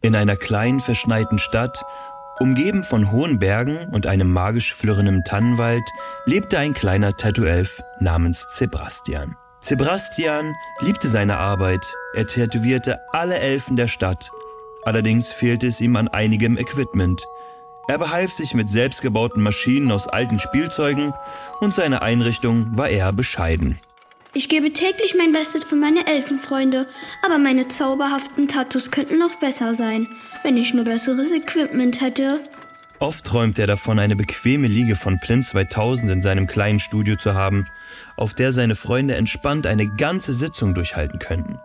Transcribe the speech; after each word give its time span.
In 0.00 0.14
einer 0.14 0.36
kleinen, 0.36 0.80
verschneiten 0.80 1.38
Stadt, 1.38 1.84
umgeben 2.38 2.84
von 2.84 3.10
hohen 3.10 3.38
Bergen 3.38 3.88
und 3.90 4.06
einem 4.06 4.32
magisch 4.32 4.74
flirrenden 4.74 5.24
Tannenwald, 5.24 5.82
lebte 6.24 6.58
ein 6.58 6.72
kleiner 6.72 7.16
Tattoo-Elf 7.16 7.82
namens 8.00 8.46
Zebrastian. 8.54 9.36
Zebrastian 9.60 10.54
liebte 10.80 11.08
seine 11.08 11.38
Arbeit, 11.38 11.92
er 12.14 12.26
tätowierte 12.26 13.00
alle 13.12 13.38
Elfen 13.38 13.76
der 13.76 13.88
Stadt. 13.88 14.30
Allerdings 14.84 15.30
fehlte 15.30 15.66
es 15.66 15.80
ihm 15.80 15.96
an 15.96 16.06
einigem 16.06 16.56
Equipment. 16.56 17.26
Er 17.88 17.98
behalf 17.98 18.32
sich 18.32 18.54
mit 18.54 18.70
selbstgebauten 18.70 19.42
Maschinen 19.42 19.90
aus 19.90 20.06
alten 20.06 20.38
Spielzeugen 20.38 21.12
und 21.60 21.74
seine 21.74 22.02
Einrichtung 22.02 22.76
war 22.76 22.88
eher 22.88 23.12
bescheiden. 23.12 23.80
Ich 24.34 24.48
gebe 24.48 24.72
täglich 24.72 25.14
mein 25.16 25.32
Bestes 25.32 25.64
für 25.64 25.76
meine 25.76 26.06
Elfenfreunde, 26.06 26.86
aber 27.24 27.38
meine 27.38 27.68
zauberhaften 27.68 28.46
Tattoos 28.46 28.90
könnten 28.90 29.18
noch 29.18 29.36
besser 29.36 29.74
sein, 29.74 30.06
wenn 30.42 30.56
ich 30.56 30.74
nur 30.74 30.84
besseres 30.84 31.32
Equipment 31.32 32.00
hätte. 32.00 32.40
Oft 33.00 33.24
träumt 33.24 33.58
er 33.58 33.66
davon, 33.66 33.98
eine 33.98 34.16
bequeme 34.16 34.66
Liege 34.66 34.96
von 34.96 35.18
Plin 35.20 35.42
2000 35.42 36.10
in 36.10 36.22
seinem 36.22 36.46
kleinen 36.46 36.80
Studio 36.80 37.16
zu 37.16 37.34
haben, 37.34 37.66
auf 38.16 38.34
der 38.34 38.52
seine 38.52 38.74
Freunde 38.74 39.14
entspannt 39.14 39.66
eine 39.66 39.86
ganze 39.86 40.32
Sitzung 40.32 40.74
durchhalten 40.74 41.18
könnten. 41.18 41.58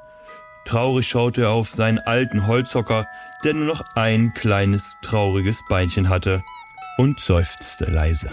Traurig 0.66 1.08
schaute 1.08 1.41
er 1.41 1.50
auf 1.50 1.70
seinen 1.70 2.00
alten 2.00 2.48
Holzhocker, 2.48 3.08
der 3.44 3.55
nur 3.55 3.66
noch 3.66 3.84
ein 3.95 4.34
kleines, 4.34 4.95
trauriges 5.02 5.61
Beinchen 5.67 6.08
hatte, 6.08 6.44
und 6.98 7.20
seufzte 7.20 7.86
leise. 7.86 8.31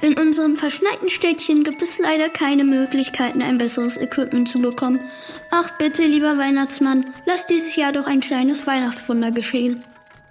In 0.00 0.14
unserem 0.14 0.56
verschneiten 0.56 1.10
Städtchen 1.10 1.64
gibt 1.64 1.82
es 1.82 1.98
leider 1.98 2.28
keine 2.28 2.64
Möglichkeiten, 2.64 3.42
ein 3.42 3.58
besseres 3.58 3.96
Equipment 3.96 4.48
zu 4.48 4.60
bekommen. 4.60 5.00
Ach 5.50 5.76
bitte, 5.78 6.02
lieber 6.02 6.38
Weihnachtsmann, 6.38 7.04
lass 7.26 7.46
dieses 7.46 7.76
Jahr 7.76 7.92
doch 7.92 8.06
ein 8.06 8.20
kleines 8.20 8.66
Weihnachtswunder 8.66 9.30
geschehen. 9.30 9.80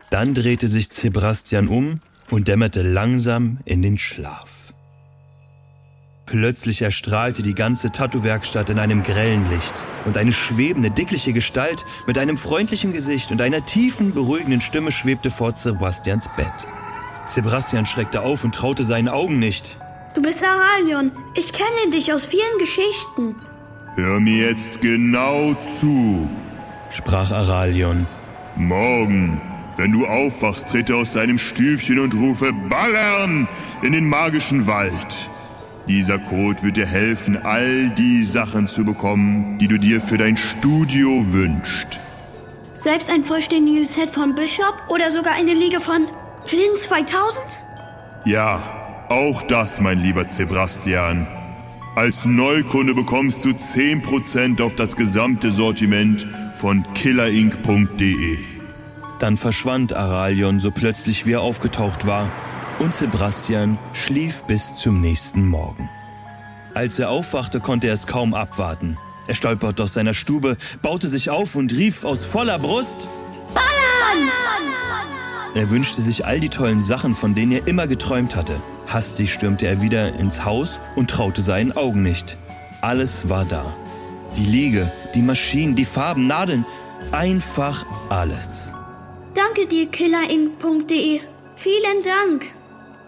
Dann 0.09 0.33
drehte 0.33 0.67
sich 0.67 0.89
Sebastian 0.91 1.67
um 1.67 1.99
und 2.31 2.47
dämmerte 2.47 2.81
langsam 2.81 3.59
in 3.65 3.81
den 3.81 3.97
Schlaf. 3.97 4.61
Plötzlich 6.25 6.81
erstrahlte 6.81 7.43
die 7.43 7.53
ganze 7.55 7.91
Tattoo-Werkstatt 7.91 8.69
in 8.69 8.79
einem 8.79 9.03
grellen 9.03 9.49
Licht 9.49 9.73
und 10.05 10.17
eine 10.17 10.31
schwebende, 10.31 10.89
dickliche 10.89 11.33
Gestalt 11.33 11.85
mit 12.07 12.17
einem 12.17 12.37
freundlichen 12.37 12.93
Gesicht 12.93 13.31
und 13.31 13.41
einer 13.41 13.65
tiefen, 13.65 14.13
beruhigenden 14.13 14.61
Stimme 14.61 14.91
schwebte 14.91 15.29
vor 15.29 15.55
Sebastians 15.55 16.29
Bett. 16.37 16.67
Sebastian 17.25 17.85
schreckte 17.85 18.21
auf 18.21 18.43
und 18.43 18.55
traute 18.55 18.83
seinen 18.83 19.09
Augen 19.09 19.39
nicht. 19.39 19.77
Du 20.13 20.21
bist 20.21 20.43
Aralion. 20.43 21.11
Ich 21.35 21.53
kenne 21.53 21.91
dich 21.93 22.11
aus 22.11 22.25
vielen 22.25 22.57
Geschichten. 22.59 23.35
Hör 23.95 24.19
mir 24.19 24.49
jetzt 24.49 24.81
genau 24.81 25.53
zu, 25.55 26.29
sprach 26.89 27.31
Aralion. 27.31 28.07
Morgen, 28.55 29.41
wenn 29.77 29.91
du 29.91 30.05
aufwachst, 30.05 30.69
trete 30.69 30.95
aus 30.95 31.13
deinem 31.13 31.37
Stübchen 31.37 31.99
und 31.99 32.13
rufe 32.13 32.51
Ballern 32.53 33.47
in 33.81 33.93
den 33.93 34.07
magischen 34.07 34.67
Wald. 34.67 35.29
Dieser 35.87 36.19
Code 36.19 36.61
wird 36.63 36.77
dir 36.77 36.85
helfen, 36.85 37.37
all 37.37 37.89
die 37.89 38.23
Sachen 38.23 38.67
zu 38.67 38.85
bekommen, 38.85 39.57
die 39.57 39.67
du 39.67 39.77
dir 39.77 39.99
für 39.99 40.17
dein 40.17 40.37
Studio 40.37 41.25
wünschst. 41.33 41.99
Selbst 42.73 43.09
ein 43.09 43.25
vollständiges 43.25 43.93
Set 43.93 44.09
von 44.09 44.35
Bishop 44.35 44.75
oder 44.89 45.11
sogar 45.11 45.33
eine 45.33 45.53
Liga 45.53 45.79
von 45.79 46.07
Flynn 46.45 46.75
2000? 46.75 47.43
Ja, 48.25 49.05
auch 49.09 49.41
das, 49.43 49.79
mein 49.79 50.01
lieber 50.01 50.25
Sebastian. 50.27 51.27
Als 51.95 52.25
Neukunde 52.25 52.93
bekommst 52.93 53.43
du 53.43 53.49
10% 53.49 54.61
auf 54.61 54.75
das 54.75 54.95
gesamte 54.95 55.51
Sortiment 55.51 56.25
von 56.53 56.85
killerinc.de. 56.93 58.37
Dann 59.19 59.37
verschwand 59.37 59.93
Aralion 59.93 60.59
so 60.59 60.71
plötzlich, 60.71 61.25
wie 61.25 61.33
er 61.33 61.41
aufgetaucht 61.41 62.07
war, 62.07 62.31
und 62.79 62.95
Sebastian 62.95 63.77
schlief 63.93 64.41
bis 64.43 64.75
zum 64.77 65.01
nächsten 65.01 65.45
Morgen. 65.47 65.89
Als 66.73 66.97
er 66.97 67.09
aufwachte, 67.09 67.59
konnte 67.59 67.87
er 67.87 67.93
es 67.93 68.07
kaum 68.07 68.33
abwarten. 68.33 68.97
Er 69.27 69.35
stolperte 69.35 69.83
aus 69.83 69.93
seiner 69.93 70.13
Stube, 70.13 70.57
baute 70.81 71.07
sich 71.07 71.29
auf 71.29 71.55
und 71.55 71.73
rief 71.73 72.05
aus 72.05 72.25
voller 72.25 72.57
Brust: 72.57 73.07
Ballern! 73.53 74.31
Er 75.53 75.69
wünschte 75.69 76.01
sich 76.01 76.25
all 76.25 76.39
die 76.39 76.49
tollen 76.49 76.81
Sachen, 76.81 77.13
von 77.13 77.35
denen 77.35 77.51
er 77.51 77.67
immer 77.67 77.87
geträumt 77.87 78.35
hatte. 78.35 78.55
Hastig 78.87 79.33
stürmte 79.33 79.67
er 79.67 79.81
wieder 79.81 80.13
ins 80.13 80.45
Haus 80.45 80.79
und 80.95 81.09
traute 81.09 81.41
seinen 81.41 81.75
Augen 81.75 82.03
nicht. 82.03 82.37
Alles 82.81 83.27
war 83.27 83.43
da. 83.45 83.65
Die 84.37 84.45
Liege, 84.45 84.89
die 85.13 85.21
Maschinen, 85.21 85.75
die 85.75 85.85
Farben, 85.85 86.25
Nadeln, 86.27 86.65
einfach 87.11 87.85
alles. 88.09 88.71
Danke 89.33 89.67
dir, 89.67 89.87
killerinc.de. 89.87 91.19
Vielen 91.55 92.03
Dank. 92.03 92.45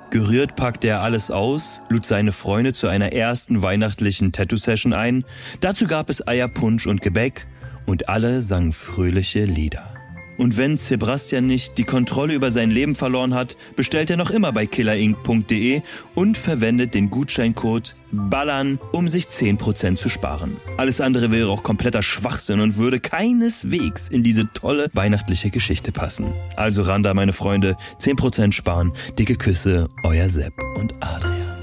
Gerührt 0.10 0.56
packte 0.56 0.90
er 0.90 1.02
alles 1.02 1.32
aus, 1.32 1.80
lud 1.90 2.06
seine 2.06 2.32
Freunde 2.32 2.74
zu 2.74 2.88
einer 2.88 3.14
ersten 3.14 3.64
weihnachtlichen 3.64 4.32
Tattoo-Session 4.32 4.94
ein. 4.94 5.26
Dazu 5.60 5.88
gab 5.88 6.10
es 6.10 6.28
Eierpunsch 6.28 6.86
und 6.86 7.02
Gebäck 7.02 7.48
und 7.86 8.10
alle 8.10 8.42
sangen 8.42 8.74
fröhliche 8.74 9.46
Lieder. 9.46 9.93
Und 10.38 10.58
wenn 10.58 10.78
Sebastian 10.78 11.46
nicht 11.46 11.78
die 11.78 11.84
Kontrolle 11.84 12.34
über 12.34 12.52
sein 12.52 12.72
Leben 12.72 12.96
verloren 12.96 13.34
hat, 13.34 13.56
bestellt 13.76 14.10
er 14.10 14.18
noch 14.18 14.32
immer 14.32 14.52
bei 14.52 14.66
killerinc.de 14.66 15.82
und 16.16 16.38
verwendet 16.38 16.96
den 16.96 17.10
Gutscheincode 17.10 17.96
BALLAN, 18.12 18.80
um 18.92 19.08
sich 19.08 19.26
10% 19.26 19.96
zu 19.96 20.10
sparen. 20.10 20.58
Alles 20.78 21.02
andere 21.02 21.32
wäre 21.32 21.50
auch 21.50 21.64
kompletter 21.64 22.04
Schwachsinn 22.04 22.60
und 22.60 22.78
würde 22.78 23.00
keineswegs 23.00 24.08
in 24.10 24.24
diese 24.24 24.52
tolle 24.54 24.90
weihnachtliche 24.94 25.50
Geschichte 25.50 25.92
passen. 25.92 26.34
Also 26.56 26.84
Randa, 26.84 27.14
meine 27.14 27.34
Freunde, 27.34 27.76
10% 28.00 28.52
sparen, 28.52 28.94
dicke 29.18 29.36
Küsse, 29.36 29.88
euer 30.04 30.30
Sepp 30.30 30.54
und 30.76 30.94
Adrian. 31.02 31.54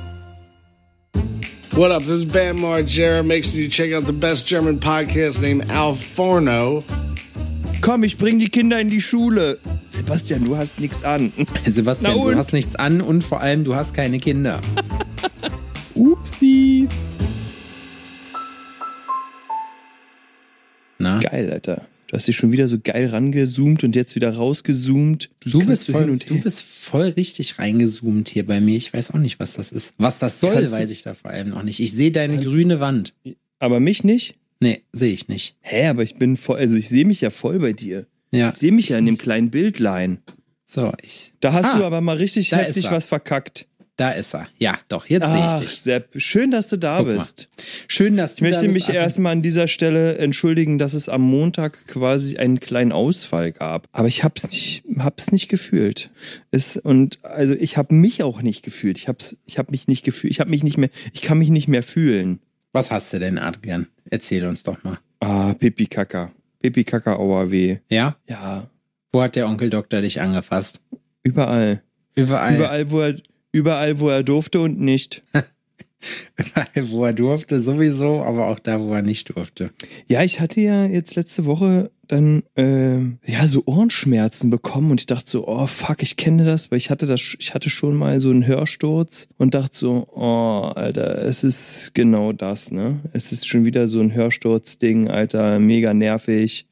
What 1.72 1.92
up? 1.92 2.02
This 2.02 2.24
is 2.24 2.26
Bam 2.26 2.58
Margera. 2.58 3.22
Make 3.24 3.44
sure 3.44 3.60
you 3.60 3.68
check 3.68 3.94
out 3.94 4.04
the 4.04 4.12
best 4.12 4.46
German 4.46 4.80
podcast 4.80 5.40
named 5.40 5.70
Al 5.70 5.94
Forno. 5.94 6.82
Komm, 7.80 8.04
ich 8.04 8.18
bring 8.18 8.38
die 8.38 8.48
Kinder 8.48 8.78
in 8.80 8.90
die 8.90 9.00
Schule. 9.00 9.58
Sebastian, 9.90 10.44
du 10.44 10.56
hast 10.56 10.78
nichts 10.80 11.02
an. 11.02 11.32
Sebastian, 11.66 12.14
du 12.14 12.34
hast 12.36 12.52
nichts 12.52 12.76
an 12.76 13.00
und 13.00 13.22
vor 13.24 13.40
allem 13.40 13.64
du 13.64 13.74
hast 13.74 13.94
keine 13.94 14.18
Kinder. 14.18 14.60
Upsi. 15.94 16.88
Na? 20.98 21.20
Geil, 21.20 21.50
Alter. 21.50 21.86
Du 22.08 22.16
hast 22.16 22.26
dich 22.28 22.36
schon 22.36 22.50
wieder 22.52 22.68
so 22.68 22.78
geil 22.82 23.06
rangezoomt 23.06 23.84
und 23.84 23.94
jetzt 23.96 24.14
wieder 24.16 24.34
rausgezoomt. 24.34 25.30
Du 25.40 25.58
kannst 25.60 25.86
bist, 25.86 25.90
voll, 25.90 26.10
und 26.10 26.28
du 26.28 26.40
bist 26.40 26.60
voll 26.62 27.06
richtig 27.16 27.58
reingezoomt 27.58 28.28
hier 28.28 28.44
bei 28.44 28.60
mir. 28.60 28.76
Ich 28.76 28.92
weiß 28.92 29.12
auch 29.12 29.18
nicht, 29.18 29.38
was 29.40 29.54
das 29.54 29.70
ist. 29.72 29.94
Was 29.96 30.18
das 30.18 30.40
soll, 30.40 30.54
Kannst 30.54 30.74
du- 30.74 30.78
weiß 30.78 30.90
ich 30.90 31.02
da 31.04 31.14
vor 31.14 31.30
allem 31.30 31.50
noch 31.50 31.62
nicht. 31.62 31.80
Ich 31.80 31.92
sehe 31.92 32.10
deine 32.10 32.38
grüne 32.44 32.80
Wand. 32.80 33.14
Aber 33.60 33.78
mich 33.80 34.04
nicht? 34.04 34.34
Nee, 34.60 34.82
sehe 34.92 35.12
ich 35.12 35.28
nicht. 35.28 35.56
Hä, 35.60 35.86
aber 35.88 36.02
ich 36.02 36.16
bin 36.16 36.36
voll, 36.36 36.58
also 36.58 36.76
ich 36.76 36.88
sehe 36.88 37.04
mich 37.06 37.20
ja 37.22 37.30
voll 37.30 37.58
bei 37.58 37.72
dir. 37.72 38.06
Ja. 38.30 38.50
Ich 38.50 38.56
sehe 38.56 38.72
mich 38.72 38.90
ja 38.90 38.98
in 38.98 39.06
dem 39.06 39.18
kleinen 39.18 39.50
Bildlein. 39.50 40.18
So, 40.64 40.92
ich. 41.02 41.32
Da 41.40 41.52
hast 41.52 41.64
Ah, 41.64 41.78
du 41.78 41.84
aber 41.84 42.00
mal 42.00 42.16
richtig 42.16 42.52
heftig 42.52 42.90
was 42.90 43.06
verkackt. 43.08 43.66
Da 43.96 44.12
ist 44.12 44.34
er. 44.34 44.48
Ja, 44.56 44.78
doch, 44.88 45.06
jetzt 45.06 45.26
sehe 45.26 45.48
ich 45.54 45.60
dich. 45.60 45.80
Sepp, 45.82 46.08
schön, 46.16 46.50
dass 46.50 46.68
du 46.68 46.78
da 46.78 46.98
Guck 46.98 47.08
mal. 47.08 47.16
bist. 47.16 47.48
Schön, 47.86 48.16
dass 48.16 48.32
Ich 48.32 48.38
du 48.38 48.44
möchte 48.44 48.60
da 48.62 48.66
mich 48.68 48.74
bist, 48.74 48.88
Achim. 48.88 49.00
erstmal 49.00 49.32
an 49.32 49.42
dieser 49.42 49.68
Stelle 49.68 50.16
entschuldigen, 50.16 50.78
dass 50.78 50.94
es 50.94 51.08
am 51.10 51.20
Montag 51.20 51.86
quasi 51.86 52.38
einen 52.38 52.60
kleinen 52.60 52.92
Ausfall 52.92 53.52
gab. 53.52 53.88
Aber 53.92 54.08
ich 54.08 54.24
hab's 54.24 54.44
nicht, 54.44 54.84
hab's 54.98 55.32
nicht 55.32 55.48
gefühlt. 55.48 56.10
Es, 56.50 56.76
und 56.78 57.18
also 57.24 57.52
ich 57.54 57.76
habe 57.76 57.92
mich 57.94 58.22
auch 58.22 58.40
nicht 58.40 58.62
gefühlt. 58.62 58.96
Ich 58.96 59.06
hab's, 59.08 59.36
ich 59.44 59.58
hab 59.58 59.70
mich 59.70 59.86
nicht 59.86 60.02
gefühlt. 60.04 60.30
Ich 60.30 60.40
habe 60.40 60.48
mich 60.50 60.62
nicht 60.62 60.78
mehr, 60.78 60.90
ich 61.12 61.20
kann 61.20 61.36
mich 61.38 61.50
nicht 61.50 61.68
mehr 61.68 61.82
fühlen. 61.82 62.40
Was 62.72 62.90
hast 62.90 63.12
du 63.12 63.18
denn, 63.18 63.38
Adrian? 63.38 63.86
Erzähl 64.10 64.46
uns 64.46 64.62
doch 64.62 64.82
mal. 64.84 64.98
Ah, 65.20 65.54
Pipi 65.54 65.86
Kaka. 65.86 66.32
Pipi 66.60 66.84
Kaka 66.84 67.16
weh. 67.50 67.78
Ja? 67.90 68.16
Ja, 68.28 68.68
Wo 69.12 69.22
hat 69.22 69.34
der 69.36 69.48
Onkel 69.48 69.70
Doktor 69.70 70.00
dich 70.02 70.20
angefasst? 70.20 70.80
überall. 71.22 71.82
Überall. 72.14 72.56
Überall, 72.56 72.90
wo 72.90 73.00
er, 73.00 73.16
überall, 73.52 73.98
wo 73.98 74.08
er 74.08 74.22
durfte 74.22 74.60
und 74.60 74.78
nicht. 74.80 75.22
Wo 76.88 77.04
er 77.04 77.12
durfte, 77.12 77.60
sowieso, 77.60 78.22
aber 78.22 78.48
auch 78.48 78.58
da, 78.58 78.80
wo 78.80 78.92
er 78.94 79.02
nicht 79.02 79.34
durfte. 79.34 79.70
Ja, 80.08 80.22
ich 80.22 80.40
hatte 80.40 80.60
ja 80.60 80.86
jetzt 80.86 81.14
letzte 81.14 81.44
Woche 81.44 81.90
dann 82.08 82.42
äh, 82.56 82.98
ja 83.30 83.46
so 83.46 83.62
Ohrenschmerzen 83.66 84.50
bekommen 84.50 84.90
und 84.90 85.00
ich 85.00 85.06
dachte 85.06 85.30
so, 85.30 85.46
oh 85.46 85.66
fuck, 85.66 86.02
ich 86.02 86.16
kenne 86.16 86.44
das, 86.44 86.70
weil 86.70 86.78
ich 86.78 86.90
hatte 86.90 87.06
das, 87.06 87.36
ich 87.38 87.54
hatte 87.54 87.70
schon 87.70 87.94
mal 87.94 88.18
so 88.18 88.30
einen 88.30 88.46
Hörsturz 88.46 89.28
und 89.38 89.54
dachte 89.54 89.78
so, 89.78 90.08
oh 90.14 90.72
Alter, 90.74 91.22
es 91.22 91.44
ist 91.44 91.94
genau 91.94 92.32
das, 92.32 92.72
ne? 92.72 93.00
Es 93.12 93.30
ist 93.30 93.46
schon 93.46 93.64
wieder 93.64 93.86
so 93.86 94.00
ein 94.00 94.12
Hörsturzding, 94.12 95.08
Alter, 95.08 95.58
mega 95.60 95.94
nervig. 95.94 96.66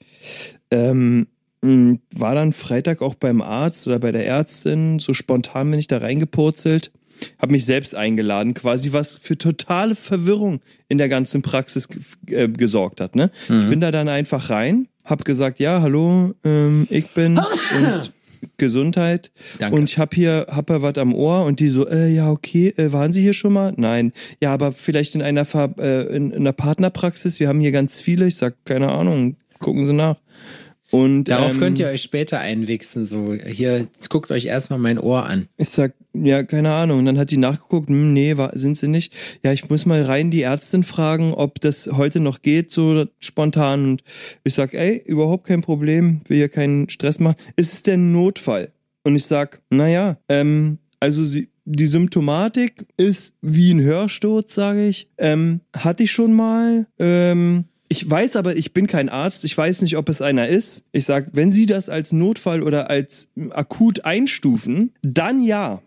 Ähm, 0.71 1.29
war 1.61 2.35
dann 2.35 2.53
Freitag 2.53 3.03
auch 3.03 3.15
beim 3.15 3.41
Arzt 3.41 3.87
oder 3.87 3.99
bei 3.99 4.13
der 4.13 4.27
Ärztin, 4.27 4.99
so 5.01 5.13
spontan 5.13 5.71
bin 5.71 5.81
ich 5.81 5.89
da 5.89 5.99
reingepurzelt, 5.99 6.93
habe 7.41 7.53
mich 7.53 7.65
selbst 7.65 7.95
eingeladen, 7.95 8.55
quasi 8.55 8.93
was 8.93 9.19
für 9.21 9.37
totale 9.37 9.95
Verwirrung 9.95 10.61
in 10.89 10.99
der 10.99 11.09
ganzen 11.09 11.43
Praxis 11.43 11.89
äh, 12.27 12.49
gesorgt 12.49 13.01
hat. 13.01 13.17
Ne? 13.17 13.31
Ich 13.49 13.69
bin 13.69 13.81
da 13.81 13.91
dann 13.91 14.09
einfach 14.09 14.51
rein, 14.51 14.89
hab 15.05 15.25
gesagt, 15.25 15.59
ja, 15.61 15.81
hallo, 15.81 16.35
ähm, 16.45 16.87
ich 16.91 17.09
bin's 17.09 17.41
und 17.77 18.13
Gesundheit. 18.57 19.31
Danke. 19.59 19.77
Und 19.77 19.85
ich 19.85 19.99
hab 19.99 20.15
hier, 20.15 20.47
hab 20.51 20.71
ja 20.71 20.83
was 20.83 20.99
am 20.99 21.15
Ohr 21.15 21.45
und 21.45 21.61
die 21.61 21.69
so, 21.69 21.89
äh, 21.89 22.09
ja, 22.09 22.31
okay, 22.31 22.73
äh, 22.77 22.93
waren 22.93 23.13
Sie 23.13 23.23
hier 23.23 23.33
schon 23.33 23.53
mal? 23.53 23.73
Nein. 23.77 24.13
Ja, 24.41 24.53
aber 24.53 24.73
vielleicht 24.73 25.15
in 25.15 25.23
einer, 25.23 25.45
Ver 25.45 25.75
äh, 25.79 26.07
in, 26.15 26.31
in 26.31 26.41
einer 26.41 26.53
Partnerpraxis, 26.53 27.41
wir 27.41 27.49
haben 27.49 27.61
hier 27.61 27.73
ganz 27.73 28.01
viele. 28.01 28.27
Ich 28.27 28.37
sag, 28.37 28.65
keine 28.65 28.91
Ahnung, 28.91 29.37
gucken 29.59 29.87
Sie 29.87 29.93
nach. 29.93 30.17
Und 30.91 31.25
Darauf 31.25 31.55
ähm, 31.55 31.61
könnt 31.61 31.79
ihr 31.79 31.89
euch 31.89 32.03
später 32.03 32.41
einwichsen. 32.41 33.05
So, 33.05 33.35
hier, 33.35 33.89
guckt 34.09 34.31
euch 34.31 34.47
erstmal 34.47 34.79
mein 34.79 34.99
Ohr 34.99 35.27
an. 35.27 35.49
Ich 35.59 35.69
sag, 35.69 35.93
ja, 36.25 36.43
keine 36.43 36.73
Ahnung. 36.73 37.01
Und 37.01 37.05
dann 37.05 37.19
hat 37.19 37.31
die 37.31 37.37
nachgeguckt, 37.37 37.89
hm, 37.89 38.13
nee, 38.13 38.37
war, 38.37 38.57
sind 38.59 38.77
sie 38.77 38.89
nicht. 38.89 39.13
Ja, 39.43 39.53
ich 39.53 39.69
muss 39.69 39.87
mal 39.87 40.03
rein 40.03 40.31
die 40.31 40.43
Ärztin 40.43 40.85
fragen, 40.85 41.33
ob 41.33 41.61
das 41.61 41.91
heute 41.93 42.21
noch 42.21 42.43
geht, 42.43 42.71
so 42.71 43.07
spontan. 43.19 43.85
Und 43.85 44.03
ich 44.45 44.55
sag, 44.55 44.75
ey, 44.75 45.03
überhaupt 45.05 45.47
kein 45.47 45.63
Problem, 45.63 46.21
will 46.29 46.39
hier 46.39 46.49
keinen 46.49 46.89
Stress 46.89 47.21
machen. 47.21 47.37
Ist 47.57 47.73
es 47.73 47.83
denn 47.83 48.13
Notfall? 48.13 48.73
Und 49.05 49.17
ich 49.17 49.25
sag, 49.25 49.63
naja, 49.71 50.19
ähm, 50.29 50.79
also 51.01 51.25
sie, 51.25 51.49
die 51.65 51.87
Symptomatik 51.87 52.87
ist 52.97 53.35
wie 53.41 53.73
ein 53.73 53.81
Hörsturz, 53.81 54.55
sage 54.55 54.87
ich. 54.87 55.09
Ähm, 55.19 55.61
hatte 55.75 56.03
ich 56.03 56.13
schon 56.13 56.33
mal. 56.33 56.87
Ähm, 56.99 57.65
ich 57.89 58.09
weiß 58.09 58.37
aber, 58.37 58.57
ich 58.57 58.73
bin 58.73 58.87
kein 58.87 59.09
Arzt. 59.09 59.45
Ich 59.45 59.57
weiß 59.57 59.83
nicht, 59.83 59.97
ob 59.97 60.09
es 60.09 60.21
einer 60.21 60.49
ist. 60.49 60.85
Ich 60.93 61.05
sag, 61.05 61.31
wenn 61.33 61.53
Sie 61.53 61.67
das 61.67 61.89
als 61.89 62.13
Notfall 62.13 62.63
oder 62.63 62.91
als 62.91 63.29
akut 63.51 64.05
einstufen, 64.05 64.93
dann 65.03 65.43
ja. 65.43 65.83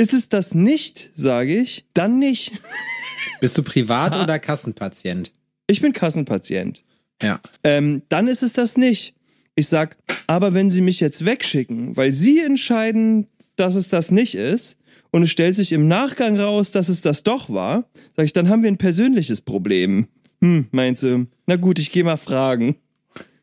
Ist 0.00 0.14
es 0.14 0.30
das 0.30 0.54
nicht, 0.54 1.10
sage 1.12 1.60
ich, 1.60 1.84
dann 1.92 2.18
nicht. 2.18 2.52
Bist 3.42 3.58
du 3.58 3.62
Privat- 3.62 4.16
oder 4.16 4.38
Kassenpatient? 4.38 5.30
Ich 5.66 5.82
bin 5.82 5.92
Kassenpatient. 5.92 6.82
Ja. 7.22 7.38
Ähm, 7.64 8.00
dann 8.08 8.26
ist 8.26 8.42
es 8.42 8.54
das 8.54 8.78
nicht. 8.78 9.14
Ich 9.56 9.66
sag, 9.68 9.98
aber 10.26 10.54
wenn 10.54 10.70
Sie 10.70 10.80
mich 10.80 11.00
jetzt 11.00 11.26
wegschicken, 11.26 11.98
weil 11.98 12.12
Sie 12.12 12.40
entscheiden, 12.40 13.26
dass 13.56 13.74
es 13.74 13.90
das 13.90 14.10
nicht 14.10 14.36
ist, 14.36 14.78
und 15.10 15.24
es 15.24 15.30
stellt 15.30 15.54
sich 15.54 15.70
im 15.72 15.86
Nachgang 15.86 16.40
raus, 16.40 16.70
dass 16.70 16.88
es 16.88 17.02
das 17.02 17.22
doch 17.22 17.50
war, 17.50 17.84
sag 18.16 18.24
ich, 18.24 18.32
dann 18.32 18.48
haben 18.48 18.62
wir 18.62 18.70
ein 18.70 18.78
persönliches 18.78 19.42
Problem. 19.42 20.06
Hm, 20.40 20.68
meint 20.70 20.98
sie, 20.98 21.26
na 21.46 21.56
gut, 21.56 21.78
ich 21.78 21.92
gehe 21.92 22.04
mal 22.04 22.16
fragen. 22.16 22.76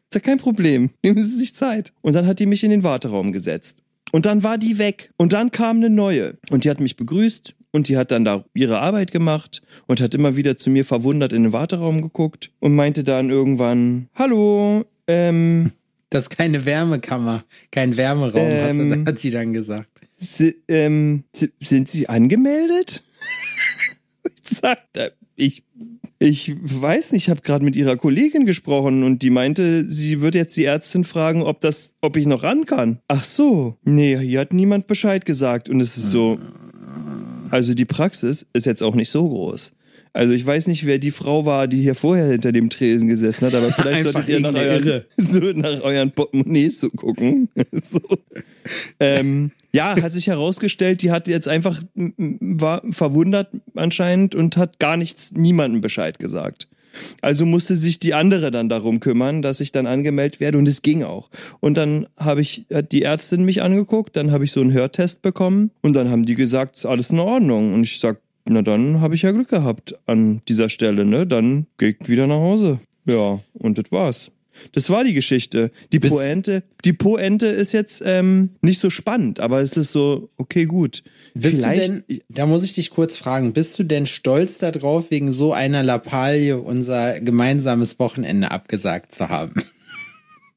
Ist 0.09 0.15
ja 0.15 0.21
kein 0.21 0.39
Problem, 0.39 0.89
nehmen 1.03 1.21
Sie 1.21 1.37
sich 1.37 1.53
Zeit. 1.53 1.93
Und 2.01 2.13
dann 2.13 2.25
hat 2.25 2.39
die 2.39 2.47
mich 2.47 2.63
in 2.63 2.71
den 2.71 2.81
Warteraum 2.81 3.31
gesetzt. 3.31 3.83
Und 4.11 4.25
dann 4.25 4.43
war 4.43 4.57
die 4.57 4.77
weg. 4.77 5.11
Und 5.17 5.33
dann 5.33 5.51
kam 5.51 5.77
eine 5.77 5.89
neue. 5.89 6.37
Und 6.49 6.63
die 6.63 6.69
hat 6.69 6.79
mich 6.79 6.95
begrüßt 6.95 7.53
und 7.71 7.87
die 7.89 7.97
hat 7.97 8.11
dann 8.11 8.23
da 8.25 8.43
ihre 8.53 8.79
Arbeit 8.79 9.11
gemacht 9.11 9.61
und 9.85 9.99
hat 10.01 10.13
immer 10.15 10.35
wieder 10.35 10.57
zu 10.57 10.69
mir 10.69 10.85
verwundert 10.85 11.33
in 11.33 11.43
den 11.43 11.53
Warteraum 11.53 12.01
geguckt 12.01 12.51
und 12.59 12.73
meinte 12.75 13.03
dann 13.03 13.29
irgendwann, 13.29 14.07
hallo, 14.15 14.85
ähm, 15.07 15.71
Das 16.09 16.23
ist 16.23 16.29
keine 16.37 16.63
Wärmekammer, 16.63 17.43
kein 17.69 17.97
Wärmeraum, 17.97 18.47
Ähm. 18.49 19.05
hat 19.05 19.19
sie 19.19 19.29
dann 19.29 19.51
gesagt. 19.51 19.89
Ähm, 20.69 21.25
si- 21.33 21.51
sind 21.59 21.89
Sie 21.89 22.07
angemeldet? 22.07 23.03
ich 24.23 24.57
sagte, 24.57 25.11
ich, 25.35 25.63
ich 26.19 26.55
weiß 26.61 27.11
nicht, 27.11 27.25
ich 27.25 27.29
habe 27.29 27.41
gerade 27.41 27.63
mit 27.63 27.75
Ihrer 27.75 27.95
Kollegin 27.95 28.45
gesprochen 28.45 29.03
und 29.03 29.21
die 29.21 29.29
meinte, 29.29 29.89
sie 29.89 30.21
wird 30.21 30.35
jetzt 30.35 30.57
die 30.57 30.65
Ärztin 30.65 31.03
fragen, 31.03 31.43
ob 31.43 31.61
das, 31.61 31.93
ob 32.01 32.17
ich 32.17 32.25
noch 32.25 32.43
ran 32.43 32.65
kann. 32.65 32.99
Ach 33.07 33.23
so, 33.23 33.77
nee, 33.83 34.17
hier 34.17 34.39
hat 34.39 34.53
niemand 34.53 34.87
Bescheid 34.87 35.25
gesagt 35.25 35.69
und 35.69 35.79
es 35.79 35.95
ist 35.95 36.11
so, 36.11 36.39
also 37.51 37.73
die 37.73 37.85
Praxis 37.85 38.47
ist 38.53 38.65
jetzt 38.65 38.81
auch 38.81 38.95
nicht 38.95 39.09
so 39.09 39.27
groß. 39.27 39.73
Also 40.17 40.33
ich 40.33 40.43
weiß 40.43 40.65
nicht, 40.65 40.87
wer 40.87 40.97
die 40.97 41.11
Frau 41.11 41.45
war, 41.45 41.67
die 41.67 41.79
hier 41.79 41.93
vorher 41.93 42.25
hinter 42.25 42.51
dem 42.51 42.71
Tresen 42.71 43.07
gesessen 43.07 43.45
hat, 43.45 43.53
aber 43.53 43.71
vielleicht 43.71 44.01
solltet 44.01 44.27
ihr 44.27 44.39
nach 44.39 44.55
euren, 44.55 45.03
so 45.17 45.39
nach 45.39 45.83
euren 45.83 46.09
Portemonnaies 46.09 46.79
so 46.79 46.89
gucken. 46.89 47.49
so. 47.71 48.01
ähm, 48.99 49.51
ja, 49.73 49.95
hat 50.01 50.11
sich 50.11 50.25
herausgestellt, 50.25 51.03
die 51.03 51.11
hat 51.11 51.27
jetzt 51.27 51.47
einfach 51.47 51.79
war 51.93 52.81
verwundert 52.89 53.49
anscheinend 53.75 54.33
und 54.33 54.57
hat 54.57 54.79
gar 54.79 54.97
nichts, 54.97 55.33
niemandem 55.33 55.81
Bescheid 55.81 56.17
gesagt. 56.17 56.67
Also 57.21 57.45
musste 57.45 57.75
sich 57.75 57.99
die 57.99 58.15
andere 58.15 58.49
dann 58.49 58.69
darum 58.69 58.99
kümmern, 58.99 59.43
dass 59.43 59.59
ich 59.59 59.71
dann 59.71 59.85
angemeldet 59.85 60.39
werde 60.39 60.57
und 60.57 60.67
es 60.67 60.81
ging 60.81 61.03
auch. 61.03 61.29
Und 61.59 61.77
dann 61.77 62.07
habe 62.17 62.41
ich, 62.41 62.65
hat 62.73 62.91
die 62.91 63.03
Ärztin 63.03 63.45
mich 63.45 63.61
angeguckt, 63.61 64.15
dann 64.15 64.31
habe 64.31 64.45
ich 64.45 64.51
so 64.51 64.61
einen 64.61 64.73
Hörtest 64.73 65.21
bekommen 65.21 65.69
und 65.83 65.93
dann 65.93 66.09
haben 66.09 66.25
die 66.25 66.33
gesagt, 66.33 66.77
ist 66.77 66.87
alles 66.87 67.11
in 67.11 67.19
Ordnung. 67.19 67.75
Und 67.75 67.83
ich 67.83 67.99
sag, 67.99 68.19
na 68.47 68.61
dann 68.61 69.01
habe 69.01 69.15
ich 69.15 69.21
ja 69.23 69.31
Glück 69.31 69.49
gehabt 69.49 69.95
an 70.05 70.41
dieser 70.47 70.69
Stelle, 70.69 71.05
ne? 71.05 71.25
Dann 71.27 71.67
ich 71.79 72.07
wieder 72.07 72.27
nach 72.27 72.35
Hause. 72.37 72.79
Ja, 73.05 73.39
und 73.53 73.77
das 73.77 73.91
war's. 73.91 74.31
Das 74.71 74.89
war 74.89 75.03
die 75.03 75.13
Geschichte. 75.13 75.71
Die 75.93 75.99
Bis- 75.99 76.11
Poente, 76.11 76.63
die 76.83 76.93
Poente 76.93 77.45
ist 77.47 77.73
jetzt 77.73 78.01
ähm, 78.03 78.49
nicht 78.61 78.81
so 78.81 78.89
spannend, 78.89 79.39
aber 79.39 79.61
es 79.61 79.77
ist 79.77 79.91
so, 79.91 80.29
okay, 80.37 80.65
gut. 80.65 81.03
Bist 81.35 81.57
Vielleicht, 81.57 81.89
du 81.89 82.01
denn, 82.07 82.21
da 82.29 82.47
muss 82.47 82.63
ich 82.63 82.73
dich 82.73 82.89
kurz 82.89 83.17
fragen, 83.17 83.53
bist 83.53 83.77
du 83.77 83.83
denn 83.83 84.07
stolz 84.07 84.57
darauf, 84.57 85.11
wegen 85.11 85.31
so 85.31 85.53
einer 85.53 85.83
Lappalie 85.83 86.57
unser 86.59 87.19
gemeinsames 87.19 87.99
Wochenende 87.99 88.49
abgesagt 88.49 89.13
zu 89.13 89.29
haben? 89.29 89.53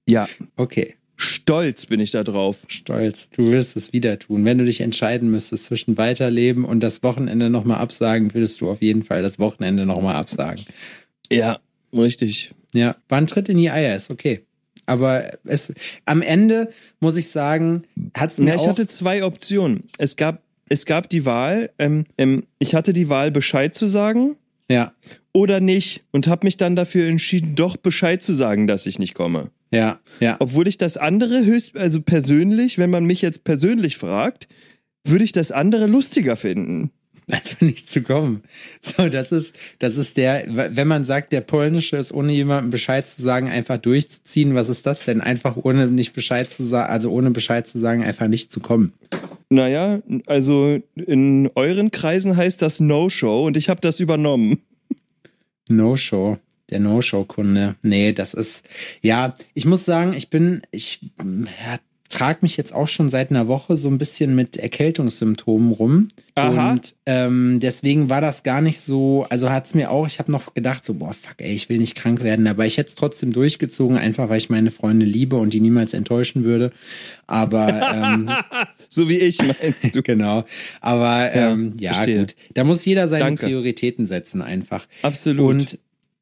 ja, 0.06 0.26
Okay, 0.56 0.94
stolz 1.20 1.87
bin 1.87 2.00
ich 2.00 2.11
da 2.11 2.25
drauf. 2.25 2.56
stolz. 2.67 3.28
Du 3.31 3.50
wirst 3.50 3.76
es 3.76 3.93
wieder 3.93 4.19
tun. 4.19 4.44
Wenn 4.44 4.58
du 4.58 4.64
dich 4.64 4.81
entscheiden 4.81 5.31
müsstest 5.31 5.67
zwischen 5.67 5.99
Weiterleben 5.99 6.64
und 6.64 6.81
das 6.81 7.02
Wochenende 7.02 7.50
nochmal 7.50 7.78
absagen, 7.78 8.34
würdest 8.34 8.61
du 8.61 8.70
auf 8.70 8.82
jeden 8.82 9.02
Fall 9.02 9.22
das 9.22 9.38
Wochenende 9.38 9.87
nochmal 9.87 10.17
absagen. 10.17 10.64
Ja, 11.31 11.61
richtig. 11.93 12.52
Ja, 12.75 12.96
war 13.08 13.19
ein 13.19 13.26
Tritt 13.26 13.49
in 13.49 13.56
die 13.56 13.70
Eier, 13.70 13.96
ist 13.96 14.11
okay. 14.11 14.44
Aber 14.87 15.31
es, 15.44 15.72
am 16.05 16.22
Ende 16.22 16.72
muss 17.00 17.17
ich 17.17 17.28
sagen, 17.28 17.84
hat's 18.16 18.38
mir 18.38 18.50
Ja, 18.50 18.56
ich 18.56 18.66
hatte 18.66 18.87
zwei 18.88 19.25
Optionen. 19.25 19.84
Es 19.99 20.16
gab, 20.16 20.43
es 20.69 20.84
gab 20.84 21.08
die 21.08 21.26
Wahl, 21.26 21.70
ähm, 21.78 22.06
ähm, 22.19 22.44
ich 22.58 22.75
hatte 22.75 22.93
die 22.93 23.08
Wahl, 23.08 23.31
Bescheid 23.31 23.75
zu 23.75 23.87
sagen 23.87 24.37
ja, 24.70 24.93
oder 25.32 25.58
nicht 25.61 26.05
und 26.12 26.28
habe 26.28 26.46
mich 26.46 26.56
dann 26.56 26.76
dafür 26.76 27.08
entschieden, 27.08 27.56
doch 27.56 27.76
Bescheid 27.76 28.23
zu 28.23 28.32
sagen, 28.34 28.69
dass 28.69 28.87
ich 28.87 29.00
nicht 29.00 29.14
komme. 29.14 29.50
Ja, 29.70 30.00
ja. 30.20 30.37
Obwohl 30.40 30.69
ich 30.69 30.78
das 30.78 30.96
andere 30.96 31.44
höchst, 31.44 31.76
also 31.76 32.00
persönlich, 32.02 32.78
wenn 32.78 32.90
man 32.90 33.05
mich 33.05 33.22
jetzt 33.22 33.44
persönlich 33.44 33.96
fragt, 33.96 34.49
würde 35.05 35.25
ich 35.25 35.32
das 35.32 35.52
andere 35.52 35.87
lustiger 35.87 36.37
finden. 36.37 36.90
einfach 37.28 37.61
nicht 37.61 37.88
zu 37.90 38.02
kommen. 38.02 38.43
So, 38.81 39.08
das 39.08 39.32
ist, 39.32 39.55
das 39.78 39.96
ist 39.96 40.17
der, 40.17 40.44
wenn 40.49 40.88
man 40.88 41.05
sagt, 41.05 41.32
der 41.32 41.40
polnische 41.40 41.96
ist 41.96 42.12
ohne 42.12 42.32
jemandem 42.32 42.70
Bescheid 42.70 43.06
zu 43.06 43.22
sagen, 43.22 43.49
einfach 43.49 43.78
durchzuziehen. 43.78 44.55
Was 44.55 44.69
ist 44.69 44.87
das 44.87 45.05
denn? 45.05 45.20
Einfach 45.20 45.56
ohne 45.56 45.87
nicht 45.87 46.12
Bescheid 46.12 46.50
zu 46.50 46.64
sagen, 46.64 46.90
also 46.90 47.11
ohne 47.11 47.31
Bescheid 47.31 47.66
zu 47.66 47.78
sagen, 47.78 48.02
einfach 48.02 48.28
nicht 48.28 48.52
zu 48.52 48.61
kommen. 48.61 48.92
Naja, 49.49 50.00
also 50.26 50.80
in 50.94 51.50
euren 51.54 51.90
Kreisen 51.90 52.37
heißt 52.37 52.62
das 52.62 52.78
No-Show 52.78 53.47
und 53.47 53.56
ich 53.56 53.68
habe 53.68 53.80
das 53.80 53.99
übernommen. 53.99 54.61
No-Show. 55.68 56.38
Der 56.70 56.80
No-Show-Kunde. 56.80 57.76
Nee, 57.82 58.12
das 58.12 58.34
ist, 58.34 58.64
ja, 59.02 59.34
ich 59.54 59.64
muss 59.64 59.84
sagen, 59.84 60.12
ich 60.14 60.30
bin, 60.30 60.62
ich 60.70 61.00
ja, 61.18 61.78
trage 62.08 62.40
mich 62.42 62.56
jetzt 62.56 62.74
auch 62.74 62.88
schon 62.88 63.08
seit 63.08 63.30
einer 63.30 63.48
Woche 63.48 63.76
so 63.76 63.88
ein 63.88 63.98
bisschen 63.98 64.34
mit 64.34 64.56
Erkältungssymptomen 64.56 65.72
rum. 65.72 66.08
Aha. 66.34 66.72
Und 66.72 66.94
ähm, 67.06 67.60
deswegen 67.60 68.10
war 68.10 68.20
das 68.20 68.42
gar 68.42 68.60
nicht 68.60 68.80
so, 68.80 69.26
also 69.30 69.50
hat's 69.50 69.74
mir 69.74 69.90
auch, 69.90 70.06
ich 70.06 70.18
habe 70.18 70.32
noch 70.32 70.54
gedacht, 70.54 70.84
so, 70.84 70.94
boah, 70.94 71.14
fuck, 71.14 71.34
ey, 71.38 71.54
ich 71.54 71.68
will 71.68 71.78
nicht 71.78 71.94
krank 71.96 72.22
werden, 72.22 72.46
aber 72.46 72.66
ich 72.66 72.78
hätte 72.78 72.88
es 72.88 72.94
trotzdem 72.96 73.32
durchgezogen, 73.32 73.96
einfach 73.96 74.28
weil 74.28 74.38
ich 74.38 74.50
meine 74.50 74.70
Freunde 74.70 75.06
liebe 75.06 75.36
und 75.36 75.52
die 75.52 75.60
niemals 75.60 75.94
enttäuschen 75.94 76.44
würde. 76.44 76.72
Aber 77.26 77.80
ähm, 77.94 78.30
So 78.92 79.08
wie 79.08 79.18
ich, 79.18 79.38
meinst 79.38 79.94
du? 79.94 80.02
genau. 80.02 80.44
Aber 80.80 81.32
ähm, 81.32 81.74
ja, 81.78 81.94
verstehe. 81.94 82.18
gut. 82.20 82.34
Da 82.54 82.64
muss 82.64 82.84
jeder 82.84 83.06
seine 83.08 83.24
Danke. 83.24 83.46
Prioritäten 83.46 84.06
setzen, 84.06 84.42
einfach. 84.42 84.86
Absolut. 85.02 85.48
Und 85.48 85.78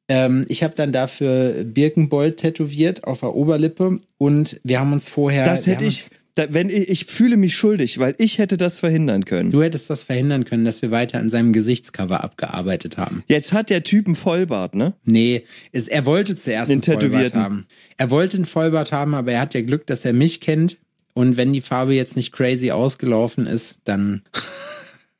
ähm, 0.08 0.46
ich 0.48 0.62
habe 0.62 0.74
dann 0.74 0.92
dafür 0.92 1.64
Birkenbold 1.64 2.38
tätowiert 2.38 3.04
auf 3.04 3.20
der 3.20 3.34
Oberlippe 3.34 4.00
und 4.16 4.60
wir 4.64 4.80
haben 4.80 4.92
uns 4.92 5.08
vorher. 5.08 5.44
das 5.44 5.66
hätte 5.66 5.84
ich, 5.84 6.06
da, 6.34 6.46
wenn 6.54 6.68
ich, 6.68 6.88
ich 6.88 7.04
fühle 7.06 7.36
mich 7.36 7.56
schuldig, 7.56 7.98
weil 7.98 8.14
ich 8.18 8.38
hätte 8.38 8.56
das 8.56 8.80
verhindern 8.80 9.24
können. 9.24 9.50
Du 9.50 9.62
hättest 9.62 9.90
das 9.90 10.04
verhindern 10.04 10.44
können, 10.44 10.64
dass 10.64 10.80
wir 10.82 10.90
weiter 10.90 11.18
an 11.18 11.30
seinem 11.30 11.52
Gesichtscover 11.52 12.22
abgearbeitet 12.22 12.96
haben. 12.96 13.24
Jetzt 13.26 13.52
hat 13.52 13.70
der 13.70 13.82
Typ 13.82 14.06
einen 14.06 14.14
Vollbart, 14.14 14.74
ne? 14.74 14.94
Nee, 15.04 15.44
ist, 15.72 15.88
er 15.88 16.06
wollte 16.06 16.36
zuerst 16.36 16.70
Den 16.70 16.82
einen 16.82 17.00
Vollbart 17.00 17.34
haben. 17.34 17.66
Er 17.96 18.10
wollte 18.10 18.36
einen 18.36 18.46
Vollbart 18.46 18.92
haben, 18.92 19.14
aber 19.14 19.32
er 19.32 19.40
hat 19.40 19.54
ja 19.54 19.62
Glück, 19.62 19.86
dass 19.86 20.04
er 20.04 20.12
mich 20.12 20.40
kennt. 20.40 20.78
Und 21.12 21.36
wenn 21.36 21.52
die 21.52 21.60
Farbe 21.60 21.94
jetzt 21.94 22.14
nicht 22.14 22.32
crazy 22.32 22.70
ausgelaufen 22.70 23.46
ist, 23.46 23.80
dann. 23.84 24.22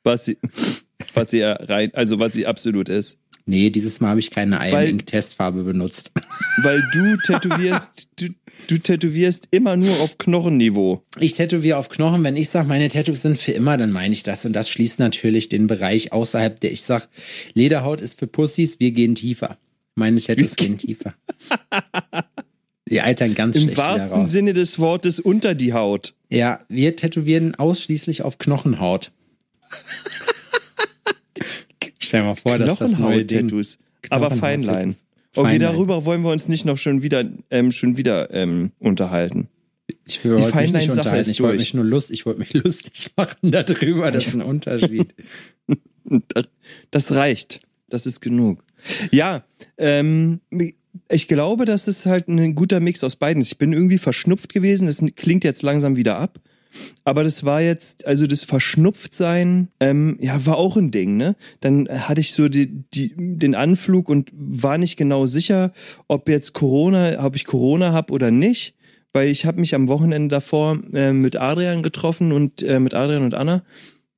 Was 0.03 0.23
sie, 0.23 0.37
was 1.13 1.29
sie 1.31 1.39
ja 1.39 1.51
rein, 1.51 1.91
also 1.93 2.19
was 2.19 2.31
sie 2.31 2.47
absolut 2.47 2.87
ist. 2.87 3.19
Nee, 3.49 3.71
dieses 3.71 3.99
Mal 3.99 4.09
habe 4.09 4.19
ich 4.19 4.29
keine 4.29 4.57
Iron 4.57 4.71
Weil- 4.71 4.89
Ink 4.89 5.07
Testfarbe 5.07 5.63
benutzt. 5.63 6.11
Weil 6.61 6.83
du 6.93 7.17
tätowierst, 7.17 8.07
du, 8.17 8.27
du 8.67 8.77
tätowierst 8.77 9.47
immer 9.49 9.75
nur 9.75 9.99
auf 10.01 10.19
Knochenniveau. 10.19 11.03
Ich 11.19 11.33
tätowiere 11.33 11.77
auf 11.77 11.89
Knochen. 11.89 12.23
Wenn 12.23 12.35
ich 12.35 12.49
sage, 12.49 12.67
meine 12.67 12.89
Tattoos 12.89 13.23
sind 13.23 13.39
für 13.39 13.53
immer, 13.53 13.75
dann 13.77 13.91
meine 13.91 14.13
ich 14.13 14.21
das. 14.21 14.45
Und 14.45 14.53
das 14.53 14.69
schließt 14.69 14.99
natürlich 14.99 15.49
den 15.49 15.65
Bereich 15.65 16.13
außerhalb, 16.13 16.59
der 16.59 16.71
ich 16.71 16.83
sage, 16.83 17.05
Lederhaut 17.55 18.01
ist 18.01 18.19
für 18.19 18.27
Pussys, 18.27 18.79
wir 18.79 18.91
gehen 18.91 19.15
tiefer. 19.15 19.57
Meine 19.95 20.21
Tattoos 20.21 20.55
gehen 20.55 20.77
tiefer. 20.77 21.15
Die 22.87 23.01
altern 23.01 23.33
ganz 23.33 23.55
Im 23.55 23.63
schlecht 23.63 23.77
wieder 23.77 23.87
wahrsten 23.87 24.19
raus. 24.19 24.31
Sinne 24.31 24.53
des 24.53 24.77
Wortes 24.77 25.19
unter 25.19 25.55
die 25.55 25.73
Haut. 25.73 26.13
Ja, 26.29 26.59
wir 26.69 26.95
tätowieren 26.95 27.55
ausschließlich 27.55 28.21
auf 28.21 28.37
Knochenhaut. 28.37 29.11
Stell 32.09 32.21
dir 32.21 32.27
mal 32.27 32.35
vor, 32.35 32.57
dass 32.57 32.79
das 32.79 32.91
neue. 32.91 33.23
Knochenhaut-Tattoos. 33.25 33.77
Aber. 34.09 34.31
Feinlein. 34.31 34.95
Okay, 35.35 35.59
darüber 35.59 36.05
wollen 36.05 36.23
wir 36.23 36.31
uns 36.31 36.47
nicht 36.47 36.65
noch 36.65 36.77
schon 36.77 37.03
wieder, 37.03 37.23
ähm, 37.51 37.71
schon 37.71 37.97
wieder 37.97 38.33
ähm, 38.33 38.71
unterhalten. 38.79 39.47
Ich 40.05 40.25
wollte 40.25 40.55
mich 40.57 40.73
nicht 40.73 40.89
unterhalten. 40.89 41.29
Ich 41.29 41.41
wollte 41.41 41.59
mich 41.59 41.73
nur 41.75 41.85
lust, 41.85 42.09
ich 42.09 42.25
wollte 42.25 42.39
mich 42.39 42.53
lustig 42.65 43.11
machen 43.15 43.51
darüber. 43.51 44.09
Das 44.11 44.25
ist 44.27 44.33
ein 44.33 44.41
Unterschied. 44.41 45.13
Das 46.89 47.11
reicht. 47.11 47.61
Das 47.87 48.07
ist 48.07 48.19
genug. 48.19 48.63
Ja, 49.11 49.43
ähm, 49.77 50.39
ich 51.11 51.27
glaube, 51.27 51.65
das 51.65 51.87
ist 51.87 52.07
halt 52.07 52.27
ein 52.29 52.55
guter 52.55 52.79
Mix 52.79 53.03
aus 53.03 53.15
beiden. 53.15 53.43
Ich 53.43 53.59
bin 53.59 53.73
irgendwie 53.73 53.99
verschnupft 53.99 54.51
gewesen. 54.51 54.87
Das 54.87 55.03
klingt 55.15 55.43
jetzt 55.43 55.61
langsam 55.61 55.97
wieder 55.97 56.17
ab. 56.17 56.39
Aber 57.03 57.23
das 57.23 57.43
war 57.43 57.61
jetzt, 57.61 58.05
also 58.05 58.27
das 58.27 58.43
Verschnupftsein, 58.43 59.69
ähm, 59.79 60.17
ja, 60.21 60.45
war 60.45 60.57
auch 60.57 60.77
ein 60.77 60.91
Ding, 60.91 61.17
ne? 61.17 61.35
Dann 61.61 61.87
hatte 61.89 62.21
ich 62.21 62.33
so 62.33 62.49
die, 62.49 62.83
die, 62.93 63.13
den 63.17 63.55
Anflug 63.55 64.09
und 64.09 64.31
war 64.33 64.77
nicht 64.77 64.97
genau 64.97 65.25
sicher, 65.25 65.71
ob 66.07 66.29
jetzt 66.29 66.53
Corona, 66.53 67.23
ob 67.25 67.35
ich 67.35 67.45
Corona 67.45 67.93
hab 67.93 68.11
oder 68.11 68.31
nicht. 68.31 68.75
Weil 69.11 69.29
ich 69.29 69.45
habe 69.45 69.59
mich 69.59 69.73
am 69.73 69.87
Wochenende 69.87 70.27
davor 70.27 70.79
äh, 70.93 71.13
mit 71.13 71.35
Adrian 71.35 71.81
getroffen 71.81 72.31
und 72.31 72.61
äh, 72.61 72.79
mit 72.79 72.93
Adrian 72.93 73.23
und 73.23 73.33
Anna. 73.33 73.63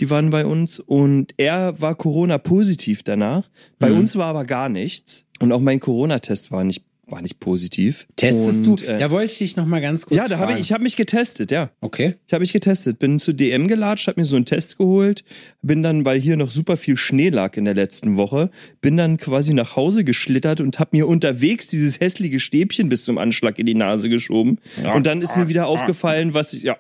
Die 0.01 0.09
waren 0.09 0.31
bei 0.31 0.45
uns 0.45 0.79
und 0.79 1.33
er 1.37 1.79
war 1.79 1.95
Corona-positiv 1.95 3.03
danach. 3.03 3.49
Bei 3.79 3.89
Mhm. 3.91 3.99
uns 3.99 4.15
war 4.17 4.25
aber 4.27 4.43
gar 4.45 4.67
nichts. 4.67 5.25
Und 5.39 5.53
auch 5.53 5.61
mein 5.61 5.79
Corona-Test 5.79 6.51
war 6.51 6.63
nicht, 6.65 6.83
war 7.11 7.21
nicht 7.21 7.39
positiv. 7.39 8.07
Testest 8.15 8.65
und, 8.65 8.81
du? 8.81 8.85
Äh, 8.85 8.97
da 8.97 9.11
wollte 9.11 9.31
ich 9.31 9.37
dich 9.37 9.57
noch 9.57 9.65
mal 9.65 9.81
ganz 9.81 10.05
kurz 10.05 10.17
ja, 10.17 10.27
da 10.27 10.39
habe 10.39 10.53
ich, 10.53 10.59
ich 10.59 10.71
habe 10.71 10.83
mich 10.83 10.95
getestet, 10.95 11.51
ja. 11.51 11.69
Okay. 11.81 12.15
Ich 12.25 12.33
habe 12.33 12.41
mich 12.41 12.53
getestet, 12.53 12.99
bin 12.99 13.19
zu 13.19 13.33
DM 13.33 13.67
gelatscht, 13.67 14.07
habe 14.07 14.19
mir 14.19 14.25
so 14.25 14.35
einen 14.35 14.45
Test 14.45 14.77
geholt, 14.77 15.23
bin 15.61 15.83
dann, 15.83 16.05
weil 16.05 16.19
hier 16.19 16.37
noch 16.37 16.51
super 16.51 16.77
viel 16.77 16.97
Schnee 16.97 17.29
lag 17.29 17.57
in 17.57 17.65
der 17.65 17.73
letzten 17.73 18.17
Woche, 18.17 18.49
bin 18.79 18.97
dann 18.97 19.17
quasi 19.17 19.53
nach 19.53 19.75
Hause 19.75 20.03
geschlittert 20.03 20.61
und 20.61 20.79
habe 20.79 20.91
mir 20.93 21.07
unterwegs 21.07 21.67
dieses 21.67 21.99
hässliche 21.99 22.39
Stäbchen 22.39 22.89
bis 22.89 23.05
zum 23.05 23.17
Anschlag 23.17 23.59
in 23.59 23.65
die 23.65 23.75
Nase 23.75 24.09
geschoben. 24.09 24.59
Und 24.95 25.05
dann 25.05 25.21
ist 25.21 25.35
mir 25.35 25.47
wieder 25.49 25.67
aufgefallen, 25.67 26.33
was 26.33 26.53
ich 26.53 26.63
ja 26.63 26.77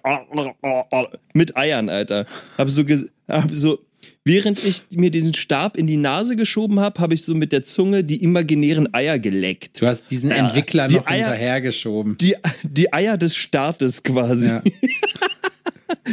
mit 1.33 1.57
Eiern, 1.57 1.89
Alter. 1.89 2.25
Habe 2.57 2.69
so, 2.69 2.83
hab 3.27 3.51
so 3.51 3.79
Während 4.23 4.63
ich 4.63 4.83
mir 4.91 5.09
den 5.09 5.33
Stab 5.33 5.75
in 5.77 5.87
die 5.87 5.97
Nase 5.97 6.35
geschoben 6.35 6.79
habe, 6.79 6.99
habe 7.01 7.15
ich 7.15 7.23
so 7.23 7.33
mit 7.33 7.51
der 7.51 7.63
Zunge 7.63 8.03
die 8.03 8.23
imaginären 8.23 8.93
Eier 8.93 9.17
geleckt. 9.17 9.81
Du 9.81 9.87
hast 9.87 10.11
diesen 10.11 10.29
Ja, 10.29 10.35
Entwickler 10.37 10.87
die 10.87 10.95
noch 10.95 11.07
Eier- 11.07 11.15
hinterhergeschoben. 11.15 12.17
Die, 12.17 12.35
die 12.63 12.93
Eier 12.93 13.17
des 13.17 13.35
Staates 13.35 14.03
quasi. 14.03 14.47
Ja. 14.47 14.61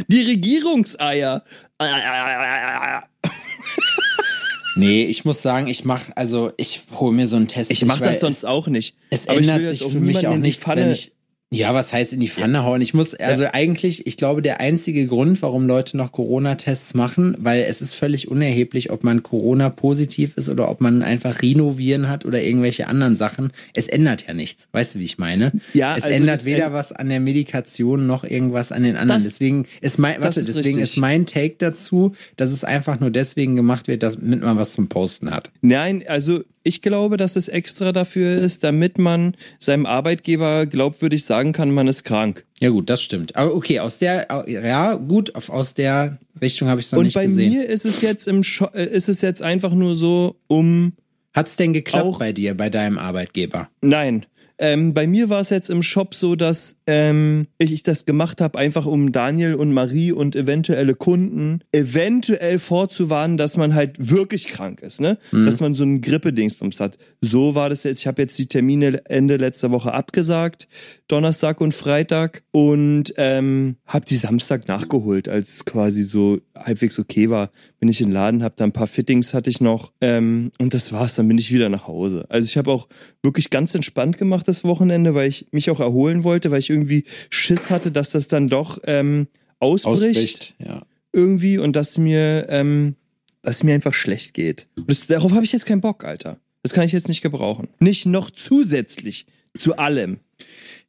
Die 0.09 0.21
Regierungseier. 0.23 1.45
Nee, 4.77 5.05
ich 5.05 5.25
muss 5.25 5.43
sagen, 5.43 5.67
ich 5.67 5.85
mach, 5.85 6.03
also 6.15 6.53
ich 6.57 6.83
hole 6.95 7.15
mir 7.15 7.27
so 7.27 7.37
einen 7.37 7.49
Test. 7.49 7.71
Ich 7.71 7.85
mache 7.85 8.05
das 8.05 8.21
sonst 8.21 8.45
auch 8.45 8.69
nicht. 8.69 8.95
Es, 9.11 9.29
Aber 9.29 9.39
ändert 9.39 9.67
sich 9.67 9.83
für 9.83 9.99
mich 10.01 10.27
auch 10.27 10.37
nichts, 10.37 10.65
Pfanne- 10.65 10.83
wenn 10.83 10.91
ich. 10.93 11.13
Ja, 11.51 11.73
was 11.73 11.95
heißt 11.95 12.13
in 12.13 12.21
die 12.21 12.29
Pfanne 12.29 12.63
hauen? 12.65 12.83
Ich 12.83 12.93
muss, 12.93 13.15
also 13.15 13.47
eigentlich, 13.51 14.07
ich 14.07 14.19
glaube, 14.19 14.43
der 14.43 14.61
einzige 14.61 15.07
Grund, 15.07 15.41
warum 15.41 15.67
Leute 15.67 15.97
noch 15.97 16.13
Corona-Tests 16.13 16.93
machen, 16.93 17.35
weil 17.39 17.63
es 17.63 17.81
ist 17.81 17.95
völlig 17.95 18.29
unerheblich, 18.29 18.91
ob 18.91 19.03
man 19.03 19.23
Corona-positiv 19.23 20.37
ist 20.37 20.51
oder 20.51 20.69
ob 20.71 20.83
man 20.83 21.03
einfach 21.03 21.41
Rhinoviren 21.41 22.09
hat 22.11 22.27
oder 22.27 22.43
irgendwelche 22.43 22.87
anderen 22.87 23.17
Sachen. 23.17 23.51
Es 23.73 23.89
ändert 23.89 24.27
ja 24.29 24.35
nichts. 24.35 24.69
Weißt 24.73 24.95
du, 24.95 24.99
wie 24.99 25.05
ich 25.05 25.17
meine? 25.17 25.53
Ja, 25.73 25.97
es 25.97 26.03
also 26.03 26.15
ändert 26.17 26.45
weder 26.45 26.67
änd- 26.67 26.73
was 26.75 26.93
an 26.93 27.09
der 27.09 27.21
Medikation 27.21 28.07
noch 28.07 28.25
irgendwas 28.25 28.71
an 28.71 28.83
den 28.83 28.97
anderen. 28.97 29.23
Das- 29.23 29.33
deswegen 29.33 29.67
ist 29.81 29.99
mein, 29.99 30.21
warte, 30.21 30.41
ist 30.41 30.51
deswegen 30.51 30.77
richtig. 30.81 30.83
ist 30.83 30.97
mein 30.99 31.25
Take 31.25 31.55
dazu, 31.57 32.13
dass 32.37 32.51
es 32.51 32.63
einfach 32.63 33.01
nur 33.01 33.11
deswegen 33.11 33.57
gemacht 33.57 33.89
wird, 33.89 34.03
damit 34.03 34.43
man 34.43 34.59
was 34.59 34.75
zum 34.75 34.89
Posten 34.91 35.31
hat. 35.31 35.51
Nein, 35.63 36.05
also 36.07 36.43
ich 36.69 36.83
glaube, 36.83 37.17
dass 37.17 37.35
es 37.35 37.49
extra 37.49 37.93
dafür 37.93 38.37
ist, 38.37 38.63
damit 38.63 38.99
man 38.99 39.35
seinem 39.59 39.87
Arbeitgeber 39.87 40.67
glaubwürdig 40.67 41.25
sagen 41.25 41.53
kann, 41.53 41.71
man 41.71 41.89
ist 41.89 42.05
krank. 42.05 42.45
Ja 42.61 42.69
gut, 42.69 42.91
das 42.91 43.01
stimmt. 43.03 43.35
Aber 43.37 43.55
okay, 43.55 43.81
aus 43.81 43.99
der, 43.99 44.29
ja 44.47 44.95
gut, 44.95 45.35
aus 45.35 45.75
der 45.75 46.19
Richtung 46.41 46.69
habe 46.69 46.81
ich 46.81 46.87
es 46.87 46.93
noch 46.93 46.99
Und 46.99 47.07
nicht 47.07 47.15
bei 47.15 47.25
gesehen. 47.25 47.53
mir 47.53 47.67
ist 47.67 47.85
es 47.85 48.03
jetzt 48.03 48.29
im 48.29 48.43
Scho 48.45 48.67
äh, 48.75 48.85
ist 48.85 49.09
es 49.09 49.23
jetzt 49.23 49.43
einfach 49.43 49.73
nur 49.73 49.97
so 49.97 50.37
um 50.47 50.93
Hat's 51.35 51.57
denn 51.57 51.73
geklappt 51.73 52.19
bei 52.19 52.33
dir, 52.33 52.55
bei 52.57 52.69
deinem 52.69 52.99
Arbeitgeber? 52.99 53.69
Nein. 53.81 54.27
Ähm, 54.59 54.93
bei 54.93 55.07
mir 55.07 55.31
war 55.31 55.41
es 55.41 55.51
jetzt 55.51 55.71
im 55.71 55.83
Shop 55.83 56.15
so, 56.15 56.35
dass 56.35 56.77
ähm, 56.87 57.47
ich, 57.59 57.73
ich 57.73 57.83
das 57.85 58.07
gemacht 58.07 58.41
habe, 58.41 58.59
einfach 58.59 58.87
um 58.87 59.13
Daniel 59.13 59.55
und 59.55 59.73
Marie 59.73 60.13
und 60.13 60.35
eventuelle 60.35 60.95
Kunden 60.95 61.61
eventuell 61.73 62.59
vorzuwarnen, 62.59 63.37
dass 63.37 63.57
man 63.57 63.75
halt 63.75 64.11
wirklich 64.11 64.49
krank 64.49 64.81
ist, 64.81 65.01
ne? 65.01 65.19
Dass 65.45 65.61
man 65.61 65.75
so 65.75 65.85
einen 65.85 66.01
Grippedingsbums 66.01 66.81
hat. 66.81 66.99
So 67.21 67.55
war 67.55 67.69
das 67.69 67.85
jetzt. 67.85 68.01
Ich 68.01 68.07
habe 68.07 68.23
jetzt 68.23 68.39
die 68.39 68.47
Termine 68.47 69.05
Ende 69.07 69.37
letzter 69.37 69.71
Woche 69.71 69.93
abgesagt, 69.93 70.69
Donnerstag 71.07 71.61
und 71.61 71.73
Freitag 71.73 72.43
und 72.51 73.15
ähm, 73.17 73.77
habe 73.87 74.07
die 74.07 74.17
Samstag 74.17 74.67
nachgeholt, 74.67 75.29
als 75.29 75.65
quasi 75.65 76.03
so 76.03 76.41
halbwegs 76.65 76.99
okay 76.99 77.31
war. 77.31 77.51
Bin 77.81 77.89
ich 77.89 78.01
in 78.01 78.09
den 78.09 78.13
Laden, 78.13 78.43
habe 78.43 78.55
da 78.57 78.65
ein 78.65 78.73
paar 78.73 78.87
Fittings 78.87 79.35
hatte 79.35 79.51
ich 79.51 79.61
noch 79.61 79.93
ähm, 80.01 80.53
und 80.59 80.75
das 80.75 80.93
war's. 80.93 81.15
Dann 81.15 81.29
bin 81.29 81.39
ich 81.39 81.53
wieder 81.53 81.69
nach 81.69 81.87
Hause. 81.87 82.27
Also 82.29 82.47
ich 82.47 82.57
habe 82.57 82.71
auch 82.71 82.89
wirklich 83.23 83.51
ganz 83.51 83.75
entspannt 83.75 84.19
gemacht 84.19 84.49
das 84.49 84.65
Wochenende, 84.65 85.15
weil 85.15 85.29
ich 85.29 85.47
mich 85.51 85.71
auch 85.71 85.81
erholen 85.81 86.25
wollte, 86.25 86.51
weil 86.51 86.61
ich 86.61 86.71
irgendwie 86.71 87.05
Schiss 87.31 87.71
hatte, 87.71 87.91
dass 87.91 88.11
das 88.11 88.29
dann 88.29 88.49
doch 88.49 88.79
ähm, 88.85 89.29
ausbricht, 89.61 90.55
ja. 90.59 90.83
irgendwie 91.13 91.59
und 91.59 91.75
dass 91.77 91.99
mir, 91.99 92.47
ähm, 92.49 92.97
dass 93.43 93.63
mir 93.63 93.75
einfach 93.75 93.95
schlecht 93.95 94.35
geht. 94.35 94.69
Und 94.77 94.91
das, 94.91 95.07
darauf 95.07 95.33
habe 95.33 95.45
ich 95.45 95.53
jetzt 95.53 95.67
keinen 95.67 95.81
Bock, 95.81 96.05
Alter. 96.05 96.39
Das 96.63 96.73
kann 96.73 96.85
ich 96.85 96.93
jetzt 96.93 97.09
nicht 97.09 97.23
gebrauchen. 97.23 97.69
Nicht 97.79 98.07
noch 98.07 98.31
zusätzlich 98.31 99.27
zu 99.57 99.77
allem. 99.77 100.19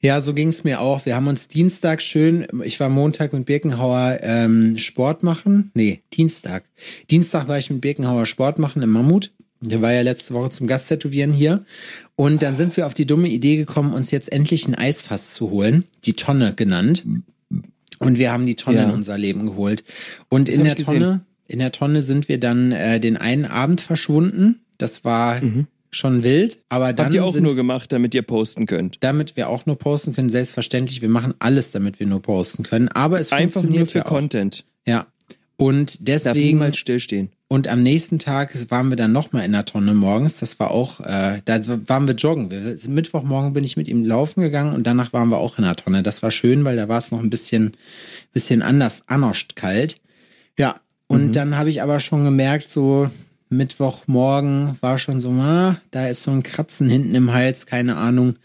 Ja, 0.01 0.21
so 0.21 0.33
ging's 0.33 0.63
mir 0.63 0.79
auch. 0.79 1.05
Wir 1.05 1.15
haben 1.15 1.27
uns 1.27 1.49
Dienstag 1.49 2.01
schön, 2.01 2.47
ich 2.63 2.79
war 2.79 2.87
Montag 2.87 3.33
mit 3.33 3.45
Birkenhauer 3.45 4.19
ähm, 4.21 4.77
Sport 4.77 5.23
machen. 5.23 5.71
Nee, 5.73 6.01
Dienstag. 6.13 6.63
Dienstag 7.11 7.49
war 7.49 7.57
ich 7.57 7.69
mit 7.69 7.81
Birkenhauer 7.81 8.25
Sport 8.25 8.59
machen 8.59 8.81
im 8.81 8.91
Mammut. 8.91 9.31
Der 9.61 9.81
war 9.81 9.91
ja 9.91 10.01
letzte 10.01 10.33
Woche 10.33 10.51
zum 10.51 10.67
Gasttätowieren 10.67 11.33
hier. 11.33 11.65
Und 12.15 12.43
dann 12.43 12.55
sind 12.55 12.77
wir 12.77 12.87
auf 12.87 12.93
die 12.93 13.05
dumme 13.05 13.27
Idee 13.27 13.57
gekommen, 13.57 13.93
uns 13.93 14.09
jetzt 14.09 14.31
endlich 14.31 14.65
ein 14.69 14.75
Eisfass 14.75 15.33
zu 15.33 15.49
holen. 15.49 15.83
Die 16.05 16.13
Tonne 16.13 16.53
genannt. 16.55 17.03
Und 17.99 18.17
wir 18.17 18.31
haben 18.31 18.45
die 18.45 18.55
Tonne 18.55 18.77
Ja. 18.77 18.83
in 18.85 18.91
unser 18.91 19.17
Leben 19.17 19.45
geholt. 19.47 19.83
Und 20.29 20.47
in 20.47 20.65
hab 20.65 20.77
der. 20.77 20.85
Tonne, 20.85 21.21
in 21.47 21.59
der 21.59 21.73
Tonne 21.73 22.03
sind 22.03 22.29
wir 22.29 22.39
dann 22.39 22.71
äh, 22.71 23.01
den 23.01 23.17
einen 23.17 23.43
Abend 23.43 23.81
verschwunden. 23.81 24.61
Das 24.77 25.03
war 25.03 25.41
schon 25.91 26.23
wild. 26.23 26.59
Aber 26.69 26.93
dann 26.93 27.05
Mhm. 27.05 27.05
Habt 27.07 27.15
ihr 27.15 27.25
auch 27.25 27.33
sind 27.33 27.43
nur 27.43 27.55
gemacht, 27.55 27.91
damit 27.91 28.13
ihr 28.13 28.21
posten 28.21 28.65
könnt. 28.65 28.97
damit 29.01 29.35
wir 29.35 29.49
auch 29.49 29.65
nur 29.65 29.77
posten 29.77 30.13
können. 30.13 30.29
Selbstverständlich, 30.29 31.01
wir 31.01 31.09
machen 31.09 31.33
alles, 31.39 31.71
damit 31.71 31.99
wir 31.99 32.07
nur 32.07 32.21
posten 32.21 32.63
können. 32.63 32.87
Aber 32.89 33.19
es 33.19 33.31
Einfach 33.31 33.61
nur 33.61 33.63
funktioniert 33.63 33.91
für 33.91 33.97
ja 33.99 34.05
auch. 34.05 34.09
Content. 34.09 34.63
Ja. 34.85 35.07
Und 35.57 35.95
Darf 36.07 36.23
deswegen 36.23 36.47
niemals 36.47 36.77
stillstehen. 36.77 37.29
und 37.49 37.67
am 37.67 37.81
nächsten 37.83 38.17
Tag 38.17 38.53
waren 38.71 38.87
wir 38.87 38.95
dann 38.95 39.11
nochmal 39.11 39.43
in 39.43 39.51
der 39.51 39.65
Tonne 39.65 39.93
morgens. 39.93 40.37
Das 40.39 40.57
war 40.57 40.71
auch, 40.71 41.01
äh, 41.01 41.41
da 41.43 41.59
waren 41.89 42.07
wir 42.07 42.13
joggen. 42.15 42.49
Wir, 42.49 42.77
Mittwochmorgen 42.87 43.51
bin 43.51 43.65
ich 43.65 43.75
mit 43.75 43.89
ihm 43.89 44.05
laufen 44.05 44.39
gegangen 44.41 44.73
und 44.73 44.87
danach 44.87 45.11
waren 45.11 45.27
wir 45.27 45.37
auch 45.37 45.57
in 45.57 45.65
der 45.65 45.75
Tonne. 45.75 46.01
Das 46.01 46.23
war 46.23 46.31
schön, 46.31 46.63
weil 46.63 46.77
da 46.77 46.87
war 46.87 46.97
es 46.99 47.11
noch 47.11 47.19
ein 47.19 47.29
bisschen, 47.29 47.73
bisschen 48.31 48.61
anders, 48.61 49.03
anoscht 49.07 49.57
kalt. 49.57 49.97
Ja. 50.57 50.79
Und 51.07 51.35
dann 51.35 51.57
habe 51.57 51.69
ich 51.71 51.81
aber 51.81 51.99
schon 51.99 52.23
gemerkt, 52.23 52.69
so 52.69 53.09
Mittwochmorgen 53.49 54.77
war 54.81 54.97
schon 54.97 55.19
so, 55.19 55.31
ah, 55.31 55.79
da 55.91 56.07
ist 56.07 56.23
so 56.23 56.31
ein 56.31 56.43
Kratzen 56.43 56.87
hinten 56.87 57.15
im 57.15 57.33
Hals, 57.33 57.65
keine 57.65 57.97
Ahnung. 57.97 58.35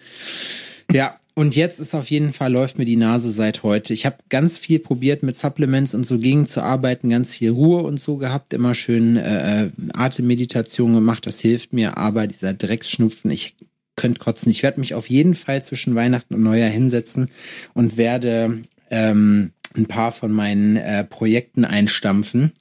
Ja, 0.90 1.18
und 1.34 1.56
jetzt 1.56 1.80
ist 1.80 1.94
auf 1.94 2.11
jeden 2.11 2.32
Fall, 2.32 2.52
läuft 2.52 2.78
mir 2.78 2.84
die 2.84 2.96
Nase 2.96 3.30
seit 3.30 3.64
heute. 3.64 3.92
Ich 3.92 4.06
habe 4.06 4.18
ganz 4.28 4.56
viel 4.56 4.78
probiert 4.78 5.25
mit 5.25 5.37
Supplements 5.37 5.94
und 5.94 6.06
so 6.06 6.18
gegen 6.18 6.46
zu 6.46 6.62
arbeiten, 6.62 7.11
ganz 7.11 7.34
viel 7.34 7.50
Ruhe 7.50 7.82
und 7.82 7.99
so 7.99 8.16
gehabt, 8.16 8.54
immer 8.54 8.75
schön 8.75 9.16
äh, 9.16 9.70
Atemmeditation 9.94 10.94
gemacht, 10.94 11.26
das 11.26 11.40
hilft 11.40 11.73
mir, 11.73 11.99
aber 11.99 12.28
dieser 12.28 12.54
Drecksschnupfen, 12.54 13.32
ich 13.32 13.56
könnte 13.96 14.20
kotzen. 14.20 14.50
Ich 14.50 14.62
werde 14.62 14.80
mich 14.80 14.94
auf 14.94 15.11
jeden 15.11 15.34
Fall 15.34 15.62
zwischen 15.62 15.94
Weihnachten 15.94 16.34
und 16.34 16.42
Neujahr 16.42 16.70
hinsetzen 16.70 17.30
und 17.75 17.96
werde 17.96 18.62
ähm, 18.90 19.50
ein 19.76 19.87
paar 19.87 20.12
von 20.12 20.32
meinen 20.32 20.76
äh, 20.76 21.04
Projekten 21.04 21.64
einstampfen. 21.64 22.52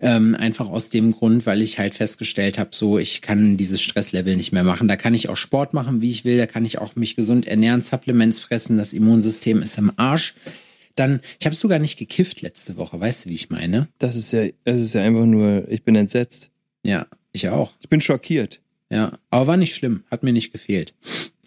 Ähm, 0.00 0.34
einfach 0.34 0.68
aus 0.68 0.90
dem 0.90 1.12
Grund, 1.12 1.46
weil 1.46 1.62
ich 1.62 1.78
halt 1.78 1.94
festgestellt 1.94 2.58
habe, 2.58 2.70
so 2.72 2.98
ich 2.98 3.22
kann 3.22 3.56
dieses 3.56 3.80
Stresslevel 3.80 4.36
nicht 4.36 4.52
mehr 4.52 4.64
machen. 4.64 4.88
Da 4.88 4.96
kann 4.96 5.14
ich 5.14 5.28
auch 5.28 5.36
Sport 5.36 5.72
machen, 5.72 6.00
wie 6.00 6.10
ich 6.10 6.24
will. 6.24 6.36
Da 6.36 6.46
kann 6.46 6.64
ich 6.64 6.78
auch 6.78 6.96
mich 6.96 7.16
gesund 7.16 7.46
ernähren, 7.46 7.80
Supplements 7.80 8.40
fressen. 8.40 8.76
Das 8.76 8.92
Immunsystem 8.92 9.62
ist 9.62 9.78
im 9.78 9.92
Arsch. 9.96 10.34
Dann, 10.96 11.20
ich 11.38 11.46
habe 11.46 11.56
sogar 11.56 11.78
nicht 11.78 11.98
gekifft 11.98 12.42
letzte 12.42 12.76
Woche. 12.76 13.00
Weißt 13.00 13.24
du, 13.24 13.30
wie 13.30 13.34
ich 13.34 13.50
meine? 13.50 13.88
Das 13.98 14.16
ist 14.16 14.32
ja, 14.32 14.46
das 14.64 14.80
ist 14.80 14.94
ja 14.94 15.02
einfach 15.02 15.26
nur, 15.26 15.66
ich 15.68 15.84
bin 15.84 15.96
entsetzt. 15.96 16.50
Ja, 16.84 17.06
ich 17.32 17.48
auch. 17.48 17.72
Ich 17.80 17.88
bin 17.88 18.00
schockiert. 18.00 18.60
Ja, 18.90 19.18
aber 19.30 19.46
war 19.46 19.56
nicht 19.56 19.74
schlimm. 19.74 20.04
Hat 20.10 20.22
mir 20.22 20.32
nicht 20.32 20.52
gefehlt. 20.52 20.94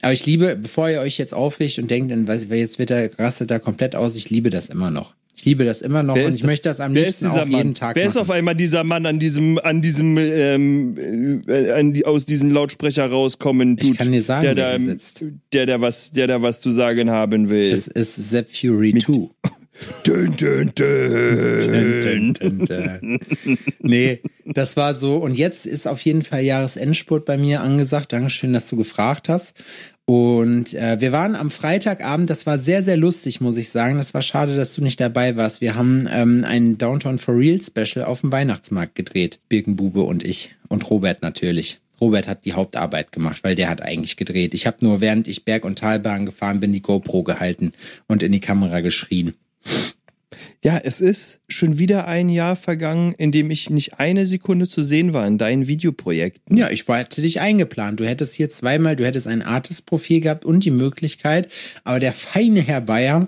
Aber 0.01 0.13
ich 0.13 0.25
liebe, 0.25 0.55
bevor 0.55 0.89
ihr 0.89 1.01
euch 1.01 1.17
jetzt 1.17 1.33
aufregt 1.33 1.79
und 1.79 1.89
denkt, 1.89 2.11
dann, 2.11 2.27
weiß 2.27 2.43
ich, 2.43 2.49
jetzt 2.49 2.79
wird 2.79 2.91
er, 2.91 3.17
rastet 3.17 3.49
da 3.51 3.59
komplett 3.59 3.95
aus, 3.95 4.15
ich 4.15 4.29
liebe 4.29 4.49
das 4.49 4.69
immer 4.69 4.91
noch. 4.91 5.15
Ich 5.39 5.45
liebe 5.45 5.65
das 5.65 5.81
immer 5.83 6.01
noch 6.01 6.15
Wer 6.15 6.23
und 6.23 6.29
ist 6.29 6.35
ich 6.37 6.41
da- 6.41 6.47
möchte 6.47 6.67
das 6.69 6.79
am 6.79 6.93
liebsten 6.95 7.25
ist 7.25 7.31
auch 7.31 7.35
Mann? 7.45 7.51
jeden 7.51 7.73
Tag 7.75 7.95
Wer 7.95 8.05
ist 8.07 8.15
machen. 8.15 8.23
auf 8.23 8.31
einmal 8.31 8.55
dieser 8.55 8.83
Mann 8.83 9.05
an 9.05 9.19
diesem, 9.19 9.59
an 9.59 9.83
diesem, 9.83 10.17
ähm, 10.17 11.41
äh, 11.47 11.71
an 11.73 11.93
die, 11.93 12.05
aus 12.05 12.25
diesem 12.25 12.51
Lautsprecher 12.51 13.05
rauskommen 13.05 13.77
Ich 13.79 13.87
tut, 13.89 13.97
kann 13.99 14.11
dir 14.11 14.21
sagen, 14.23 14.43
der 14.43 14.55
wer 14.55 14.77
da, 14.79 14.83
sitzt. 14.83 15.23
der 15.53 15.65
da 15.67 15.79
was, 15.79 16.09
der 16.11 16.25
da 16.27 16.41
was 16.41 16.59
zu 16.59 16.71
sagen 16.71 17.11
haben 17.11 17.49
will. 17.51 17.71
Es 17.71 17.87
ist 17.87 18.15
Zep 18.31 18.49
Fury 18.49 18.95
2. 18.97 19.29
dün, 20.07 20.35
dün, 20.35 20.71
dün. 20.75 22.33
Dun, 22.33 22.65
dun. 22.65 23.19
nee, 23.81 24.21
das 24.45 24.75
war 24.75 24.95
so. 24.95 25.17
Und 25.17 25.37
jetzt 25.37 25.67
ist 25.67 25.87
auf 25.87 26.01
jeden 26.01 26.23
Fall 26.23 26.41
Jahresendspurt 26.41 27.25
bei 27.25 27.37
mir 27.37 27.61
angesagt. 27.61 28.11
Dankeschön, 28.11 28.53
dass 28.53 28.67
du 28.69 28.75
gefragt 28.77 29.29
hast. 29.29 29.53
Und 30.09 30.73
äh, 30.73 31.01
wir 31.01 31.11
waren 31.11 31.35
am 31.35 31.51
Freitagabend, 31.51 32.29
das 32.29 32.45
war 32.45 32.59
sehr, 32.59 32.81
sehr 32.81 32.95
lustig, 32.95 33.41
muss 33.41 33.57
ich 33.57 33.67
sagen. 33.67 33.97
Das 33.97 34.13
war 34.13 34.21
schade, 34.21 34.55
dass 34.55 34.73
du 34.73 34.81
nicht 34.81 35.01
dabei 35.01 35.35
warst. 35.35 35.59
Wir 35.59 35.75
haben 35.75 36.07
ähm, 36.09 36.45
ein 36.47 36.77
Downtown 36.77 37.19
for 37.19 37.35
Real 37.35 37.59
Special 37.59 38.05
auf 38.05 38.21
dem 38.21 38.31
Weihnachtsmarkt 38.31 38.95
gedreht. 38.95 39.39
Birkenbube 39.49 40.03
und 40.03 40.23
ich. 40.23 40.55
Und 40.69 40.89
Robert 40.89 41.21
natürlich. 41.21 41.81
Robert 41.99 42.29
hat 42.29 42.45
die 42.45 42.53
Hauptarbeit 42.53 43.11
gemacht, 43.11 43.43
weil 43.43 43.55
der 43.55 43.67
hat 43.67 43.81
eigentlich 43.81 44.15
gedreht. 44.15 44.53
Ich 44.53 44.65
habe 44.65 44.77
nur, 44.79 45.01
während 45.01 45.27
ich 45.27 45.43
Berg- 45.43 45.65
und 45.65 45.79
Talbahn 45.79 46.25
gefahren 46.25 46.61
bin, 46.61 46.71
die 46.71 46.81
GoPro 46.81 47.23
gehalten 47.23 47.73
und 48.07 48.23
in 48.23 48.31
die 48.31 48.39
Kamera 48.39 48.79
geschrien. 48.79 49.33
Ja, 50.63 50.77
es 50.83 51.01
ist 51.01 51.39
schon 51.47 51.77
wieder 51.77 52.07
ein 52.07 52.29
Jahr 52.29 52.55
vergangen, 52.55 53.13
in 53.13 53.31
dem 53.31 53.51
ich 53.51 53.69
nicht 53.69 53.99
eine 53.99 54.25
Sekunde 54.25 54.67
zu 54.67 54.81
sehen 54.81 55.13
war 55.13 55.25
in 55.27 55.37
deinen 55.37 55.67
Videoprojekten. 55.67 56.57
Ja, 56.57 56.69
ich 56.69 56.87
hätte 56.87 57.21
dich 57.21 57.39
eingeplant. 57.39 57.99
Du 57.99 58.05
hättest 58.07 58.33
hier 58.33 58.49
zweimal, 58.49 58.95
du 58.95 59.05
hättest 59.05 59.27
ein 59.27 59.43
Artist-Profil 59.43 60.21
gehabt 60.21 60.45
und 60.45 60.65
die 60.65 60.71
Möglichkeit, 60.71 61.47
aber 61.83 61.99
der 61.99 62.11
feine 62.13 62.61
Herr 62.61 62.81
Bayer 62.81 63.27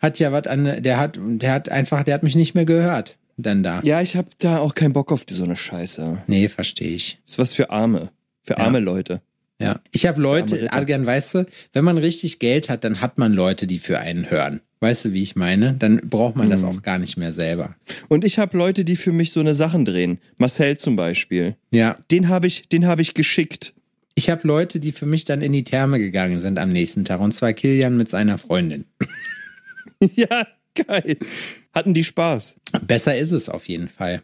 hat 0.00 0.18
ja 0.18 0.32
was 0.32 0.46
an, 0.48 0.82
der 0.82 0.98
hat, 0.98 1.18
der 1.22 1.52
hat 1.52 1.68
einfach, 1.68 2.02
der 2.02 2.14
hat 2.14 2.22
mich 2.24 2.34
nicht 2.34 2.54
mehr 2.54 2.64
gehört. 2.64 3.18
Dann 3.38 3.62
da. 3.62 3.80
Ja, 3.82 4.02
ich 4.02 4.16
habe 4.16 4.28
da 4.38 4.58
auch 4.58 4.74
keinen 4.74 4.92
Bock 4.92 5.10
auf 5.10 5.24
die, 5.24 5.34
so 5.34 5.44
eine 5.44 5.56
Scheiße. 5.56 6.18
Nee, 6.26 6.48
verstehe 6.48 6.90
ich. 6.94 7.18
ist 7.26 7.38
was 7.38 7.54
für 7.54 7.70
Arme. 7.70 8.10
Für 8.42 8.54
Ja. 8.54 8.58
arme 8.64 8.80
Leute. 8.80 9.22
Ja. 9.60 9.80
Ich 9.92 10.06
habe 10.06 10.20
Leute. 10.20 10.72
Adrian, 10.72 11.06
weißt 11.06 11.34
du, 11.34 11.46
wenn 11.72 11.84
man 11.84 11.98
richtig 11.98 12.38
Geld 12.38 12.68
hat, 12.68 12.84
dann 12.84 13.00
hat 13.00 13.18
man 13.18 13.32
Leute, 13.32 13.66
die 13.66 13.78
für 13.78 14.00
einen 14.00 14.30
hören. 14.30 14.60
Weißt 14.80 15.04
du, 15.04 15.12
wie 15.12 15.22
ich 15.22 15.36
meine? 15.36 15.74
Dann 15.74 16.00
braucht 16.08 16.34
man 16.34 16.50
das 16.50 16.64
auch 16.64 16.82
gar 16.82 16.98
nicht 16.98 17.16
mehr 17.16 17.30
selber. 17.30 17.76
Und 18.08 18.24
ich 18.24 18.38
habe 18.38 18.58
Leute, 18.58 18.84
die 18.84 18.96
für 18.96 19.12
mich 19.12 19.30
so 19.30 19.38
eine 19.38 19.54
Sachen 19.54 19.84
drehen. 19.84 20.18
Marcel 20.38 20.76
zum 20.78 20.96
Beispiel. 20.96 21.54
Ja. 21.70 21.96
Den 22.10 22.28
habe 22.28 22.48
ich, 22.48 22.68
den 22.68 22.86
habe 22.86 23.02
ich 23.02 23.14
geschickt. 23.14 23.74
Ich 24.16 24.28
habe 24.28 24.46
Leute, 24.46 24.80
die 24.80 24.90
für 24.90 25.06
mich 25.06 25.24
dann 25.24 25.40
in 25.40 25.52
die 25.52 25.62
Therme 25.62 26.00
gegangen 26.00 26.40
sind 26.40 26.58
am 26.58 26.70
nächsten 26.70 27.04
Tag. 27.04 27.20
Und 27.20 27.32
zwar 27.32 27.52
Kilian 27.52 27.96
mit 27.96 28.08
seiner 28.08 28.38
Freundin. 28.38 28.86
ja, 30.16 30.46
geil. 30.74 31.16
Hatten 31.74 31.94
die 31.94 32.04
Spaß. 32.04 32.56
Besser 32.86 33.16
ist 33.16 33.32
es 33.32 33.48
auf 33.48 33.68
jeden 33.68 33.88
Fall. 33.88 34.22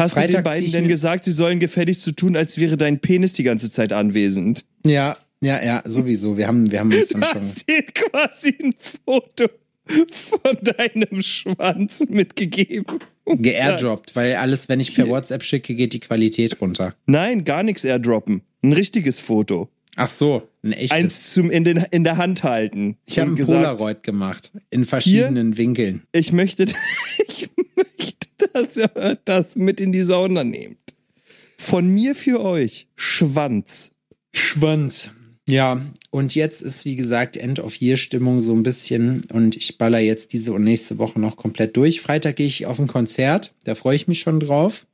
Hast 0.00 0.16
du 0.16 0.20
Freitag 0.20 0.44
den 0.44 0.44
beiden 0.44 0.72
denn 0.72 0.88
gesagt, 0.88 1.24
sie 1.24 1.32
sollen 1.32 1.60
gefälligst 1.60 2.02
so 2.02 2.12
tun, 2.12 2.36
als 2.36 2.58
wäre 2.58 2.76
dein 2.76 3.00
Penis 3.00 3.32
die 3.32 3.42
ganze 3.42 3.70
Zeit 3.70 3.92
anwesend? 3.92 4.64
Ja, 4.84 5.16
ja, 5.42 5.62
ja, 5.62 5.82
sowieso. 5.84 6.36
Wir 6.36 6.46
haben, 6.48 6.70
wir 6.70 6.80
haben 6.80 6.92
uns 6.92 7.08
dann 7.08 7.20
Du 7.22 7.26
schon. 7.26 7.40
hast 7.40 7.68
dir 7.68 7.82
quasi 7.82 8.54
ein 8.62 8.74
Foto 8.78 9.46
von 9.86 10.56
deinem 10.62 11.22
Schwanz 11.22 12.04
mitgegeben. 12.08 12.98
geairdroppt, 13.26 14.14
weil 14.16 14.34
alles, 14.36 14.68
wenn 14.68 14.80
ich 14.80 14.94
per 14.94 15.08
WhatsApp 15.08 15.42
schicke, 15.42 15.74
geht 15.74 15.92
die 15.92 16.00
Qualität 16.00 16.60
runter. 16.60 16.94
Nein, 17.06 17.44
gar 17.44 17.62
nichts 17.62 17.84
airdroppen. 17.84 18.42
Ein 18.62 18.72
richtiges 18.72 19.20
Foto. 19.20 19.68
Ach 19.96 20.08
so, 20.08 20.48
ein 20.62 20.72
echtes. 20.72 20.90
Eins 20.92 21.32
zum 21.32 21.50
in, 21.50 21.64
den, 21.64 21.84
in 21.90 22.04
der 22.04 22.16
Hand 22.16 22.44
halten. 22.44 22.96
ich 23.06 23.18
habe 23.18 23.32
ein 23.32 23.36
gesagt, 23.36 23.58
Polaroid 23.62 24.02
gemacht 24.02 24.52
in 24.70 24.84
verschiedenen 24.84 25.56
Winkeln. 25.56 26.02
Ich 26.12 26.32
möchte, 26.32 26.64
ich 27.28 27.28
möchte, 27.28 27.49
dass 28.54 28.76
ihr 28.76 29.18
das 29.24 29.56
mit 29.56 29.80
in 29.80 29.92
die 29.92 30.02
Sauna 30.02 30.44
nehmt. 30.44 30.78
Von 31.56 31.88
mir 31.88 32.14
für 32.14 32.40
euch. 32.42 32.88
Schwanz. 32.96 33.90
Schwanz. 34.32 35.10
Ja, 35.48 35.80
und 36.10 36.34
jetzt 36.34 36.62
ist 36.62 36.84
wie 36.84 36.96
gesagt 36.96 37.36
End-of-Year-Stimmung 37.36 38.40
so 38.40 38.54
ein 38.54 38.62
bisschen 38.62 39.22
und 39.32 39.56
ich 39.56 39.78
baller 39.78 39.98
jetzt 39.98 40.32
diese 40.32 40.52
und 40.52 40.62
nächste 40.62 40.98
Woche 40.98 41.20
noch 41.20 41.36
komplett 41.36 41.76
durch. 41.76 42.00
Freitag 42.00 42.36
gehe 42.36 42.46
ich 42.46 42.66
auf 42.66 42.78
ein 42.78 42.86
Konzert, 42.86 43.52
da 43.64 43.74
freue 43.74 43.96
ich 43.96 44.06
mich 44.06 44.20
schon 44.20 44.38
drauf. 44.38 44.86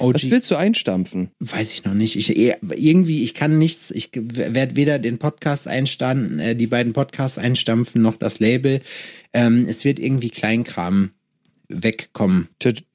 OG, 0.00 0.14
Was 0.14 0.30
willst 0.30 0.50
du 0.50 0.56
einstampfen? 0.56 1.30
weiß 1.38 1.72
ich 1.72 1.84
noch 1.84 1.94
nicht. 1.94 2.16
Ich 2.16 2.36
eh- 2.36 2.56
irgendwie, 2.74 3.22
ich 3.22 3.34
kann 3.34 3.58
nichts. 3.58 3.92
Ich 3.92 4.10
werde 4.14 4.74
weder 4.74 4.98
den 4.98 5.18
Podcast 5.18 5.68
einstampfen, 5.68 6.40
äh, 6.40 6.56
die 6.56 6.66
beiden 6.66 6.92
Podcasts 6.92 7.38
einstampfen, 7.38 8.02
noch 8.02 8.16
das 8.16 8.40
Label. 8.40 8.80
Ähm, 9.32 9.66
es 9.68 9.84
wird 9.84 10.00
irgendwie 10.00 10.30
Kleinkram 10.30 11.10
wegkommen. 11.68 12.48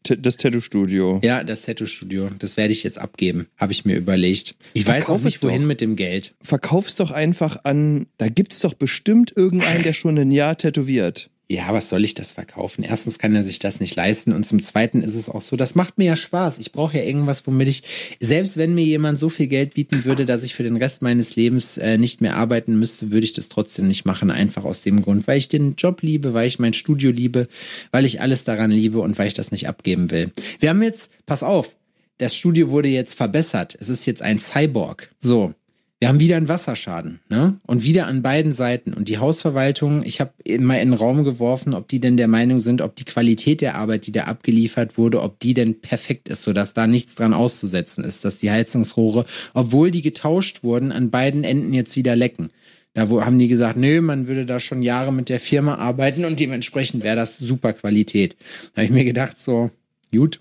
Das 0.03 0.37
Tattoo-Studio. 0.37 1.19
Ja, 1.23 1.43
das 1.43 1.63
Tattoo-Studio, 1.63 2.29
das 2.37 2.57
werde 2.57 2.73
ich 2.73 2.83
jetzt 2.83 2.99
abgeben, 2.99 3.47
habe 3.57 3.71
ich 3.71 3.85
mir 3.85 3.95
überlegt. 3.95 4.55
Ich 4.73 4.85
weiß 4.85 5.03
Verkauf 5.03 5.21
auch 5.21 5.25
nicht, 5.25 5.35
es 5.35 5.41
doch. 5.41 5.49
wohin 5.49 5.67
mit 5.67 5.81
dem 5.81 5.95
Geld. 5.95 6.35
Verkauf's 6.41 6.95
doch 6.95 7.11
einfach 7.11 7.63
an, 7.63 8.07
da 8.17 8.29
gibt's 8.29 8.59
doch 8.59 8.73
bestimmt 8.73 9.33
irgendeinen, 9.35 9.83
der 9.83 9.93
schon 9.93 10.17
ein 10.17 10.31
Jahr 10.31 10.57
tätowiert. 10.57 11.29
Ja, 11.51 11.73
was 11.73 11.89
soll 11.89 12.05
ich 12.05 12.13
das 12.13 12.31
verkaufen? 12.31 12.83
Erstens 12.83 13.17
kann 13.17 13.33
er 13.33 13.43
sich 13.43 13.57
das 13.57 13.79
nicht 13.79 13.95
leisten 13.95 14.33
und 14.33 14.45
zum 14.45 14.61
Zweiten 14.61 15.01
ist 15.01 15.15
es 15.15 15.29
auch 15.29 15.41
so, 15.41 15.55
das 15.55 15.73
macht 15.73 15.97
mir 15.97 16.05
ja 16.05 16.15
Spaß. 16.15 16.59
Ich 16.59 16.71
brauche 16.71 16.95
ja 16.95 17.03
irgendwas, 17.03 17.47
womit 17.47 17.67
ich, 17.67 17.83
selbst 18.19 18.55
wenn 18.57 18.75
mir 18.75 18.85
jemand 18.85 19.17
so 19.17 19.29
viel 19.29 19.47
Geld 19.47 19.73
bieten 19.73 20.05
würde, 20.05 20.27
dass 20.27 20.43
ich 20.43 20.53
für 20.53 20.61
den 20.61 20.75
Rest 20.75 21.01
meines 21.01 21.35
Lebens 21.35 21.79
äh, 21.79 21.97
nicht 21.97 22.21
mehr 22.21 22.37
arbeiten 22.37 22.77
müsste, 22.77 23.09
würde 23.09 23.25
ich 23.25 23.33
das 23.33 23.49
trotzdem 23.49 23.87
nicht 23.87 24.05
machen. 24.05 24.29
Einfach 24.29 24.63
aus 24.63 24.83
dem 24.83 25.01
Grund, 25.01 25.27
weil 25.27 25.39
ich 25.39 25.49
den 25.49 25.73
Job 25.73 26.03
liebe, 26.03 26.35
weil 26.35 26.47
ich 26.47 26.59
mein 26.59 26.73
Studio 26.73 27.09
liebe, 27.09 27.47
weil 27.91 28.05
ich 28.05 28.21
alles 28.21 28.43
daran 28.43 28.69
liebe 28.69 28.99
und 28.99 29.17
weil 29.17 29.27
ich 29.27 29.33
das 29.33 29.51
nicht 29.51 29.67
abgeben 29.67 30.11
will. 30.11 30.31
Wir 30.59 30.69
haben 30.69 30.83
jetzt, 30.83 31.09
pass 31.25 31.41
auf, 31.41 31.75
das 32.19 32.35
Studio 32.35 32.69
wurde 32.69 32.89
jetzt 32.89 33.15
verbessert. 33.15 33.75
Es 33.79 33.89
ist 33.89 34.05
jetzt 34.05 34.21
ein 34.21 34.37
Cyborg. 34.37 35.09
So. 35.19 35.55
Wir 35.99 36.07
haben 36.07 36.21
wieder 36.21 36.37
einen 36.37 36.47
Wasserschaden, 36.47 37.19
ne? 37.27 37.59
Und 37.67 37.83
wieder 37.83 38.07
an 38.07 38.21
beiden 38.21 38.53
Seiten. 38.53 38.93
Und 38.93 39.09
die 39.09 39.17
Hausverwaltung, 39.17 40.01
ich 40.05 40.21
habe 40.21 40.31
mal 40.57 40.75
in 40.75 40.91
den 40.91 40.93
Raum 40.93 41.25
geworfen, 41.25 41.73
ob 41.73 41.89
die 41.89 41.99
denn 41.99 42.15
der 42.15 42.29
Meinung 42.29 42.59
sind, 42.59 42.81
ob 42.81 42.95
die 42.95 43.03
Qualität 43.03 43.59
der 43.59 43.75
Arbeit, 43.75 44.07
die 44.07 44.13
da 44.13 44.23
abgeliefert 44.23 44.97
wurde, 44.97 45.21
ob 45.21 45.39
die 45.41 45.53
denn 45.53 45.81
perfekt 45.81 46.29
ist, 46.29 46.43
sodass 46.43 46.73
da 46.73 46.87
nichts 46.87 47.15
dran 47.15 47.33
auszusetzen 47.33 48.05
ist, 48.05 48.23
dass 48.23 48.37
die 48.37 48.49
Heizungsrohre, 48.49 49.25
obwohl 49.53 49.91
die 49.91 50.01
getauscht 50.01 50.63
wurden, 50.63 50.93
an 50.93 51.09
beiden 51.09 51.43
Enden 51.43 51.73
jetzt 51.73 51.97
wieder 51.97 52.15
lecken. 52.15 52.49
Da 52.93 53.09
wo, 53.09 53.25
haben 53.25 53.37
die 53.37 53.49
gesagt, 53.49 53.75
nö, 53.75 53.99
man 53.99 54.27
würde 54.27 54.45
da 54.45 54.61
schon 54.61 54.81
Jahre 54.81 55.11
mit 55.11 55.27
der 55.27 55.41
Firma 55.41 55.75
arbeiten 55.75 56.23
und 56.23 56.39
dementsprechend 56.39 57.03
wäre 57.03 57.17
das 57.17 57.37
super 57.37 57.73
Qualität. 57.73 58.37
Da 58.73 58.81
habe 58.81 58.85
ich 58.85 58.91
mir 58.91 59.05
gedacht, 59.05 59.37
so, 59.37 59.69
gut, 60.13 60.39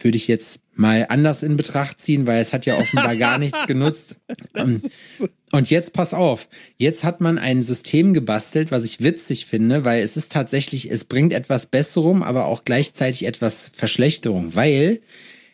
würde 0.00 0.16
ich 0.16 0.28
jetzt 0.28 0.60
mal 0.74 1.06
anders 1.08 1.42
in 1.42 1.56
Betracht 1.56 2.00
ziehen, 2.00 2.26
weil 2.26 2.40
es 2.40 2.52
hat 2.52 2.66
ja 2.66 2.78
offenbar 2.78 3.16
gar 3.16 3.38
nichts 3.40 3.66
genutzt. 3.66 4.16
Ähm, 4.54 4.80
Und 5.50 5.68
jetzt 5.68 5.92
pass 5.92 6.14
auf, 6.14 6.48
jetzt 6.78 7.04
hat 7.04 7.20
man 7.20 7.38
ein 7.38 7.62
System 7.62 8.14
gebastelt, 8.14 8.70
was 8.70 8.84
ich 8.84 9.02
witzig 9.02 9.44
finde, 9.44 9.84
weil 9.84 10.02
es 10.02 10.16
ist 10.16 10.32
tatsächlich, 10.32 10.90
es 10.90 11.04
bringt 11.04 11.34
etwas 11.34 11.66
Besserung, 11.66 12.22
aber 12.22 12.46
auch 12.46 12.64
gleichzeitig 12.64 13.26
etwas 13.26 13.70
Verschlechterung, 13.74 14.54
weil 14.54 15.00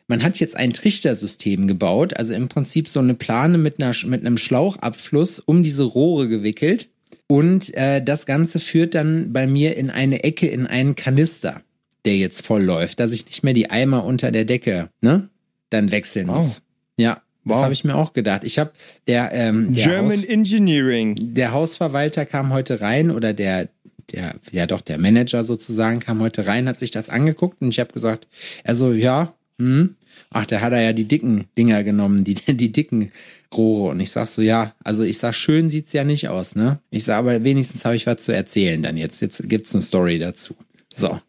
man 0.07 0.23
hat 0.23 0.39
jetzt 0.39 0.57
ein 0.57 0.73
Trichtersystem 0.73 1.67
gebaut, 1.67 2.17
also 2.17 2.33
im 2.33 2.49
Prinzip 2.49 2.89
so 2.89 3.01
eine 3.01 3.15
Plane 3.15 3.59
mit, 3.59 3.83
einer, 3.83 3.95
mit 4.07 4.25
einem 4.25 4.39
Schlauchabfluss 4.39 5.41
um 5.41 5.63
diese 5.63 5.83
Rohre 5.83 6.29
gewickelt. 6.29 6.89
Und 7.27 7.75
äh, 7.75 8.03
das 8.03 8.25
Ganze 8.25 8.59
führt 8.59 8.95
dann 8.95 9.35
bei 9.35 9.47
mir 9.47 9.77
in 9.77 9.91
eine 9.91 10.25
Ecke, 10.25 10.47
in 10.47 10.67
einen 10.67 10.95
Kanister, 10.95 11.61
der 12.05 12.17
jetzt 12.17 12.45
voll 12.47 12.63
läuft, 12.63 13.01
dass 13.01 13.13
ich 13.13 13.27
nicht 13.27 13.45
mehr 13.45 13.55
die 13.55 13.71
Eimer 13.71 14.05
unter 14.05 14.31
der 14.31 14.45
Decke, 14.45 14.89
ne, 15.01 15.29
dann 15.71 15.91
wechseln 15.91 16.29
Wow. 16.29 16.37
muss. 16.39 16.63
Ja, 16.97 17.21
das 17.45 17.57
Wow. 17.57 17.63
habe 17.65 17.73
ich 17.73 17.85
mir 17.85 17.95
auch 17.97 18.13
gedacht. 18.13 18.45
Ich 18.45 18.59
habe 18.59 18.73
der, 19.07 19.31
ähm, 19.33 19.73
der 19.75 19.85
German 19.85 20.19
Haus, 20.19 20.25
Engineering. 20.25 21.17
der 21.35 21.53
Hausverwalter 21.53 22.27
kam 22.27 22.53
heute 22.53 22.81
rein 22.81 23.11
oder 23.11 23.33
der 23.33 23.69
der 24.13 24.37
ja 24.53 24.67
doch 24.67 24.81
der 24.81 24.99
Manager 24.99 25.45
sozusagen 25.45 26.01
kam 26.01 26.21
heute 26.21 26.47
rein, 26.47 26.67
hat 26.67 26.79
sich 26.79 26.91
das 26.91 27.11
angeguckt 27.11 27.61
und 27.61 27.69
ich 27.69 27.79
habe 27.79 27.93
gesagt, 27.93 28.27
also 28.65 28.93
ja, 28.95 29.35
hm, 29.59 29.97
ach, 30.31 30.47
der 30.47 30.63
hat 30.63 30.73
er 30.73 30.81
ja 30.81 30.95
die 30.95 31.05
dicken 31.07 31.45
Dinger 31.59 31.85
genommen, 31.85 32.25
die 32.25 32.33
die 32.49 32.73
dicken 32.73 33.13
Rohre 33.55 33.91
und 33.91 34.01
ich 34.01 34.11
sag 34.11 34.27
so, 34.27 34.41
ja, 34.41 34.75
also 34.83 35.03
ich 35.03 35.19
sag, 35.19 35.35
schön 35.35 35.69
sieht's 35.69 35.93
ja 35.93 36.05
nicht 36.05 36.29
aus, 36.31 36.55
ne? 36.55 36.79
Ich 36.91 37.05
sag, 37.05 37.19
aber 37.19 37.45
wenigstens 37.45 37.85
habe 37.85 37.97
ich 37.97 38.07
was 38.07 38.23
zu 38.25 38.33
erzählen 38.33 38.83
dann 38.83 38.97
jetzt. 38.97 39.21
Jetzt 39.21 39.47
gibt's 39.49 39.75
eine 39.75 39.83
Story 39.83 40.19
dazu. 40.19 40.55
So. 40.99 41.21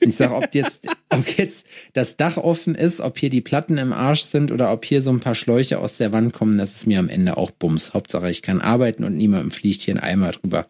Ich 0.00 0.16
sag, 0.16 0.30
ob 0.30 0.54
jetzt, 0.54 0.86
ob 1.10 1.26
jetzt 1.36 1.66
das 1.92 2.16
Dach 2.16 2.36
offen 2.36 2.74
ist, 2.74 3.00
ob 3.00 3.18
hier 3.18 3.30
die 3.30 3.40
Platten 3.40 3.78
im 3.78 3.92
Arsch 3.92 4.22
sind 4.22 4.50
oder 4.50 4.72
ob 4.72 4.84
hier 4.84 5.02
so 5.02 5.10
ein 5.10 5.20
paar 5.20 5.34
Schläuche 5.34 5.78
aus 5.78 5.98
der 5.98 6.12
Wand 6.12 6.32
kommen, 6.32 6.56
das 6.56 6.74
ist 6.74 6.86
mir 6.86 6.98
am 6.98 7.08
Ende 7.08 7.36
auch 7.36 7.50
Bums. 7.50 7.92
Hauptsache, 7.92 8.30
ich 8.30 8.42
kann 8.42 8.60
arbeiten 8.60 9.04
und 9.04 9.16
niemandem 9.16 9.50
fliegt 9.50 9.82
hier 9.82 9.94
ein 9.94 10.00
Eimer 10.00 10.30
drüber. 10.30 10.66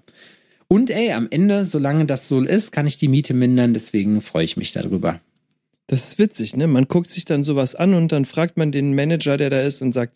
Und 0.67 0.91
ey, 0.91 1.13
am 1.13 1.29
Ende, 1.31 1.67
solange 1.67 2.07
das 2.07 2.29
so 2.29 2.43
ist, 2.43 2.73
kann 2.73 2.87
ich 2.87 2.97
die 2.97 3.09
Miete 3.09 3.35
mindern, 3.35 3.75
deswegen 3.75 4.23
freue 4.23 4.45
ich 4.45 4.57
mich 4.57 4.73
darüber. 4.73 5.21
Das 5.87 6.09
ist 6.09 6.19
witzig, 6.19 6.57
ne? 6.57 6.67
Man 6.67 6.89
guckt 6.89 7.11
sich 7.11 7.27
dann 7.27 7.45
sowas 7.45 7.75
an 7.75 7.93
und 7.93 8.13
dann 8.13 8.25
fragt 8.25 8.57
man 8.57 8.73
den 8.73 8.95
Manager, 8.95 9.37
der 9.37 9.51
da 9.51 9.61
ist 9.61 9.83
und 9.83 9.93
sagt, 9.93 10.15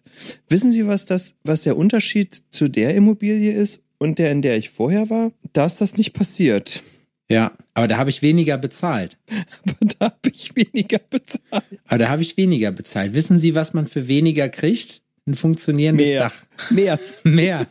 wissen 0.49 0.73
Sie, 0.73 0.87
was 0.87 1.05
das, 1.05 1.35
was 1.45 1.65
der 1.65 1.77
Unterschied 1.77 2.43
zu 2.51 2.69
der 2.69 2.95
Immobilie 2.95 3.53
ist 3.53 3.83
und 3.99 4.19
der, 4.19 4.33
in 4.33 4.41
der 4.41 4.57
ich 4.57 4.71
vorher 4.71 5.11
war? 5.11 5.33
Da 5.53 5.67
ist 5.67 5.83
das 5.83 5.97
nicht 5.97 6.15
passiert. 6.15 6.83
Ja, 7.29 7.53
aber 7.75 7.89
da 7.89 7.99
habe 7.99 8.11
ich 8.11 8.23
weniger 8.23 8.57
bezahlt. 8.57 9.19
Aber 9.65 9.95
da 9.99 10.07
habe 10.07 10.31
ich 10.33 10.55
weniger 10.55 11.01
bezahlt. 11.11 11.65
Aber 11.87 11.99
da 11.99 12.09
habe 12.09 12.23
ich 12.23 12.37
weniger 12.37 12.71
bezahlt. 12.71 13.15
Wissen 13.15 13.39
Sie, 13.39 13.55
was 13.55 13.75
man 13.75 13.89
für 13.89 14.07
weniger 14.07 14.49
kriegt? 14.49 15.03
Ein 15.27 15.35
funktionierendes 15.35 16.07
Mehr. 16.07 16.21
Dach. 16.21 16.47
Mehr. 16.71 16.99
Mehr. 17.25 17.67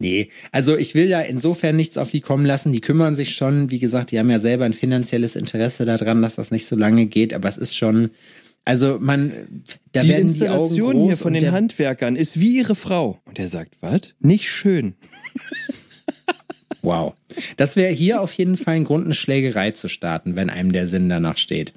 nee, 0.00 0.28
also 0.50 0.76
ich 0.76 0.96
will 0.96 1.06
ja 1.06 1.20
insofern 1.20 1.76
nichts 1.76 1.98
auf 1.98 2.10
die 2.10 2.20
kommen 2.20 2.44
lassen. 2.44 2.72
Die 2.72 2.80
kümmern 2.80 3.14
sich 3.14 3.36
schon, 3.36 3.70
wie 3.70 3.78
gesagt, 3.78 4.10
die 4.10 4.18
haben 4.18 4.30
ja 4.30 4.40
selber 4.40 4.64
ein 4.64 4.74
finanzielles 4.74 5.36
Interesse 5.36 5.84
daran, 5.84 6.20
dass 6.20 6.34
das 6.34 6.50
nicht 6.50 6.66
so 6.66 6.74
lange 6.74 7.06
geht, 7.06 7.32
aber 7.32 7.48
es 7.48 7.58
ist 7.58 7.76
schon, 7.76 8.10
also 8.64 8.98
man, 9.00 9.32
da 9.92 10.02
Die 10.02 10.08
werden 10.08 10.34
die 10.34 10.48
Augen 10.48 10.64
Installation 10.64 10.92
groß 10.96 11.06
hier 11.06 11.16
von 11.16 11.32
den 11.34 11.52
Handwerkern 11.52 12.16
ist 12.16 12.40
wie 12.40 12.56
ihre 12.56 12.74
Frau. 12.74 13.20
Und 13.24 13.38
er 13.38 13.48
sagt, 13.48 13.76
was? 13.80 14.14
Nicht 14.18 14.48
schön. 14.48 14.94
Wow. 16.82 17.14
Das 17.56 17.76
wäre 17.76 17.92
hier 17.92 18.20
auf 18.20 18.32
jeden 18.32 18.56
Fall 18.56 18.74
ein 18.74 18.84
Grund, 18.84 19.04
eine 19.04 19.14
Schlägerei 19.14 19.70
zu 19.72 19.88
starten, 19.88 20.36
wenn 20.36 20.50
einem 20.50 20.72
der 20.72 20.86
Sinn 20.86 21.08
danach 21.08 21.36
steht. 21.36 21.74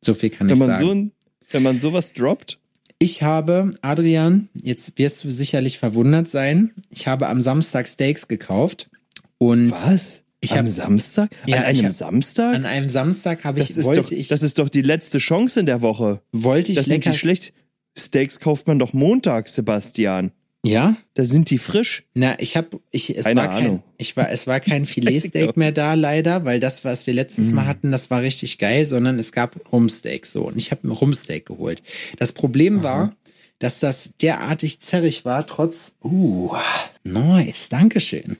So 0.00 0.14
viel 0.14 0.30
kann 0.30 0.48
Wenn 0.48 0.54
ich 0.54 0.60
man, 0.60 0.68
sagen. 0.70 0.84
so 0.84 0.90
ein, 0.92 1.12
wenn 1.50 1.62
man 1.62 1.78
sowas 1.80 2.12
droppt, 2.12 2.58
Ich 2.98 3.22
habe, 3.22 3.70
Adrian, 3.82 4.48
jetzt 4.54 4.98
wirst 4.98 5.24
du 5.24 5.30
sicherlich 5.30 5.78
verwundert 5.78 6.28
sein, 6.28 6.72
ich 6.90 7.06
habe 7.06 7.28
am 7.28 7.42
Samstag 7.42 7.86
Steaks 7.88 8.28
gekauft 8.28 8.90
und 9.38 9.70
was? 9.72 10.22
Ich 10.42 10.52
Am 10.52 10.60
hab- 10.60 10.68
Samstag? 10.68 11.30
Ja, 11.46 11.58
An 11.58 11.64
einem 11.64 11.84
hab- 11.86 11.92
Samstag? 11.92 12.54
an 12.54 12.64
einem 12.64 12.88
Samstag 12.88 13.44
habe 13.44 13.60
ich, 13.60 13.70
ist 13.70 13.84
wollte 13.84 14.02
doch, 14.02 14.10
ich, 14.10 14.28
das 14.28 14.42
ist 14.42 14.58
doch 14.58 14.70
die 14.70 14.80
letzte 14.82 15.18
Chance 15.18 15.60
in 15.60 15.66
der 15.66 15.82
Woche. 15.82 16.22
wollte 16.32 16.72
ich 16.72 16.76
Das 16.76 16.86
sind 16.86 16.94
lecker, 17.04 17.10
die 17.10 17.18
schlecht. 17.18 17.52
Steaks 17.98 18.40
kauft 18.40 18.66
man 18.66 18.78
doch 18.78 18.92
Montag, 18.94 19.48
Sebastian. 19.48 20.32
Ja? 20.64 20.96
Da 21.14 21.24
sind 21.24 21.50
die 21.50 21.58
frisch. 21.58 22.04
Na, 22.14 22.38
ich 22.38 22.56
habe, 22.56 22.80
ich, 22.90 23.16
es 23.16 23.24
Keine 23.24 23.40
war 23.40 23.48
kein, 23.48 23.64
Ahnung. 23.64 23.82
ich 23.98 24.16
war, 24.16 24.30
es 24.30 24.46
war 24.46 24.60
kein 24.60 24.86
Filetsteak 24.86 25.56
mehr 25.56 25.72
da 25.72 25.94
leider, 25.94 26.44
weil 26.44 26.60
das, 26.60 26.84
was 26.84 27.06
wir 27.06 27.14
letztes 27.14 27.48
Mhm. 27.50 27.54
Mal 27.56 27.66
hatten, 27.66 27.90
das 27.92 28.10
war 28.10 28.22
richtig 28.22 28.58
geil, 28.58 28.86
sondern 28.86 29.18
es 29.18 29.32
gab 29.32 29.56
Rumsteak 29.72 30.26
so 30.26 30.46
und 30.48 30.56
ich 30.56 30.70
habe 30.70 30.86
mir 30.86 30.94
Rumsteak 30.94 31.46
geholt. 31.46 31.82
Das 32.18 32.32
Problem 32.32 32.82
war, 32.82 33.16
dass 33.58 33.78
das 33.78 34.10
derartig 34.22 34.80
zerrig 34.80 35.24
war, 35.26 35.46
trotz, 35.46 35.92
uh, 36.02 36.50
nice, 37.04 37.68
Dankeschön. 37.68 38.36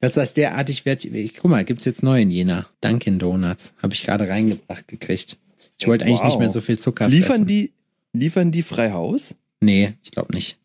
Dass 0.00 0.14
das 0.14 0.32
derartig 0.34 0.84
wert, 0.86 1.06
guck 1.38 1.50
mal, 1.50 1.64
gibt's 1.64 1.84
jetzt 1.84 2.02
neu 2.02 2.20
in 2.22 2.30
Jena. 2.30 2.66
Dunkin 2.80 3.18
Donuts, 3.18 3.74
habe 3.82 3.92
ich 3.94 4.02
gerade 4.04 4.28
reingebracht 4.28 4.88
gekriegt. 4.88 5.36
Ich 5.78 5.86
wollte 5.86 6.04
eigentlich 6.04 6.20
Wow. 6.20 6.26
nicht 6.26 6.38
mehr 6.38 6.50
so 6.50 6.60
viel 6.60 6.78
Zucker 6.78 7.08
Liefern 7.08 7.28
fressen. 7.28 7.46
die, 7.46 7.72
liefern 8.14 8.50
die 8.52 8.62
frei 8.62 8.92
Haus? 8.92 9.34
Nee, 9.60 9.92
ich 10.04 10.10
glaube 10.10 10.32
nicht. 10.34 10.56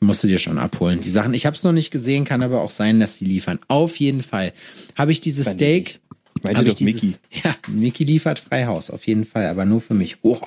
Die 0.00 0.06
musst 0.06 0.22
du 0.22 0.28
dir 0.28 0.38
schon 0.38 0.58
abholen. 0.58 1.00
Die 1.02 1.10
Sachen, 1.10 1.34
ich 1.34 1.46
habe 1.46 1.56
es 1.56 1.62
noch 1.62 1.72
nicht 1.72 1.90
gesehen, 1.90 2.24
kann 2.24 2.42
aber 2.42 2.62
auch 2.62 2.70
sein, 2.70 3.00
dass 3.00 3.18
die 3.18 3.26
liefern. 3.26 3.58
Auf 3.68 3.96
jeden 3.96 4.22
Fall 4.22 4.52
habe 4.96 5.12
ich 5.12 5.20
dieses 5.20 5.46
Steak. 5.46 6.00
Meinte 6.42 6.58
hab 6.58 6.64
doch 6.64 6.72
ich 6.72 6.78
dieses, 6.78 7.02
Mickey. 7.02 7.18
Ja, 7.44 7.54
Mickey 7.68 8.04
liefert 8.04 8.38
Freihaus, 8.38 8.90
auf 8.90 9.06
jeden 9.06 9.26
Fall, 9.26 9.46
aber 9.46 9.66
nur 9.66 9.80
für 9.80 9.94
mich. 9.94 10.20
Boah. 10.20 10.40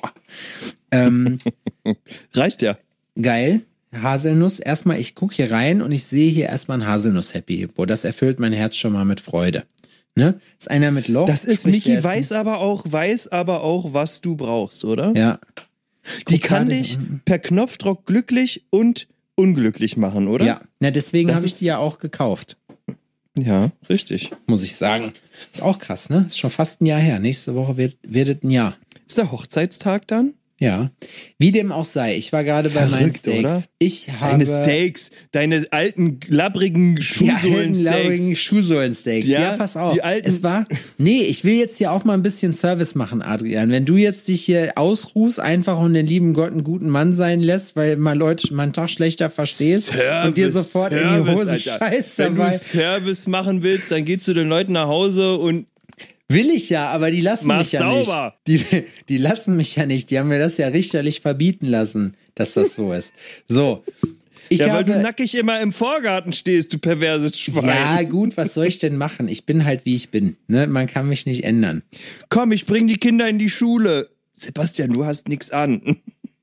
Ähm, 0.90 1.38
Reicht 2.32 2.62
ja. 2.62 2.76
geil. 3.20 3.60
Haselnuss. 4.02 4.58
Erstmal, 4.58 4.98
ich 4.98 5.14
gucke 5.14 5.36
hier 5.36 5.52
rein 5.52 5.82
und 5.82 5.92
ich 5.92 6.04
sehe 6.04 6.30
hier 6.30 6.46
erstmal 6.46 6.80
ein 6.80 6.86
Haselnuss-Happy 6.88 7.56
Hippo. 7.58 7.86
Das 7.86 8.04
erfüllt 8.04 8.40
mein 8.40 8.52
Herz 8.52 8.74
schon 8.76 8.92
mal 8.92 9.04
mit 9.04 9.20
Freude. 9.20 9.64
Ne? 10.16 10.40
Ist 10.58 10.70
einer 10.70 10.90
mit 10.90 11.08
Loch. 11.08 11.26
Das 11.26 11.44
ist, 11.44 11.66
Mickey 11.66 12.02
weiß 12.02 12.32
aber 12.32 12.58
auch, 12.58 12.84
weiß 12.86 13.28
aber 13.28 13.62
auch, 13.62 13.94
was 13.94 14.20
du 14.20 14.36
brauchst, 14.36 14.84
oder? 14.84 15.12
Ja, 15.16 15.38
Die 16.28 16.38
kann 16.38 16.68
dich 16.68 16.98
per 17.24 17.38
Knopfdruck 17.38 18.06
glücklich 18.06 18.64
und 18.70 19.08
unglücklich 19.36 19.96
machen, 19.96 20.28
oder? 20.28 20.44
ja. 20.44 20.60
Na, 20.80 20.90
deswegen 20.90 21.34
habe 21.34 21.46
ich 21.46 21.58
die 21.58 21.66
ja 21.66 21.78
auch 21.78 21.98
gekauft. 21.98 22.56
Ja, 23.38 23.72
richtig. 23.88 24.30
muss 24.46 24.62
ich 24.62 24.76
sagen. 24.76 25.12
Ist 25.52 25.62
auch 25.62 25.78
krass, 25.78 26.08
ne? 26.08 26.24
Ist 26.26 26.38
schon 26.38 26.50
fast 26.50 26.80
ein 26.80 26.86
Jahr 26.86 27.00
her. 27.00 27.18
Nächste 27.18 27.54
Woche 27.56 27.76
wird, 27.76 27.96
wird 28.06 28.28
es 28.28 28.42
ein 28.44 28.50
Jahr. 28.50 28.76
Ist 29.08 29.18
der 29.18 29.32
Hochzeitstag 29.32 30.06
dann? 30.06 30.34
Ja. 30.64 30.90
Wie 31.38 31.52
dem 31.52 31.72
auch 31.72 31.84
sei, 31.84 32.16
ich 32.16 32.32
war 32.32 32.42
gerade 32.44 32.70
bei 32.70 32.86
meinen 32.86 33.12
Steaks. 33.12 33.38
oder? 33.38 33.62
Ich 33.78 34.08
habe 34.20 34.44
Deine 34.44 34.46
Steaks, 34.64 35.10
deine 35.32 35.66
alten, 35.70 36.20
labbrigen 36.28 36.96
die 36.96 37.02
Schuhsohlen-Steaks. 37.02 38.38
Schuhsohlensteaks. 38.40 39.26
Ja, 39.26 39.40
Ja, 39.40 39.52
pass 39.56 39.76
auf. 39.76 39.92
die 39.94 40.02
alten- 40.02 40.28
Es 40.28 40.42
war, 40.42 40.66
nee, 40.98 41.22
ich 41.22 41.44
will 41.44 41.54
jetzt 41.54 41.78
hier 41.78 41.92
auch 41.92 42.04
mal 42.04 42.14
ein 42.14 42.22
bisschen 42.22 42.54
Service 42.54 42.94
machen, 42.94 43.20
Adrian. 43.22 43.70
Wenn 43.70 43.84
du 43.84 43.96
jetzt 43.96 44.28
dich 44.28 44.42
hier 44.42 44.72
ausruhst, 44.76 45.38
einfach 45.40 45.78
und 45.78 45.94
den 45.94 46.06
lieben 46.06 46.32
Gott 46.34 46.52
einen 46.52 46.64
guten 46.64 46.88
Mann 46.88 47.14
sein 47.14 47.40
lässt, 47.40 47.76
weil 47.76 47.96
mal 47.96 48.16
Leute 48.16 48.48
einen 48.58 48.72
Tag 48.72 48.88
schlechter 48.90 49.28
verstehst 49.30 49.90
und 50.24 50.36
dir 50.36 50.50
sofort 50.50 50.92
in 50.92 50.98
die 51.24 51.30
Hose 51.30 51.50
Alter. 51.50 51.58
scheißt 51.78 52.18
Wenn 52.18 52.36
dabei. 52.36 52.52
du 52.52 52.58
Service 52.58 53.26
machen 53.26 53.62
willst, 53.62 53.90
dann 53.90 54.04
geh 54.04 54.18
zu 54.18 54.32
den 54.34 54.48
Leuten 54.48 54.72
nach 54.72 54.86
Hause 54.88 55.36
und 55.36 55.66
Will 56.34 56.50
ich 56.50 56.68
ja, 56.68 56.88
aber 56.88 57.10
die 57.10 57.20
lassen 57.20 57.46
Mach 57.46 57.58
mich 57.58 57.72
ja 57.72 57.80
sauber. 57.80 58.34
nicht. 58.46 58.72
Die, 58.72 58.84
die 59.08 59.16
lassen 59.18 59.56
mich 59.56 59.76
ja 59.76 59.86
nicht. 59.86 60.10
Die 60.10 60.18
haben 60.18 60.28
mir 60.28 60.38
das 60.38 60.58
ja 60.58 60.68
richterlich 60.68 61.20
verbieten 61.20 61.66
lassen, 61.66 62.16
dass 62.34 62.54
das 62.54 62.74
so 62.74 62.92
ist. 62.92 63.12
So. 63.48 63.84
Ich 64.48 64.60
ja, 64.60 64.66
weil 64.66 64.74
habe, 64.74 64.92
du 64.92 65.00
nackig 65.00 65.34
immer 65.36 65.60
im 65.60 65.72
Vorgarten 65.72 66.32
stehst, 66.32 66.72
du 66.72 66.78
perverses 66.78 67.38
Schwein. 67.38 67.64
ja, 67.66 68.02
gut, 68.02 68.36
was 68.36 68.52
soll 68.54 68.66
ich 68.66 68.78
denn 68.78 68.96
machen? 68.96 69.28
Ich 69.28 69.46
bin 69.46 69.64
halt, 69.64 69.86
wie 69.86 69.94
ich 69.94 70.10
bin. 70.10 70.36
Ne? 70.48 70.66
Man 70.66 70.86
kann 70.86 71.08
mich 71.08 71.24
nicht 71.24 71.44
ändern. 71.44 71.82
Komm, 72.28 72.52
ich 72.52 72.66
bring 72.66 72.86
die 72.86 72.98
Kinder 72.98 73.28
in 73.28 73.38
die 73.38 73.48
Schule. 73.48 74.10
Sebastian, 74.38 74.92
du 74.92 75.06
hast 75.06 75.28
nichts 75.28 75.50
an. 75.50 75.96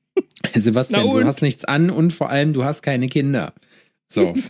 Sebastian, 0.54 1.04
du 1.04 1.24
hast 1.24 1.42
nichts 1.42 1.64
an 1.64 1.90
und 1.90 2.12
vor 2.12 2.30
allem, 2.30 2.52
du 2.52 2.64
hast 2.64 2.82
keine 2.82 3.08
Kinder. 3.08 3.52
So. 4.08 4.34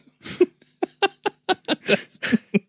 Upsi. 1.82 2.61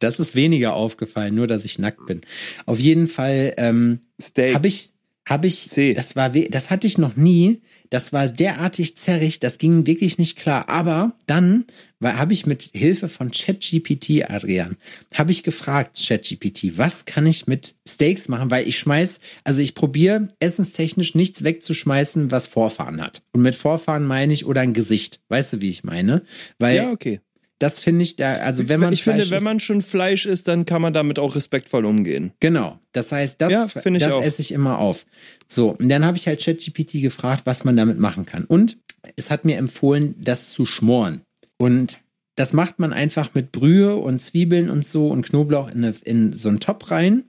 Das 0.00 0.18
ist 0.18 0.34
weniger 0.34 0.74
aufgefallen, 0.74 1.34
nur 1.34 1.46
dass 1.46 1.64
ich 1.64 1.78
nackt 1.78 2.06
bin. 2.06 2.22
Auf 2.66 2.80
jeden 2.80 3.06
Fall 3.06 3.54
ähm, 3.56 4.00
habe 4.36 4.66
ich, 4.66 4.92
habe 5.28 5.46
ich, 5.46 5.68
C. 5.68 5.94
das 5.94 6.16
war, 6.16 6.30
das 6.30 6.70
hatte 6.70 6.86
ich 6.86 6.98
noch 6.98 7.16
nie. 7.16 7.60
Das 7.90 8.12
war 8.12 8.28
derartig 8.28 8.96
zerrig, 8.96 9.40
das 9.40 9.58
ging 9.58 9.84
wirklich 9.84 10.16
nicht 10.16 10.36
klar. 10.36 10.68
Aber 10.68 11.16
dann 11.26 11.64
habe 12.02 12.32
ich 12.32 12.46
mit 12.46 12.70
Hilfe 12.72 13.08
von 13.08 13.32
ChatGPT, 13.32 14.30
Adrian, 14.30 14.76
habe 15.12 15.32
ich 15.32 15.42
gefragt, 15.42 16.00
ChatGPT, 16.06 16.78
was 16.78 17.04
kann 17.04 17.26
ich 17.26 17.48
mit 17.48 17.74
Steaks 17.86 18.28
machen? 18.28 18.50
Weil 18.50 18.68
ich 18.68 18.78
schmeiß, 18.78 19.18
also 19.42 19.60
ich 19.60 19.74
probiere 19.74 20.28
essenstechnisch 20.38 21.16
nichts 21.16 21.42
wegzuschmeißen, 21.42 22.30
was 22.30 22.46
Vorfahren 22.46 23.02
hat. 23.02 23.22
Und 23.32 23.42
mit 23.42 23.56
Vorfahren 23.56 24.06
meine 24.06 24.32
ich 24.32 24.46
oder 24.46 24.60
ein 24.60 24.72
Gesicht. 24.72 25.20
Weißt 25.28 25.54
du, 25.54 25.60
wie 25.60 25.70
ich 25.70 25.82
meine? 25.82 26.22
Weil 26.60 26.76
Ja, 26.76 26.90
okay. 26.90 27.20
Das 27.60 27.78
finde 27.78 28.02
ich 28.02 28.16
da, 28.16 28.32
also 28.34 28.68
wenn 28.68 28.80
man 28.80 28.92
ich 28.92 29.04
finde, 29.04 29.18
Fleisch 29.18 29.30
wenn 29.30 29.36
isst- 29.38 29.44
man 29.44 29.60
schon 29.60 29.82
Fleisch 29.82 30.26
isst, 30.26 30.48
dann 30.48 30.64
kann 30.64 30.82
man 30.82 30.92
damit 30.92 31.18
auch 31.20 31.36
respektvoll 31.36 31.84
umgehen. 31.84 32.32
Genau. 32.40 32.80
Das 32.92 33.12
heißt, 33.12 33.40
das, 33.40 33.52
Ja, 33.52 33.68
finde 33.68 33.98
ich 33.98 34.02
das 34.04 34.12
auch. 34.14 34.22
esse 34.22 34.42
ich 34.42 34.50
immer 34.50 34.78
auf. 34.78 35.06
So, 35.46 35.70
und 35.76 35.88
dann 35.88 36.04
habe 36.04 36.16
ich 36.16 36.26
halt 36.26 36.42
ChatGPT 36.42 37.00
gefragt, 37.02 37.42
was 37.44 37.62
man 37.64 37.76
damit 37.76 37.98
machen 37.98 38.26
kann. 38.26 38.44
Und 38.44 38.78
es 39.16 39.30
hat 39.30 39.44
mir 39.44 39.56
empfohlen, 39.58 40.14
das 40.18 40.50
zu 40.50 40.66
schmoren. 40.66 41.20
Und 41.58 42.00
das 42.36 42.52
macht 42.52 42.78
man 42.78 42.92
einfach 42.92 43.34
mit 43.34 43.52
Brühe 43.52 43.94
und 43.96 44.20
Zwiebeln 44.22 44.70
und 44.70 44.86
so 44.86 45.08
und 45.08 45.26
Knoblauch 45.26 45.68
in, 45.70 45.84
eine, 45.84 45.94
in 46.04 46.32
so 46.32 46.48
einen 46.48 46.60
Topf 46.60 46.90
rein. 46.90 47.24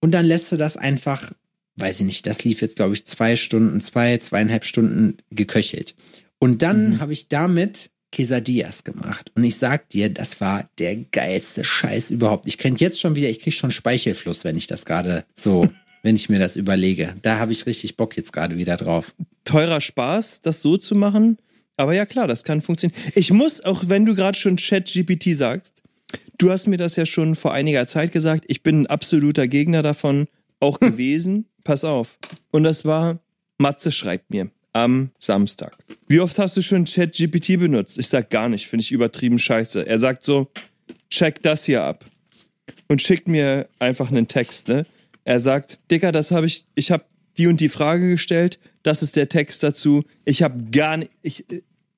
Und 0.00 0.12
dann 0.12 0.26
lässt 0.26 0.52
du 0.52 0.56
das 0.56 0.76
einfach, 0.76 1.32
weiß 1.76 2.00
ich 2.00 2.06
nicht, 2.06 2.26
das 2.26 2.44
lief 2.44 2.60
jetzt, 2.60 2.76
glaube 2.76 2.94
ich, 2.94 3.06
zwei 3.06 3.36
Stunden, 3.36 3.80
zwei, 3.80 4.18
zweieinhalb 4.18 4.64
Stunden 4.64 5.16
geköchelt. 5.30 5.94
Und 6.38 6.62
dann 6.62 6.90
Mhm. 6.90 7.00
habe 7.00 7.12
ich 7.14 7.28
damit 7.28 7.89
Quesadillas 8.12 8.84
gemacht. 8.84 9.30
Und 9.34 9.44
ich 9.44 9.56
sag 9.56 9.88
dir, 9.90 10.08
das 10.08 10.40
war 10.40 10.68
der 10.78 10.96
geilste 10.96 11.64
Scheiß 11.64 12.10
überhaupt. 12.10 12.46
Ich 12.46 12.58
krieg 12.58 12.80
jetzt 12.80 13.00
schon 13.00 13.14
wieder, 13.14 13.28
ich 13.28 13.40
krieg 13.40 13.54
schon 13.54 13.70
Speichelfluss, 13.70 14.44
wenn 14.44 14.56
ich 14.56 14.66
das 14.66 14.84
gerade 14.84 15.24
so, 15.34 15.68
wenn 16.02 16.16
ich 16.16 16.28
mir 16.28 16.38
das 16.38 16.56
überlege. 16.56 17.14
Da 17.22 17.38
habe 17.38 17.52
ich 17.52 17.66
richtig 17.66 17.96
Bock 17.96 18.16
jetzt 18.16 18.32
gerade 18.32 18.56
wieder 18.56 18.76
drauf. 18.76 19.14
Teurer 19.44 19.80
Spaß, 19.80 20.42
das 20.42 20.62
so 20.62 20.76
zu 20.76 20.94
machen. 20.94 21.38
Aber 21.76 21.94
ja, 21.94 22.04
klar, 22.04 22.26
das 22.26 22.44
kann 22.44 22.60
funktionieren. 22.60 23.00
Ich 23.14 23.32
muss, 23.32 23.64
auch 23.64 23.84
wenn 23.86 24.04
du 24.04 24.14
gerade 24.14 24.36
schon 24.36 24.56
ChatGPT 24.56 25.36
sagst, 25.36 25.72
du 26.36 26.50
hast 26.50 26.66
mir 26.66 26.76
das 26.76 26.96
ja 26.96 27.06
schon 27.06 27.36
vor 27.36 27.54
einiger 27.54 27.86
Zeit 27.86 28.12
gesagt, 28.12 28.44
ich 28.48 28.62
bin 28.62 28.82
ein 28.82 28.86
absoluter 28.86 29.48
Gegner 29.48 29.82
davon 29.82 30.26
auch 30.58 30.78
gewesen. 30.80 31.46
Pass 31.64 31.84
auf. 31.84 32.18
Und 32.50 32.64
das 32.64 32.84
war, 32.84 33.20
Matze 33.58 33.92
schreibt 33.92 34.30
mir 34.30 34.50
am 34.72 35.10
Samstag. 35.18 35.76
Wie 36.08 36.20
oft 36.20 36.38
hast 36.38 36.56
du 36.56 36.62
schon 36.62 36.84
ChatGPT 36.84 37.58
benutzt? 37.58 37.98
Ich 37.98 38.08
sag 38.08 38.30
gar 38.30 38.48
nicht, 38.48 38.68
finde 38.68 38.82
ich 38.82 38.92
übertrieben 38.92 39.38
scheiße. 39.38 39.86
Er 39.86 39.98
sagt 39.98 40.24
so, 40.24 40.50
check 41.08 41.42
das 41.42 41.64
hier 41.64 41.82
ab. 41.84 42.04
Und 42.88 43.02
schickt 43.02 43.28
mir 43.28 43.68
einfach 43.78 44.10
einen 44.10 44.28
Text, 44.28 44.68
ne? 44.68 44.86
Er 45.24 45.40
sagt, 45.40 45.78
Dicker, 45.90 46.12
das 46.12 46.30
habe 46.30 46.46
ich, 46.46 46.64
ich 46.74 46.90
habe 46.90 47.04
die 47.36 47.46
und 47.46 47.60
die 47.60 47.68
Frage 47.68 48.08
gestellt, 48.08 48.58
das 48.82 49.02
ist 49.02 49.16
der 49.16 49.28
Text 49.28 49.62
dazu. 49.62 50.04
Ich 50.24 50.42
habe 50.42 50.70
gar 50.70 50.96
nicht, 50.96 51.10
ich, 51.22 51.44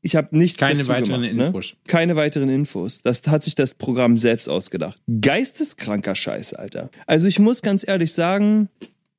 ich 0.03 0.17
habe 0.17 0.37
nichts 0.37 0.59
Keine 0.59 0.87
weiteren 0.89 1.23
gemacht, 1.23 1.47
Infos. 1.47 1.73
Ne? 1.73 1.79
Keine 1.87 2.17
weiteren 2.17 2.49
Infos. 2.49 3.01
Das 3.03 3.23
hat 3.27 3.45
sich 3.45 3.55
das 3.55 3.75
Programm 3.75 4.19
selbst 4.19 4.49
ausgedacht. 4.49 5.01
Geisteskranker 5.21 6.15
Scheiß, 6.15 6.55
Alter. 6.55 6.91
Also 7.07 7.29
ich 7.29 7.39
muss 7.39 7.63
ganz 7.63 7.87
ehrlich 7.87 8.13
sagen, 8.13 8.69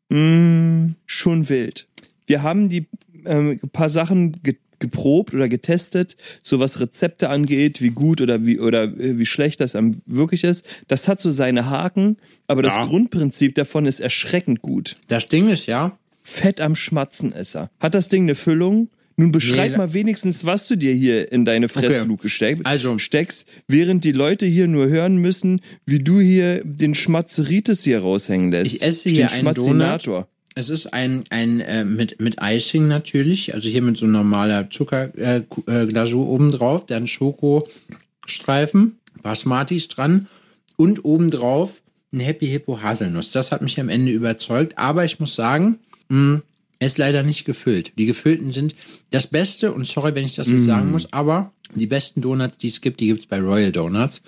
mh, 0.10 0.94
schon 1.06 1.50
wild. 1.50 1.88
Wir 2.28 2.44
haben 2.44 2.70
die 2.70 2.88
ähm, 3.26 3.60
ein 3.64 3.70
paar 3.70 3.90
Sachen 3.90 4.34
ge 4.44 4.56
geprobt 4.80 5.34
oder 5.34 5.48
getestet, 5.48 6.18
so 6.42 6.60
was 6.60 6.82
Rezepte 6.82 7.30
angeht, 7.30 7.82
wie 7.82 7.92
gut 7.92 8.20
oder 8.20 8.46
wie 8.46 8.60
oder 8.60 8.84
äh, 8.84 9.18
wie 9.18 9.26
schlecht 9.26 9.62
das 9.62 9.78
wirklich 10.06 10.44
ist. 10.44 10.66
Das 10.90 11.08
hat 11.08 11.22
so 11.22 11.32
seine 11.32 11.70
Haken, 11.70 12.18
aber 12.48 12.64
Ja. 12.64 12.80
das 12.80 12.88
Grundprinzip 12.90 13.56
davon 13.56 13.86
ist 13.86 14.02
erschreckend 14.02 14.62
gut. 14.62 14.98
Das 15.08 15.30
Ding 15.30 15.48
ist 15.48 15.68
ja, 15.68 15.98
Fett 16.22 16.60
am 16.60 16.76
Schmatzenesser. 16.76 17.70
Hat 17.80 17.94
das 17.96 18.10
Ding 18.10 18.24
eine 18.24 18.36
Füllung? 18.36 18.90
Nun 19.16 19.32
beschreib 19.32 19.72
Nee, 19.72 19.78
mal 19.78 19.94
wenigstens, 19.94 20.44
was 20.44 20.68
du 20.68 20.76
dir 20.76 20.94
hier 20.94 21.32
in 21.32 21.46
deine 21.46 21.70
Fressluke 21.70 22.28
steck, 22.30 22.60
Also- 22.66 22.98
steckst, 22.98 23.48
während 23.68 24.04
die 24.04 24.12
Leute 24.12 24.46
hier 24.46 24.68
nur 24.68 24.88
hören 24.88 25.18
müssen, 25.18 25.62
wie 25.86 26.00
du 26.00 26.20
hier 26.20 26.62
den 26.66 26.94
Schmatzeritis 26.96 27.84
hier 27.84 28.00
raushängen 28.00 28.52
lässt. 28.52 28.74
Ich 28.74 28.82
esse 28.82 29.10
hier 29.10 29.30
einen 29.32 29.42
Schmatzinator. 29.42 30.28
Es 30.56 30.70
ist 30.70 30.94
ein, 30.94 31.24
ein 31.30 31.60
äh, 31.62 31.84
mit, 31.84 32.20
mit 32.20 32.38
Icing 32.42 32.88
natürlich, 32.88 33.54
also 33.54 33.70
hier 33.70 33.82
mit 33.82 33.98
so 33.98 34.06
normaler 34.06 34.70
Zuckerglasur 34.70 35.68
äh, 35.68 36.26
äh, 36.26 36.30
obendrauf, 36.30 36.86
dann 36.86 37.08
Schokostreifen, 37.08 38.98
Basmatis 39.22 39.88
dran 39.88 40.28
und 40.76 41.06
obendrauf 41.06 41.82
ein 42.12 42.20
Happy 42.20 42.48
Hippo 42.48 42.82
Haselnuss. 42.82 43.32
Das 43.32 43.52
hat 43.52 43.62
mich 43.62 43.80
am 43.80 43.90
Ende 43.90 44.12
überzeugt, 44.12 44.78
aber 44.78 45.04
ich 45.06 45.20
muss 45.20 45.36
sagen, 45.36 45.80
mh, 46.10 46.42
er 46.80 46.88
ist 46.88 46.98
leider 46.98 47.24
nicht 47.24 47.46
gefüllt. 47.46 47.94
Die 47.98 48.06
gefüllten 48.06 48.52
sind 48.52 48.76
das 49.10 49.28
Beste 49.28 49.74
und 49.74 49.88
sorry, 49.88 50.14
wenn 50.16 50.26
ich 50.26 50.36
das 50.36 50.50
jetzt 50.50 50.66
sagen 50.66 50.92
muss, 50.92 51.12
aber 51.14 51.54
die 51.76 51.88
besten 51.88 52.22
Donuts, 52.22 52.58
die 52.58 52.68
es 52.68 52.82
gibt, 52.82 53.00
die 53.00 53.08
gibt's 53.08 53.26
bei 53.26 53.40
Royal 53.40 53.72
Donuts. 53.72 54.22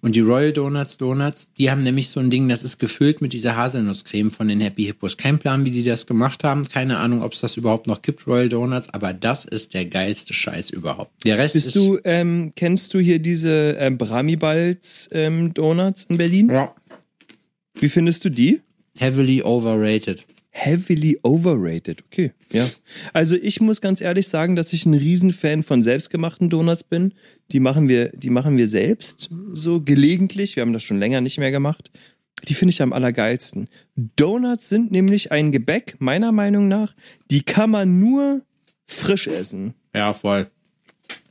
Und 0.00 0.14
die 0.14 0.20
Royal 0.20 0.52
Donuts 0.52 0.96
Donuts, 0.96 1.50
die 1.58 1.70
haben 1.70 1.82
nämlich 1.82 2.08
so 2.08 2.20
ein 2.20 2.30
Ding, 2.30 2.48
das 2.48 2.62
ist 2.62 2.78
gefüllt 2.78 3.20
mit 3.20 3.32
dieser 3.32 3.56
Haselnusscreme 3.56 4.30
von 4.30 4.48
den 4.48 4.60
Happy 4.60 4.84
Hippos. 4.84 5.16
Kein 5.16 5.38
Plan, 5.38 5.64
wie 5.64 5.70
die 5.70 5.84
das 5.84 6.06
gemacht 6.06 6.44
haben. 6.44 6.68
Keine 6.68 6.98
Ahnung, 6.98 7.22
ob 7.22 7.32
es 7.32 7.40
das 7.40 7.56
überhaupt 7.56 7.86
noch 7.86 8.02
gibt, 8.02 8.26
Royal 8.26 8.48
Donuts. 8.48 8.88
Aber 8.90 9.12
das 9.12 9.44
ist 9.44 9.74
der 9.74 9.86
geilste 9.86 10.32
Scheiß 10.32 10.70
überhaupt. 10.70 11.10
Der 11.24 11.38
Rest 11.38 11.54
Bist 11.54 11.66
ist... 11.66 11.76
du, 11.76 11.98
ähm, 12.04 12.52
kennst 12.56 12.94
du 12.94 12.98
hier 12.98 13.18
diese 13.18 13.76
ähm, 13.78 13.98
Bramibalz 13.98 15.08
ähm, 15.12 15.52
Donuts 15.52 16.04
in 16.08 16.16
Berlin? 16.16 16.48
ja, 16.50 16.74
Wie 17.74 17.88
findest 17.88 18.24
du 18.24 18.30
die? 18.30 18.60
heavily 18.98 19.42
overrated. 19.42 20.24
Heavily 20.58 21.18
overrated, 21.22 22.02
okay, 22.06 22.32
ja. 22.50 22.66
Also 23.12 23.36
ich 23.36 23.60
muss 23.60 23.82
ganz 23.82 24.00
ehrlich 24.00 24.28
sagen, 24.28 24.56
dass 24.56 24.72
ich 24.72 24.86
ein 24.86 24.94
Riesenfan 24.94 25.62
von 25.62 25.82
selbstgemachten 25.82 26.48
Donuts 26.48 26.82
bin. 26.82 27.12
Die 27.52 27.60
machen 27.60 27.90
wir, 27.90 28.08
die 28.08 28.30
machen 28.30 28.56
wir 28.56 28.66
selbst 28.66 29.28
so 29.52 29.82
gelegentlich. 29.82 30.56
Wir 30.56 30.62
haben 30.62 30.72
das 30.72 30.82
schon 30.82 30.98
länger 30.98 31.20
nicht 31.20 31.36
mehr 31.36 31.50
gemacht. 31.50 31.90
Die 32.48 32.54
finde 32.54 32.70
ich 32.70 32.80
am 32.80 32.94
allergeilsten. 32.94 33.68
Donuts 33.96 34.70
sind 34.70 34.90
nämlich 34.92 35.30
ein 35.30 35.52
Gebäck, 35.52 35.96
meiner 35.98 36.32
Meinung 36.32 36.68
nach, 36.68 36.94
die 37.30 37.42
kann 37.42 37.68
man 37.68 38.00
nur 38.00 38.40
frisch 38.86 39.26
essen. 39.26 39.74
Ja, 39.94 40.14
voll. 40.14 40.46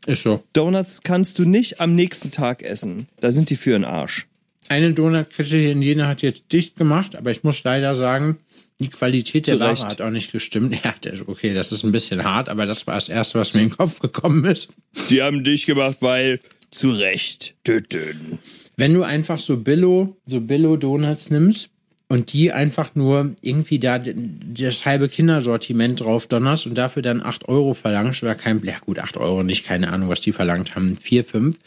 Ist 0.05 0.21
so. 0.21 0.43
Donuts 0.53 1.01
kannst 1.01 1.39
du 1.39 1.45
nicht 1.45 1.81
am 1.81 1.95
nächsten 1.95 2.29
Tag 2.29 2.61
essen. 2.61 3.07
Da 3.19 3.31
sind 3.31 3.49
die 3.49 3.55
für 3.55 3.71
den 3.71 3.85
Arsch. 3.85 4.27
Eine 4.67 4.93
Donutkette 4.93 5.57
in 5.57 5.81
Jena 5.81 6.07
hat 6.07 6.21
jetzt 6.21 6.51
dicht 6.51 6.75
gemacht, 6.75 7.15
aber 7.15 7.31
ich 7.31 7.43
muss 7.43 7.63
leider 7.63 7.93
sagen, 7.93 8.37
die 8.79 8.89
Qualität 8.89 9.47
der 9.47 9.59
Ware 9.59 9.87
hat 9.87 10.01
auch 10.01 10.09
nicht 10.09 10.31
gestimmt. 10.31 10.75
Ja, 10.83 10.93
okay, 11.27 11.53
das 11.53 11.71
ist 11.71 11.83
ein 11.83 11.91
bisschen 11.91 12.23
hart, 12.23 12.49
aber 12.49 12.65
das 12.65 12.87
war 12.87 12.95
das 12.95 13.09
Erste, 13.09 13.39
was 13.39 13.53
mir 13.53 13.61
in 13.61 13.69
den 13.69 13.77
Kopf 13.77 13.99
gekommen 13.99 14.43
ist. 14.45 14.69
Die 15.09 15.21
haben 15.21 15.43
dich 15.43 15.65
gemacht, 15.65 15.97
weil 16.01 16.39
zu 16.71 16.91
Recht. 16.91 17.55
Töten. 17.63 18.39
Wenn 18.75 18.93
du 18.93 19.03
einfach 19.03 19.39
so 19.39 19.57
Billo, 19.57 20.17
so 20.25 20.41
Billo-Donuts 20.41 21.29
nimmst 21.29 21.69
und 22.09 22.33
die 22.33 22.51
einfach 22.51 22.93
nur 22.95 23.33
irgendwie 23.41 23.79
da 23.79 23.97
das 23.99 24.85
halbe 24.85 25.07
Kindersortiment 25.07 26.01
drauf 26.01 26.27
donnerst 26.27 26.67
und 26.67 26.75
dafür 26.75 27.01
dann 27.01 27.23
8 27.23 27.47
Euro 27.47 27.73
verlangst 27.73 28.21
oder 28.23 28.35
kein, 28.35 28.61
ja 28.63 28.77
gut, 28.79 28.99
8 28.99 29.17
Euro 29.17 29.43
nicht, 29.43 29.65
keine 29.65 29.91
Ahnung, 29.91 30.09
was 30.09 30.21
die 30.21 30.33
verlangt 30.33 30.75
haben, 30.75 30.97
4, 30.97 31.23
5, 31.23 31.57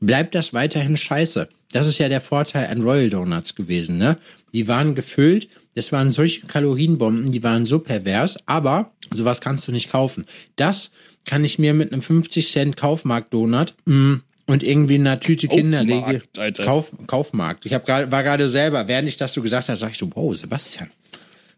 bleibt 0.00 0.34
das 0.34 0.54
weiterhin 0.54 0.96
scheiße. 0.96 1.48
Das 1.72 1.86
ist 1.86 1.98
ja 1.98 2.08
der 2.08 2.20
Vorteil 2.20 2.68
an 2.68 2.82
Royal 2.82 3.10
Donuts 3.10 3.54
gewesen, 3.54 3.98
ne? 3.98 4.16
Die 4.52 4.68
waren 4.68 4.94
gefüllt, 4.94 5.48
das 5.74 5.92
waren 5.92 6.12
solche 6.12 6.46
Kalorienbomben, 6.46 7.30
die 7.30 7.42
waren 7.42 7.66
so 7.66 7.78
pervers, 7.78 8.36
aber 8.46 8.92
sowas 9.12 9.40
kannst 9.40 9.66
du 9.68 9.72
nicht 9.72 9.90
kaufen. 9.90 10.24
Das 10.56 10.90
kann 11.24 11.44
ich 11.44 11.58
mir 11.58 11.74
mit 11.74 11.92
einem 11.92 12.02
50 12.02 12.50
Cent 12.52 12.76
Kaufmarkt-Donut 12.76 13.74
mm, 13.86 14.14
und 14.46 14.62
irgendwie 14.62 14.96
einer 14.96 15.20
Tüte 15.20 15.48
Kinderriegel. 15.48 16.22
Kauf, 16.62 16.92
Kaufmarkt. 17.06 17.66
Ich 17.66 17.72
hab 17.72 17.86
grad, 17.86 18.12
war 18.12 18.22
gerade 18.22 18.48
selber, 18.48 18.86
während 18.88 19.08
ich 19.08 19.16
das 19.16 19.32
so 19.32 19.42
gesagt 19.42 19.68
habe, 19.68 19.78
sag 19.78 19.92
ich 19.92 19.98
so, 19.98 20.08
wow, 20.14 20.36
Sebastian, 20.36 20.90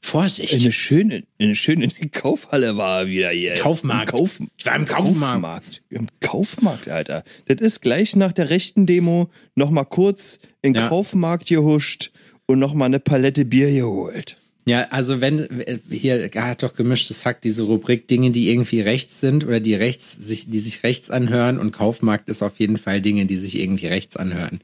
Vorsicht. 0.00 0.54
Eine 0.54 0.72
schöne, 0.72 1.24
eine 1.40 1.56
schöne 1.56 1.88
Kaufhalle 2.12 2.76
war 2.76 3.00
er 3.00 3.06
wieder 3.08 3.30
hier. 3.30 3.54
Kaufmarkt. 3.54 4.12
Im 4.12 4.18
Kauf, 4.18 4.38
Ich 4.56 4.64
war 4.64 4.76
im 4.76 4.84
Kaufmarkt. 4.84 5.42
Kaufmarkt. 5.42 5.82
Im 5.90 6.06
Kaufmarkt, 6.20 6.88
Alter. 6.88 7.24
Das 7.46 7.60
ist 7.60 7.80
gleich 7.82 8.14
nach 8.14 8.32
der 8.32 8.50
rechten 8.50 8.86
Demo 8.86 9.30
noch 9.56 9.70
mal 9.70 9.84
kurz 9.84 10.38
in 10.62 10.74
den 10.74 10.82
Ja. 10.82 10.88
Kaufmarkt 10.88 11.48
gehuscht 11.48 12.12
und 12.46 12.58
noch 12.58 12.74
mal 12.74 12.86
eine 12.86 13.00
Palette 13.00 13.44
Bier 13.44 13.70
geholt. 13.70 14.36
Ja, 14.68 14.88
also 14.90 15.20
wenn 15.20 15.38
äh, 15.60 15.78
hier 15.90 16.28
hat 16.34 16.62
doch 16.62 16.74
gemischtes 16.74 17.24
Hack 17.24 17.40
diese 17.40 17.62
Rubrik 17.62 18.08
Dinge, 18.08 18.32
die 18.32 18.50
irgendwie 18.50 18.80
rechts 18.80 19.20
sind 19.20 19.46
oder 19.46 19.60
die 19.60 19.74
rechts 19.74 20.12
sich 20.12 20.50
die 20.50 20.58
sich 20.58 20.82
rechts 20.82 21.08
anhören 21.08 21.58
und 21.58 21.70
Kaufmarkt 21.70 22.28
ist 22.28 22.42
auf 22.42 22.58
jeden 22.58 22.78
Fall 22.78 23.00
Dinge, 23.00 23.26
die 23.26 23.36
sich 23.36 23.58
irgendwie 23.58 23.86
rechts 23.86 24.16
anhören. 24.16 24.60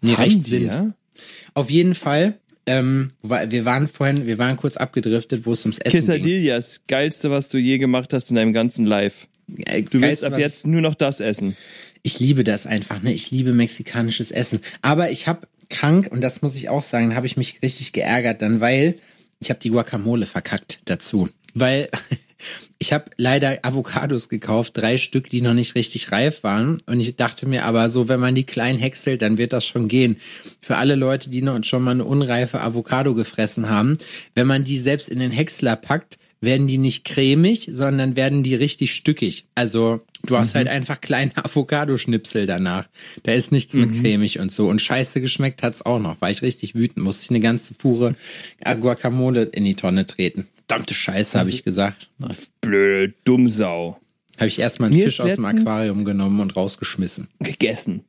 Nee, 0.00 0.12
Haben 0.12 0.22
rechts 0.22 0.44
die, 0.44 0.50
sind. 0.50 0.66
ja? 0.66 0.94
Auf 1.54 1.68
jeden 1.70 1.96
Fall 1.96 2.38
ähm, 2.66 3.10
wir 3.22 3.64
waren 3.64 3.88
vorhin, 3.88 4.26
wir 4.26 4.38
waren 4.38 4.56
kurz 4.56 4.76
abgedriftet, 4.76 5.44
wo 5.44 5.52
es 5.52 5.64
ums 5.64 5.78
Essen 5.78 5.92
ging. 5.92 6.06
Quesadillas, 6.06 6.82
geilste, 6.86 7.30
was 7.30 7.48
du 7.48 7.58
je 7.58 7.78
gemacht 7.78 8.12
hast 8.12 8.30
in 8.30 8.36
deinem 8.36 8.52
ganzen 8.52 8.86
Life. 8.86 9.26
Du 9.48 10.00
willst 10.00 10.22
ab 10.22 10.38
jetzt 10.38 10.66
nur 10.66 10.80
noch 10.80 10.94
das 10.94 11.18
essen. 11.18 11.56
Ich 12.02 12.20
liebe 12.20 12.44
das 12.44 12.66
einfach, 12.66 13.02
ne? 13.02 13.12
Ich 13.12 13.30
liebe 13.32 13.52
mexikanisches 13.52 14.30
Essen. 14.30 14.60
Aber 14.82 15.10
ich 15.10 15.26
habe 15.26 15.48
krank, 15.70 16.08
und 16.10 16.20
das 16.20 16.42
muss 16.42 16.56
ich 16.56 16.68
auch 16.68 16.82
sagen, 16.82 17.14
habe 17.14 17.26
ich 17.26 17.36
mich 17.36 17.62
richtig 17.62 17.92
geärgert 17.92 18.42
dann, 18.42 18.60
weil 18.60 18.96
ich 19.40 19.48
habe 19.50 19.60
die 19.60 19.70
Guacamole 19.70 20.26
verkackt 20.26 20.80
dazu. 20.84 21.28
Weil 21.54 21.88
ich 22.78 22.92
habe 22.92 23.10
leider 23.16 23.58
Avocados 23.62 24.28
gekauft, 24.28 24.76
drei 24.76 24.98
Stück, 24.98 25.30
die 25.30 25.40
noch 25.40 25.54
nicht 25.54 25.74
richtig 25.74 26.12
reif 26.12 26.42
waren. 26.44 26.78
Und 26.86 27.00
ich 27.00 27.16
dachte 27.16 27.46
mir 27.46 27.64
aber 27.64 27.90
so, 27.90 28.08
wenn 28.08 28.20
man 28.20 28.34
die 28.34 28.44
klein 28.44 28.78
häckselt, 28.78 29.22
dann 29.22 29.38
wird 29.38 29.52
das 29.52 29.64
schon 29.66 29.88
gehen. 29.88 30.16
Für 30.60 30.76
alle 30.76 30.94
Leute, 30.94 31.30
die 31.30 31.42
noch 31.42 31.62
schon 31.64 31.82
mal 31.82 31.92
eine 31.92 32.04
unreife 32.04 32.60
Avocado 32.60 33.14
gefressen 33.14 33.70
haben, 33.70 33.96
wenn 34.34 34.46
man 34.46 34.64
die 34.64 34.78
selbst 34.78 35.08
in 35.08 35.18
den 35.18 35.30
Häcksler 35.30 35.76
packt, 35.76 36.18
werden 36.40 36.66
die 36.66 36.78
nicht 36.78 37.04
cremig, 37.04 37.68
sondern 37.72 38.16
werden 38.16 38.42
die 38.42 38.54
richtig 38.54 38.94
stückig. 38.94 39.46
Also 39.54 40.00
du 40.24 40.38
hast 40.38 40.54
halt 40.54 40.68
einfach 40.68 41.00
kleine 41.00 41.32
Avocadoschnipsel 41.44 42.46
danach. 42.46 42.88
Da 43.22 43.32
ist 43.32 43.52
nichts 43.52 43.74
mit 43.74 43.92
cremig 44.00 44.38
und 44.38 44.50
so. 44.50 44.68
Und 44.68 44.80
scheiße 44.80 45.20
geschmeckt 45.20 45.62
hat's 45.62 45.82
auch 45.82 45.98
noch. 45.98 46.20
War 46.20 46.30
ich 46.30 46.42
richtig 46.42 46.74
wütend. 46.74 47.04
Musste 47.04 47.24
ich 47.24 47.30
eine 47.30 47.40
ganze 47.40 47.74
Fuhre 47.74 48.14
Guacamole 48.80 49.42
in 49.44 49.64
die 49.64 49.74
Tonne 49.74 50.06
treten. 50.06 50.46
Verdammte 50.66 50.94
Scheiße, 50.94 51.38
habe 51.38 51.50
ich 51.50 51.64
gesagt. 51.64 52.08
Blöde 52.60 53.12
Dummsau. 53.24 54.00
Habe 54.36 54.48
ich 54.48 54.58
erstmal 54.58 54.88
einen 54.88 54.96
Mir 54.96 55.04
Fisch 55.04 55.20
aus 55.20 55.34
dem 55.34 55.44
Aquarium 55.44 56.04
genommen 56.04 56.40
und 56.40 56.56
rausgeschmissen. 56.56 57.28
Gegessen. 57.40 58.04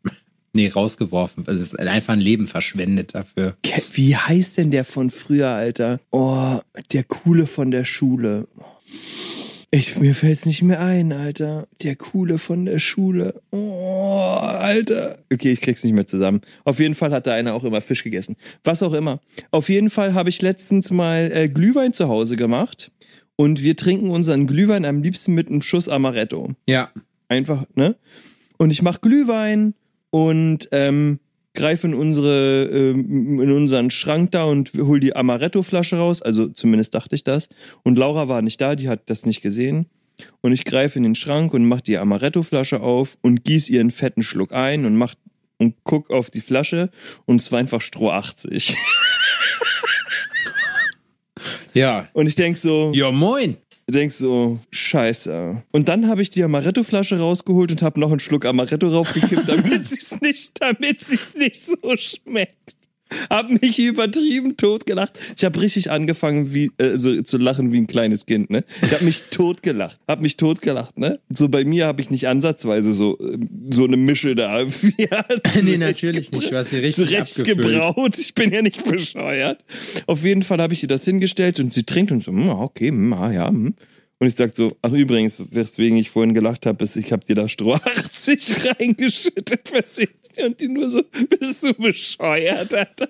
Nee, 0.54 0.68
rausgeworfen. 0.68 1.46
Also 1.48 1.64
es 1.64 1.74
ist 1.74 1.80
einfach 1.80 2.14
ein 2.14 2.20
Leben 2.20 2.46
verschwendet 2.48 3.16
dafür. 3.16 3.56
Wie 3.94 4.16
heißt 4.16 4.58
denn 4.58 4.72
der 4.72 4.84
von 4.84 5.10
früher, 5.10 5.50
Alter? 5.50 6.00
Oh, 6.12 6.60
der 6.92 7.04
Coole 7.06 7.48
von 7.48 7.72
der 7.72 7.86
Schule. 7.86 8.48
Ich, 9.74 9.98
mir 9.98 10.14
fällt's 10.14 10.46
nicht 10.46 10.64
mehr 10.64 10.82
ein, 10.82 11.14
Alter. 11.14 11.70
Der 11.82 11.96
Coole 11.96 12.38
von 12.40 12.66
der 12.66 12.80
Schule. 12.80 13.42
Oh, 13.52 14.28
Alter. 14.42 15.20
Okay, 15.32 15.52
ich 15.54 15.62
krieg's 15.62 15.86
nicht 15.86 15.94
mehr 15.94 16.06
zusammen. 16.08 16.42
Auf 16.66 16.80
jeden 16.82 16.94
Fall 16.96 17.12
hat 17.14 17.26
da 17.26 17.34
einer 17.34 17.54
auch 17.54 17.64
immer 17.64 17.80
Fisch 17.80 18.04
gegessen. 18.04 18.36
Was 18.66 18.84
auch 18.84 18.92
immer. 18.92 19.22
Auf 19.52 19.70
jeden 19.70 19.90
Fall 19.90 20.14
habe 20.14 20.28
ich 20.28 20.42
letztens 20.42 20.92
mal 20.92 21.32
äh, 21.34 21.48
Glühwein 21.48 21.94
zu 21.94 22.10
Hause 22.10 22.36
gemacht. 22.36 22.92
Und 23.38 23.64
wir 23.64 23.78
trinken 23.78 24.10
unseren 24.10 24.46
Glühwein 24.46 24.84
am 24.84 25.02
liebsten 25.02 25.34
mit 25.34 25.48
einem 25.48 25.62
Schuss 25.62 25.88
Amaretto 25.88 26.52
Ja. 26.68 26.92
einfach, 27.30 27.66
ne? 27.76 27.96
Und 28.58 28.72
ich 28.72 28.82
mach 28.82 29.00
Glühwein 29.00 29.74
und 30.12 30.70
ähm, 30.72 31.20
greife 31.54 31.88
in 31.88 31.94
unsere 31.94 32.66
ähm, 32.72 33.42
in 33.42 33.52
unseren 33.52 33.90
Schrank 33.90 34.32
da 34.32 34.44
und 34.44 34.72
hol 34.78 35.00
die 35.00 35.16
Amaretto-Flasche 35.16 35.98
raus. 35.98 36.22
Also 36.22 36.48
zumindest 36.48 36.94
dachte 36.94 37.16
ich 37.16 37.24
das. 37.24 37.50
Und 37.84 37.98
Laura 37.98 38.28
war 38.28 38.42
nicht 38.42 38.62
da, 38.62 38.76
die 38.76 38.88
hat 38.88 39.10
das 39.10 39.26
nicht 39.26 39.42
gesehen. 39.42 39.88
Und 40.42 40.54
ich 40.54 40.66
greife 40.66 41.00
in 41.00 41.04
den 41.04 41.16
Schrank 41.16 41.54
und 41.54 41.66
mach 41.66 41.82
die 41.82 41.98
Amaretto-Flasche 41.98 42.82
auf 42.82 43.18
und 43.22 43.44
gieß 43.44 43.70
ihren 43.70 43.90
fetten 43.90 44.22
Schluck 44.22 44.54
ein 44.54 44.86
und 44.86 44.96
mach 44.96 45.16
und 45.58 45.76
guck 45.84 46.10
auf 46.10 46.30
die 46.30 46.42
Flasche 46.42 46.90
und 47.26 47.42
es 47.42 47.52
war 47.52 47.60
einfach 47.60 47.82
Stroh 47.82 48.12
80. 48.12 48.76
Ja. 51.74 52.10
Und 52.14 52.28
ich 52.28 52.36
denk 52.36 52.58
so, 52.58 52.92
Ja, 52.94 53.12
moin. 53.12 53.58
Denkst 53.92 54.16
so, 54.16 54.60
scheiße. 54.72 55.64
Und 55.72 55.88
dann 55.88 56.08
habe 56.08 56.22
ich 56.22 56.30
die 56.30 56.44
Amaretto-Flasche 56.44 57.20
rausgeholt 57.20 57.72
und 57.72 57.82
habe 57.82 58.00
noch 58.00 58.10
einen 58.10 58.20
Schluck 58.20 58.46
Amaretto 58.46 58.88
raufgekippt, 58.88 59.48
damit 59.48 59.88
sich's 59.90 60.20
nicht, 60.22 60.62
damit 60.62 61.02
sich's 61.02 61.36
nicht 61.36 61.56
so 61.56 61.78
schmeckt. 61.98 62.81
Hab 63.30 63.50
mich 63.62 63.80
übertrieben 63.80 64.58
totgelacht. 64.58 65.20
Ich 65.38 65.44
habe 65.44 65.60
richtig 65.62 65.92
angefangen 65.92 66.54
wie 66.54 66.72
äh, 66.78 66.98
so, 66.98 67.22
zu 67.22 67.38
lachen 67.38 67.72
wie 67.72 67.78
ein 67.78 67.88
kleines 67.88 68.26
Kind, 68.26 68.50
ne? 68.50 68.64
Ich 68.82 68.92
habe 68.92 69.06
mich 69.06 69.24
totgelacht. 69.32 70.00
Hab 70.08 70.22
mich 70.22 70.38
totgelacht, 70.38 70.98
ne? 70.98 71.20
So 71.30 71.50
bei 71.50 71.64
mir 71.64 71.88
habe 71.88 72.02
ich 72.02 72.10
nicht 72.10 72.28
ansatzweise 72.28 72.94
so 72.94 73.18
äh, 73.20 73.38
so 73.72 73.86
eine 73.86 73.98
Mische 73.98 74.36
da. 74.36 74.66
Nee, 75.64 75.78
natürlich 75.78 76.32
nicht. 76.32 76.52
Du 76.52 76.56
hast 76.56 76.72
sie 76.72 76.78
richtig 76.78 77.08
zurecht 77.08 77.36
gebraut. 77.46 78.18
Ich 78.18 78.34
bin 78.34 78.52
ja 78.52 78.62
nicht 78.62 78.84
bescheuert. 78.84 79.64
Auf 80.08 80.24
jeden 80.24 80.44
Fall 80.44 80.62
habe 80.62 80.74
ich 80.74 80.84
ihr 80.84 80.90
das 80.90 81.06
hingestellt 81.06 81.60
und 81.60 81.74
sie 81.74 81.84
trinkt 81.84 82.12
und 82.12 82.24
so, 82.24 82.32
hm, 82.32 82.50
okay, 82.50 82.90
hm, 82.90 83.14
ah, 83.14 83.32
ja. 83.32 83.48
Hm. 83.50 83.76
Und 84.22 84.28
ich 84.28 84.36
sag 84.36 84.56
so, 84.56 84.78
ach 84.84 84.92
übrigens, 84.92 85.42
weswegen 85.50 85.98
ich 85.98 86.12
vorhin 86.12 86.36
gelacht 86.36 86.68
habe, 86.68 86.84
ist, 86.84 86.96
ich 86.96 87.12
habe 87.12 87.26
dir 87.26 87.34
da 87.34 87.50
Stroh 87.50 87.74
80 87.84 88.54
reingeschüttet 88.80 89.68
versehentlich. 89.68 90.46
Und 90.46 90.62
die 90.62 90.68
nur 90.68 90.92
so, 90.92 91.02
bist 91.40 91.64
du 91.64 91.74
bescheuert, 91.74 92.72
Alter? 92.72 93.10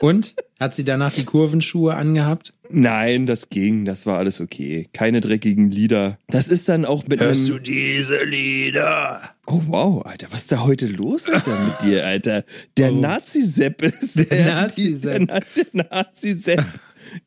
Und? 0.00 0.36
Hat 0.60 0.72
sie 0.72 0.84
danach 0.84 1.12
die 1.12 1.24
Kurvenschuhe 1.24 1.96
angehabt? 1.96 2.54
Nein, 2.70 3.26
das 3.26 3.50
ging, 3.50 3.86
das 3.86 4.06
war 4.06 4.18
alles 4.18 4.40
okay. 4.40 4.88
Keine 4.92 5.20
dreckigen 5.20 5.68
Lieder. 5.68 6.20
Das 6.28 6.46
ist 6.46 6.68
dann 6.68 6.84
auch 6.84 7.08
mit 7.08 7.18
Hörst 7.18 7.48
du 7.48 7.58
diese 7.58 8.22
Lieder? 8.22 9.20
Oh 9.46 9.62
wow, 9.66 10.06
Alter, 10.06 10.28
was 10.30 10.42
ist 10.42 10.52
da 10.52 10.62
heute 10.62 10.86
los, 10.86 11.28
Alter, 11.28 11.58
mit 11.58 11.82
dir, 11.82 12.06
Alter? 12.06 12.44
Der 12.76 12.92
Nazi-Sepp 12.92 13.82
ist 13.82 14.30
der, 14.30 14.46
Nazi-Sepp. 14.46 15.26
Der, 15.26 15.40
der 15.56 15.66
Nazi-Sepp, 15.90 16.64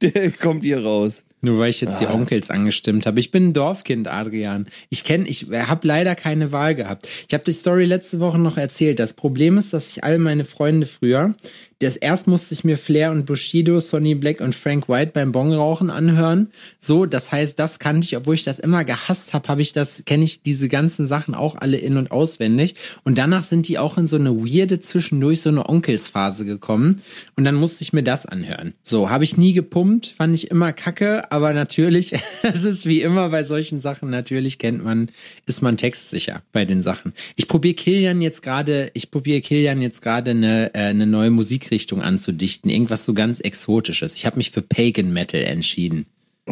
der 0.02 0.32
kommt 0.32 0.63
hier 0.63 0.82
raus. 0.86 1.26
Nur 1.41 1.58
weil 1.60 1.69
ich 1.69 1.80
jetzt 1.80 2.02
die 2.02 2.08
Ah. 2.08 2.13
Onkels 2.13 2.49
angestimmt 2.49 3.06
habe. 3.06 3.19
Ich 3.19 3.32
bin 3.32 3.47
ein 3.49 3.54
Dorfkind, 3.54 4.08
Adrian. 4.10 4.67
Ich 4.89 5.04
kenne, 5.06 5.25
ich 5.28 5.47
habe 5.52 5.88
leider 5.88 6.15
keine 6.15 6.52
Wahl 6.52 6.75
gehabt. 6.75 7.08
Ich 7.28 7.34
habe 7.34 7.43
die 7.45 7.54
Story 7.54 7.86
letzte 7.86 8.19
Woche 8.19 8.38
noch 8.39 8.58
erzählt. 8.58 8.99
Das 8.99 9.13
Problem 9.13 9.58
ist, 9.58 9.71
dass 9.73 9.89
ich 9.89 10.04
all 10.04 10.19
meine 10.19 10.43
Freunde 10.43 10.86
früher, 10.86 11.34
das 11.80 11.96
erst 11.96 12.28
musste 12.28 12.54
ich 12.54 12.65
mir 12.65 12.78
Flair 12.78 13.12
und 13.12 13.26
Bushido, 13.26 13.80
Sonny 13.80 14.13
Black 14.13 14.42
und 14.42 14.54
Frank 14.54 14.89
White 14.89 15.12
beim 15.13 15.32
Bongrauchen 15.32 15.89
anhören. 15.89 16.52
So, 16.78 17.06
das 17.06 17.32
heißt, 17.32 17.58
das 17.58 17.80
kannte 17.80 18.06
ich, 18.06 18.18
obwohl 18.18 18.36
ich 18.36 18.44
das 18.44 18.60
immer 18.60 18.84
gehasst 18.84 19.34
habe, 19.34 19.48
habe 19.48 19.62
ich 19.62 19.72
das, 19.72 20.04
kenne 20.06 20.26
ich 20.26 20.42
diese 20.42 20.68
ganzen 20.68 21.08
Sachen 21.08 21.34
auch 21.34 21.56
alle 21.56 21.78
in 21.78 21.96
und 21.96 22.12
auswendig. 22.12 22.76
Und 23.06 23.18
danach 23.18 23.46
sind 23.46 23.70
die 23.70 23.78
auch 23.78 23.98
in 23.98 24.08
so 24.08 24.18
eine 24.18 24.36
weirde 24.36 24.82
zwischendurch 24.82 25.42
so 25.42 25.50
eine 25.50 25.70
Onkelsphase 25.70 26.44
gekommen. 26.44 27.02
Und 27.38 27.46
dann 27.46 27.56
musste 27.56 27.82
ich 27.84 27.94
mir 27.94 28.04
das 28.04 28.26
anhören. 28.26 28.74
So, 28.84 29.10
habe 29.10 29.24
ich 29.24 29.38
nie 29.38 29.54
gepumpt, 29.54 30.13
fand 30.18 30.36
ich 30.36 30.52
immer 30.52 30.74
kacke, 30.74 31.32
aber 31.32 31.54
natürlich, 31.54 32.13
es 32.44 32.63
ist 32.63 32.86
wie 32.86 33.02
immer 33.02 33.30
bei 33.30 33.46
solchen 33.46 33.80
Sachen, 33.80 34.10
natürlich 34.10 34.60
kennt 34.60 34.84
man, 34.84 35.10
ist 35.46 35.62
man 35.62 35.78
textsicher 35.78 36.42
bei 36.52 36.65
den 36.65 36.82
Sachen. 36.82 37.13
Ich 37.38 37.48
probiere 37.48 37.76
Kilian 37.76 38.22
jetzt 38.22 38.42
gerade, 38.42 38.92
ich 38.94 39.12
probiere 39.12 39.39
Kilian 39.39 39.82
jetzt 39.82 40.02
gerade 40.02 40.32
eine, 40.32 40.74
äh, 40.74 40.80
eine 40.80 41.08
neue 41.08 41.30
Musikrichtung 41.70 42.02
anzudichten, 42.02 42.72
irgendwas 42.72 43.06
so 43.06 43.14
ganz 43.14 43.40
Exotisches. 43.40 44.16
Ich 44.16 44.26
habe 44.26 44.38
mich 44.38 44.50
für 44.50 44.64
Pagan 44.64 45.14
Metal 45.14 45.42
entschieden. 45.42 46.06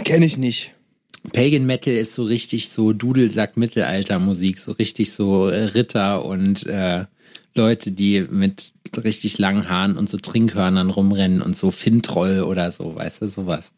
Kenn 0.03 0.21
ich 0.21 0.37
nicht. 0.37 0.73
Pagan 1.33 1.65
Metal 1.65 1.93
ist 1.93 2.13
so 2.13 2.23
richtig 2.23 2.69
so 2.69 2.93
Dudelsack 2.93 3.57
Mittelaltermusik, 3.57 4.59
so 4.59 4.73
richtig 4.73 5.11
so 5.11 5.47
äh, 5.47 5.63
Ritter 5.63 6.23
und 6.23 6.67
äh, 6.67 7.05
Leute, 7.55 7.91
die 7.91 8.21
mit 8.29 8.73
richtig 8.95 9.39
langen 9.39 9.67
Haaren 9.67 9.97
und 9.97 10.07
so 10.07 10.17
Trinkhörnern 10.17 10.91
rumrennen 10.91 11.41
und 11.41 11.57
so 11.57 11.71
Fintroll 11.71 12.43
oder 12.43 12.71
so, 12.71 12.95
weißt 12.95 13.23
du, 13.23 13.27
sowas. 13.27 13.71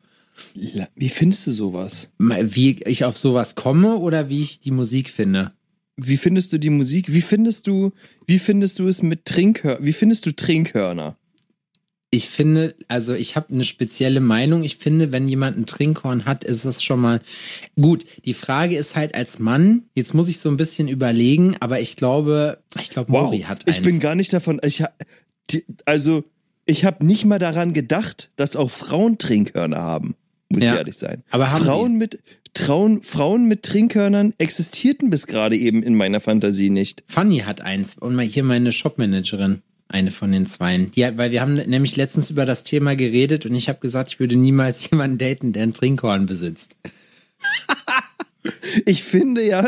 Wie 0.95 1.09
findest 1.09 1.47
du 1.47 1.51
sowas? 1.53 2.09
Wie 2.17 2.81
ich 2.83 3.05
auf 3.05 3.17
sowas 3.17 3.55
komme 3.55 3.95
oder 3.95 4.27
wie 4.27 4.41
ich 4.41 4.59
die 4.59 4.71
Musik 4.71 5.09
finde. 5.09 5.53
Wie 5.95 6.17
findest 6.17 6.51
du 6.51 6.57
die 6.57 6.69
Musik? 6.69 7.13
Wie 7.13 7.21
findest 7.21 7.67
du, 7.67 7.91
wie 8.27 8.39
findest 8.39 8.79
du 8.79 8.87
es 8.87 9.01
mit 9.01 9.25
Trinkhörner? 9.25 9.85
Wie 9.85 9.93
findest 9.93 10.25
du 10.25 10.31
Trinkhörner? 10.35 11.15
Ich 12.11 12.27
finde, 12.27 12.75
also 12.87 13.13
ich 13.13 13.35
habe 13.35 13.53
eine 13.53 13.63
spezielle 13.63 14.19
Meinung. 14.19 14.63
Ich 14.63 14.77
finde, 14.77 15.11
wenn 15.11 15.27
jemand 15.27 15.57
ein 15.57 15.67
Trinkhorn 15.67 16.25
hat, 16.25 16.43
ist 16.43 16.65
es 16.65 16.81
schon 16.81 16.99
mal 16.99 17.21
gut. 17.79 18.03
Die 18.25 18.33
Frage 18.33 18.75
ist 18.77 18.95
halt 18.95 19.13
als 19.13 19.37
Mann, 19.37 19.83
jetzt 19.93 20.15
muss 20.15 20.27
ich 20.27 20.39
so 20.39 20.49
ein 20.49 20.57
bisschen 20.57 20.87
überlegen, 20.87 21.55
aber 21.59 21.79
ich 21.81 21.95
glaube, 21.95 22.57
ich 22.81 22.89
glaube, 22.89 23.11
Mori 23.11 23.41
hat 23.41 23.67
eins. 23.67 23.77
ich 23.77 23.83
bin 23.83 23.99
gar 23.99 24.15
nicht 24.15 24.33
davon, 24.33 24.59
ich 24.63 24.83
die, 25.51 25.63
also 25.85 26.23
ich 26.65 26.83
habe 26.85 27.05
nicht 27.05 27.25
mal 27.25 27.39
daran 27.39 27.73
gedacht, 27.73 28.31
dass 28.35 28.55
auch 28.55 28.71
Frauen 28.71 29.17
Trinkhörner 29.19 29.77
haben. 29.77 30.15
Muss 30.49 30.63
Ja. 30.63 30.73
ich 30.73 30.77
ehrlich 30.79 30.97
sein. 30.97 31.23
Aber 31.29 31.51
haben 31.51 31.63
Frauen 31.65 31.91
sie? 31.91 31.97
mit 31.97 32.19
Trauen, 32.55 33.03
Frauen 33.03 33.45
mit 33.47 33.61
Trinkhörnern 33.61 34.33
existierten 34.39 35.11
bis 35.11 35.27
gerade 35.27 35.55
eben 35.55 35.83
in 35.83 35.93
meiner 35.93 36.19
Fantasie 36.19 36.71
nicht. 36.71 37.03
Fanny 37.05 37.39
hat 37.41 37.61
eins 37.61 37.95
und 37.99 38.15
mal 38.15 38.25
hier 38.25 38.43
meine 38.43 38.71
Shopmanagerin, 38.71 39.61
eine 39.89 40.11
von 40.11 40.31
den 40.31 40.45
zweien. 40.45 40.91
Die 40.91 41.05
hat, 41.05 41.17
weil 41.17 41.31
wir 41.31 41.41
haben 41.41 41.55
nämlich 41.55 41.95
letztens 41.95 42.29
über 42.29 42.45
das 42.45 42.63
Thema 42.63 42.95
geredet 42.95 43.45
und 43.45 43.55
ich 43.55 43.67
habe 43.67 43.79
gesagt, 43.79 44.11
ich 44.13 44.19
würde 44.19 44.35
niemals 44.37 44.89
jemanden 44.89 45.17
daten, 45.17 45.53
der 45.53 45.63
ein 45.63 45.73
Trinkhorn 45.73 46.25
besitzt. 46.25 46.75
Ich 48.85 49.03
finde 49.03 49.45
ja, 49.45 49.67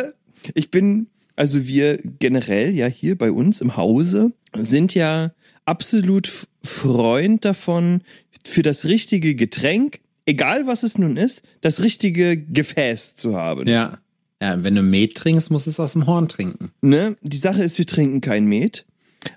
ich 0.53 0.71
bin, 0.71 1.07
also 1.35 1.67
wir 1.67 1.99
generell 2.19 2.73
ja 2.73 2.87
hier 2.87 3.17
bei 3.17 3.31
uns 3.31 3.59
im 3.59 3.75
Hause 3.75 4.31
sind 4.53 4.93
ja 4.95 5.33
absolut 5.65 6.31
Freund 6.63 7.43
davon, 7.43 8.01
für 8.45 8.63
das 8.63 8.85
richtige 8.85 9.35
Getränk, 9.35 9.99
egal 10.25 10.67
was 10.67 10.83
es 10.83 10.97
nun 10.97 11.17
ist, 11.17 11.43
das 11.61 11.81
richtige 11.81 12.37
Gefäß 12.37 13.15
zu 13.15 13.35
haben. 13.35 13.67
Ja. 13.67 13.99
Ja, 14.41 14.63
wenn 14.63 14.73
du 14.73 14.81
Met 14.81 15.15
trinkst, 15.15 15.51
musst 15.51 15.67
du 15.67 15.69
es 15.69 15.79
aus 15.79 15.93
dem 15.93 16.07
Horn 16.07 16.27
trinken. 16.27 16.71
Ne? 16.81 17.15
Die 17.21 17.37
Sache 17.37 17.61
ist, 17.61 17.77
wir 17.77 17.85
trinken 17.85 18.21
kein 18.21 18.45
Met. 18.45 18.85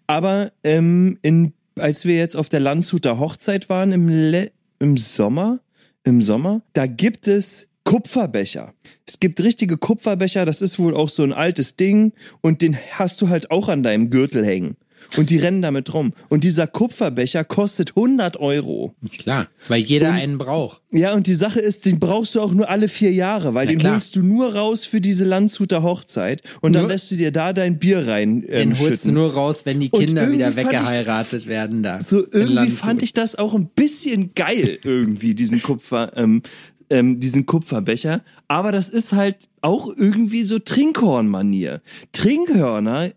Aber 0.07 0.53
ähm, 0.63 1.19
in, 1.23 1.53
als 1.79 2.05
wir 2.05 2.17
jetzt 2.17 2.37
auf 2.37 2.49
der 2.49 2.61
Landshuter 2.61 3.19
Hochzeit 3.19 3.69
waren 3.69 3.93
im, 3.93 4.09
Le 4.09 4.51
im 4.79 4.97
Sommer, 4.97 5.61
im 6.05 6.21
Sommer, 6.23 6.63
da 6.73 6.87
gibt 6.87 7.29
es 7.29 7.69
Kupferbecher. 7.85 8.73
Es 9.07 9.21
gibt 9.21 9.43
richtige 9.43 9.77
Kupferbecher, 9.77 10.47
das 10.47 10.63
ist 10.63 10.79
wohl 10.79 10.95
auch 10.95 11.11
so 11.11 11.23
ein 11.23 11.33
altes 11.33 11.77
Ding 11.77 12.13
und 12.41 12.63
den 12.63 12.77
hast 12.93 13.21
du 13.21 13.29
halt 13.29 13.51
auch 13.51 13.69
an 13.69 13.83
deinem 13.83 14.11
Gürtel 14.11 14.45
hängen. 14.45 14.77
Und 15.17 15.31
die 15.31 15.39
rennen 15.39 15.63
damit 15.63 15.93
rum. 15.95 16.13
Und 16.29 16.45
dieser 16.45 16.67
Kupferbecher 16.67 17.45
kostet 17.45 17.91
100 17.97 18.37
Euro. 18.39 18.95
Klar, 19.19 19.49
weil 19.69 19.81
jeder 19.83 20.13
einen 20.13 20.39
braucht. 20.39 20.81
Ja, 20.91 21.13
und 21.15 21.27
die 21.27 21.35
Sache 21.35 21.61
ist, 21.61 21.87
den 21.87 21.99
brauchst 22.01 22.35
du 22.35 22.41
auch 22.41 22.53
nur 22.53 22.69
alle 22.69 22.89
vier 22.89 23.13
Jahre, 23.13 23.55
weil 23.55 23.67
Na 23.67 23.73
den 23.73 23.79
klar. 23.81 23.95
holst 23.95 24.15
du 24.17 24.23
nur 24.23 24.55
raus 24.55 24.85
für 24.85 25.01
diese 25.01 25.25
Landshuter 25.25 25.83
Hochzeit 25.83 26.43
und 26.61 26.73
dann 26.75 26.83
Nur- 26.83 26.91
lässt 26.93 27.11
du 27.11 27.17
dir 27.17 27.33
da 27.33 27.53
dein 27.53 27.79
Bier 27.79 28.07
rein. 28.07 28.45
Ähm, 28.49 28.71
Den 28.71 28.79
holst 28.79 29.03
schütten. 29.03 29.15
du 29.15 29.21
nur 29.23 29.33
raus, 29.35 29.63
wenn 29.67 29.81
die 29.81 29.91
Und 29.91 30.05
Kinder 30.07 30.31
wieder 30.31 30.53
fand 30.53 30.59
ich- 30.59 30.65
weggeheiratet 30.67 31.47
werden 31.47 31.83
da. 31.83 32.01
So 32.01 32.25
irgendwie 32.31 32.71
fand 32.71 33.03
ich 33.03 33.13
das 33.13 33.35
auch 33.35 33.55
ein 33.55 33.67
bisschen 33.67 34.33
geil 34.35 34.79
irgendwie 34.85 35.35
diesen 35.35 35.63
Kupfer 35.63 36.13
ähm, 36.17 36.43
ähm, 36.91 37.19
diesen 37.19 37.47
Kupferbecher, 37.47 38.21
aber 38.47 38.71
das 38.71 38.91
ist 38.91 39.13
halt 39.15 39.49
auch 39.63 39.89
irgendwie 39.97 40.45
so 40.45 40.59
Trinkhorn-Manier. 40.59 41.81
Trinkhörner, 42.13 43.11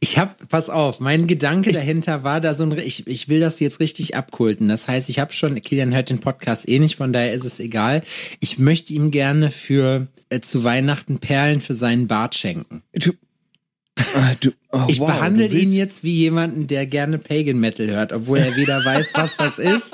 Ich 0.00 0.18
hab, 0.18 0.48
pass 0.48 0.68
auf, 0.68 1.00
mein 1.00 1.26
Gedanke 1.26 1.72
dahinter 1.72 2.22
war 2.24 2.40
da 2.40 2.54
so 2.54 2.64
ein, 2.64 2.78
ich, 2.78 3.06
ich 3.06 3.28
will 3.28 3.40
das 3.40 3.60
jetzt 3.60 3.80
richtig 3.80 4.14
abkulten. 4.14 4.68
Das 4.68 4.88
heißt, 4.88 5.08
ich 5.08 5.18
habe 5.18 5.32
schon, 5.32 5.60
Kilian 5.60 5.94
hört 5.94 6.10
den 6.10 6.20
Podcast 6.20 6.68
eh 6.68 6.78
nicht, 6.78 6.96
von 6.96 7.12
daher 7.12 7.32
ist 7.32 7.44
es 7.44 7.60
egal. 7.60 8.02
Ich 8.40 8.58
möchte 8.58 8.92
ihm 8.92 9.10
gerne 9.10 9.50
für 9.50 10.06
äh, 10.28 10.40
zu 10.40 10.64
Weihnachten 10.64 11.18
Perlen 11.18 11.60
für 11.60 11.74
seinen 11.74 12.06
Bart 12.08 12.34
schenken. 12.34 12.82
du, 12.92 13.12
ah, 13.96 14.34
du 14.40 14.50
oh, 14.72 14.84
Ich 14.88 15.00
wow, 15.00 15.06
behandle 15.06 15.46
ihn 15.46 15.72
jetzt 15.72 16.04
wie 16.04 16.14
jemanden, 16.14 16.66
der 16.66 16.86
gerne 16.86 17.18
Pagan 17.18 17.58
Metal 17.58 17.88
hört, 17.88 18.12
obwohl 18.12 18.38
er 18.38 18.56
weder 18.56 18.84
weiß, 18.84 19.08
was 19.14 19.36
das 19.36 19.58
ist, 19.58 19.92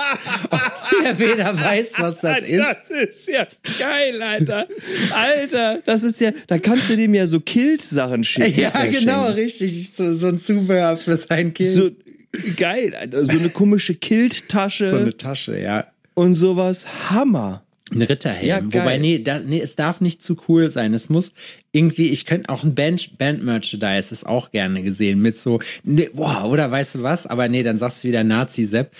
obwohl 0.50 1.06
er 1.06 1.18
weder 1.18 1.60
weiß, 1.60 1.88
was 1.98 2.18
das 2.20 2.40
ist. 2.40 2.58
Das 2.58 2.90
ist 2.90 3.28
ja 3.28 3.46
geil, 3.78 4.22
Alter. 4.22 4.66
Alter, 5.12 5.78
das 5.84 6.02
ist 6.02 6.20
ja, 6.20 6.32
da 6.46 6.58
kannst 6.58 6.90
du 6.90 6.96
dem 6.96 7.14
ja 7.14 7.26
so 7.26 7.40
Kilt-Sachen 7.40 8.24
schicken. 8.24 8.60
Ja, 8.60 8.70
genau, 8.86 9.26
schenken. 9.26 9.40
richtig. 9.40 9.92
So, 9.94 10.16
so 10.16 10.28
ein 10.28 10.40
Zubehör 10.40 10.96
für 10.96 11.16
sein 11.16 11.54
Kind. 11.54 11.70
So 11.70 11.90
geil, 12.56 12.94
Alter. 12.94 13.24
So 13.24 13.38
eine 13.38 13.50
komische 13.50 13.94
Kilt-Tasche 13.94 14.90
so 14.90 14.96
eine 14.96 15.16
Tasche, 15.16 15.58
ja. 15.58 15.86
und 16.14 16.34
sowas. 16.34 16.84
Hammer. 17.10 17.62
Ein 17.94 18.02
Ritterhelm. 18.02 18.46
Ja. 18.46 18.64
Wobei, 18.64 18.98
nee, 18.98 19.18
da, 19.18 19.40
nee, 19.40 19.60
es 19.60 19.76
darf 19.76 20.00
nicht 20.00 20.22
zu 20.22 20.36
cool 20.48 20.70
sein. 20.70 20.94
Es 20.94 21.08
muss 21.08 21.32
irgendwie, 21.72 22.08
ich 22.08 22.26
könnte 22.26 22.48
auch 22.48 22.64
ein 22.64 22.74
Band, 22.74 23.18
Band-Merchandise 23.18 24.12
ist 24.12 24.26
auch 24.26 24.50
gerne 24.50 24.82
gesehen 24.82 25.20
mit 25.20 25.38
so, 25.38 25.60
nee, 25.84 26.10
boah, 26.12 26.44
oder 26.48 26.70
weißt 26.70 26.96
du 26.96 27.02
was? 27.02 27.26
Aber 27.26 27.48
nee, 27.48 27.62
dann 27.62 27.78
sagst 27.78 28.02
du 28.02 28.08
wieder 28.08 28.24
Nazi-Sepp. 28.24 28.90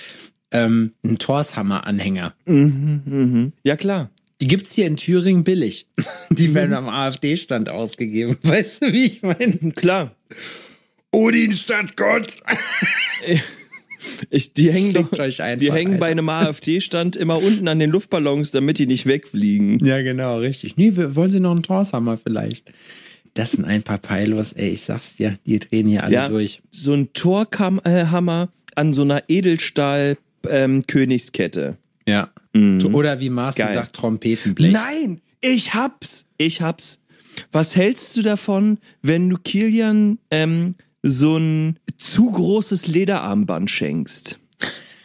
Ähm, 0.55 0.93
ein 1.03 1.19
Torshammer-Anhänger. 1.19 2.35
Ja, 3.65 3.77
klar. 3.77 4.11
Die 4.43 4.49
gibt's 4.49 4.75
hier 4.75 4.87
in 4.87 4.97
Thüringen 4.97 5.45
billig. 5.45 5.87
Die 6.31 6.53
werden 6.53 6.75
am 6.75 6.89
AfD-Stand 6.89 7.69
ausgegeben. 7.69 8.37
Weißt 8.43 8.83
du, 8.83 8.93
wie 8.93 9.07
ich 9.07 9.23
meine? 9.23 9.73
Klar. 9.75 10.17
Odin 11.13 11.53
statt 11.53 11.97
Gott. 11.97 12.39
Ich, 14.31 14.53
die 14.55 14.73
hängen, 14.73 14.93
doch, 14.95 15.09
die 15.11 15.73
hängen 15.73 15.99
bei 15.99 16.07
einem 16.11 16.29
AfD-Stand 16.29 17.17
immer 17.17 17.43
unten 17.43 17.69
an 17.69 17.79
den 17.79 17.91
Luftballons, 17.91 18.51
damit 18.51 18.79
die 18.79 18.87
nicht 18.87 19.07
wegfliegen. 19.07 19.85
Ja, 19.85 20.03
genau, 20.03 20.39
richtig. 20.39 20.77
Nee, 20.77 20.97
wir, 20.97 21.15
wollen 21.17 21.31
Sie 21.33 21.41
noch 21.41 21.53
einen 21.53 21.63
Torshammer 21.63 22.19
vielleicht? 22.19 22.73
Das 23.35 23.53
sind 23.53 23.65
ein 23.65 23.83
paar 23.83 23.99
Peilos, 23.99 24.53
ey, 24.53 24.71
ich 24.71 24.83
sag's 24.83 25.17
dir, 25.17 25.39
die 25.47 25.59
drehen 25.59 25.87
hier 25.89 26.05
alle 26.05 26.15
Ja, 26.15 26.29
durch. 26.29 26.61
so 26.71 26.93
ein 26.93 27.13
Torhammer 27.15 28.49
an 28.75 28.93
so 28.93 29.03
einer 29.03 29.23
Edelstahl-Königskette. 30.43 31.77
Ja. 32.07 32.31
So, 32.55 32.89
Oder 32.91 33.21
wie 33.21 33.31
Marcel 33.31 33.67
Mhm. 33.71 33.75
Sagt, 33.75 33.95
Trompetenblech. 33.95 34.73
Nein, 34.73 35.21
ich 35.41 35.73
hab's. 35.75 36.27
Ich 36.37 36.61
hab's. 36.61 36.99
Was 37.51 37.75
hältst 37.77 38.15
du 38.17 38.23
davon, 38.23 38.77
wenn 39.01 39.31
du 39.31 39.39
Kilian 39.39 40.19
ähm, 40.31 40.75
so 41.03 41.37
ein 41.37 41.79
zu 41.99 42.31
großes 42.31 42.87
Lederarmband 42.87 43.71
schenkst? 43.71 44.39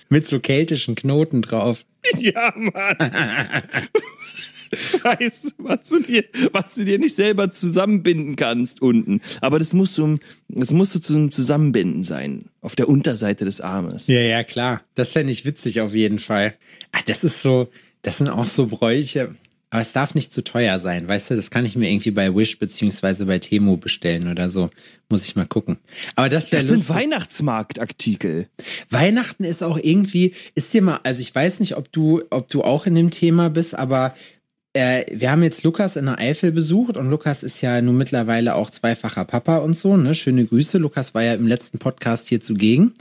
Mit 0.10 0.28
so 0.28 0.40
keltischen 0.40 0.96
Knoten 0.96 1.42
drauf. 1.42 1.84
Ja, 2.20 2.54
Mann. 2.56 2.96
Weißt 5.04 5.46
du, 5.46 5.64
was 5.64 5.90
du 5.90 6.02
dir, 6.02 6.24
was 6.52 6.76
du 6.76 6.86
dir 6.86 7.00
nicht 7.00 7.16
selber 7.16 7.52
zusammenbinden 7.52 8.36
kannst 8.38 8.82
unten. 8.82 9.22
Aber 9.42 9.60
das 9.60 9.74
muss 9.74 9.96
so, 9.96 10.16
das 10.48 10.72
muss 10.72 10.94
so 10.94 11.00
zum 11.00 11.32
Zusammenbinden 11.32 12.04
sein. 12.04 12.46
Auf 12.62 12.76
der 12.76 12.88
Unterseite 12.88 13.44
des 13.44 13.60
Armes. 13.62 14.08
Ja, 14.08 14.20
ja, 14.20 14.44
klar. 14.44 14.82
Das 14.96 15.12
fände 15.14 15.34
ich 15.34 15.44
witzig 15.46 15.82
auf 15.82 15.94
jeden 15.94 16.20
Fall. 16.20 16.56
Ah, 16.92 17.02
das 17.06 17.24
ist 17.24 17.42
so, 17.42 17.70
das 18.04 18.20
sind 18.20 18.30
auch 18.30 18.46
so 18.46 18.68
Bräuche. 18.68 19.36
Aber 19.70 19.82
es 19.82 19.92
darf 19.92 20.16
nicht 20.16 20.32
zu 20.32 20.46
teuer 20.46 20.80
sein, 20.80 21.10
weißt 21.10 21.32
du? 21.32 21.36
Das 21.36 21.52
kann 21.52 21.66
ich 21.66 21.76
mir 21.76 21.90
irgendwie 21.90 22.12
bei 22.12 22.34
Wish 22.34 22.58
beziehungsweise 22.58 23.26
bei 23.26 23.40
Temo 23.40 23.76
bestellen 23.76 24.32
oder 24.32 24.48
so. 24.48 24.70
Muss 25.10 25.26
ich 25.26 25.36
mal 25.36 25.46
gucken. 25.46 25.78
Aber 26.16 26.30
das 26.30 26.52
wäre 26.52 26.62
Das 26.62 26.70
sind 26.70 26.88
lustig. 26.88 26.96
Weihnachtsmarktartikel. 26.96 28.48
Weihnachten 28.90 29.44
ist 29.44 29.64
auch 29.64 29.78
irgendwie, 29.78 30.36
ist 30.56 30.74
dir 30.74 30.82
mal, 30.82 31.02
also 31.04 31.20
ich 31.22 31.36
weiß 31.36 31.60
nicht, 31.60 31.76
ob 31.76 31.92
du, 31.92 32.24
ob 32.30 32.48
du 32.48 32.64
auch 32.64 32.86
in 32.86 32.96
dem 32.96 33.12
Thema 33.12 33.50
bist, 33.50 33.78
aber 33.78 34.16
äh, 34.78 35.06
wir 35.12 35.32
haben 35.32 35.42
jetzt 35.42 35.64
Lukas 35.64 35.96
in 35.96 36.06
der 36.06 36.20
Eifel 36.20 36.52
besucht 36.52 36.98
und 36.98 37.10
Lukas 37.10 37.42
ist 37.42 37.62
ja 37.62 37.82
nun 37.82 37.98
mittlerweile 37.98 38.54
auch 38.54 38.70
zweifacher 38.70 39.26
Papa 39.26 39.58
und 39.58 39.76
so, 39.76 39.98
ne? 39.98 40.14
Schöne 40.14 40.46
Grüße. 40.46 40.78
Lukas 40.78 41.16
war 41.16 41.24
ja 41.24 41.34
im 41.34 41.48
letzten 41.48 41.80
Podcast 41.80 42.28
hier 42.30 42.42
zugegen. 42.42 42.94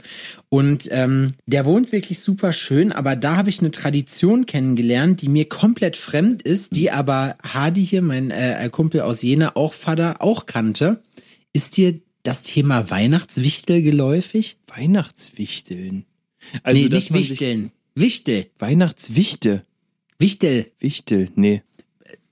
Und 0.49 0.87
ähm, 0.91 1.27
der 1.45 1.65
wohnt 1.65 1.91
wirklich 1.91 2.19
super 2.19 2.51
schön, 2.51 2.91
aber 2.91 3.15
da 3.15 3.37
habe 3.37 3.49
ich 3.49 3.59
eine 3.59 3.69
Tradition 3.69 4.47
kennengelernt, 4.47 5.21
die 5.21 5.29
mir 5.29 5.47
komplett 5.47 5.95
fremd 5.95 6.41
ist, 6.41 6.75
die 6.75 6.89
aber 6.89 7.37
Hadi 7.43 7.85
hier, 7.85 8.01
mein 8.01 8.31
äh, 8.31 8.67
Kumpel 8.71 9.01
aus 9.01 9.21
Jena, 9.21 9.55
auch 9.55 9.73
Vater, 9.73 10.21
auch 10.21 10.47
kannte. 10.47 11.03
Ist 11.53 11.77
dir 11.77 11.99
das 12.23 12.41
Thema 12.41 12.89
Weihnachtswichtel 12.89 13.83
geläufig? 13.83 14.57
Weihnachtswichteln. 14.67 16.05
Also, 16.63 16.81
nee, 16.81 16.89
nicht 16.89 17.13
Wichteln. 17.13 17.71
Wichtel. 17.93 18.47
Weihnachtswichte. 18.57 19.63
Wichtel. 20.17 20.71
Wichtel, 20.79 21.29
nee. 21.35 21.61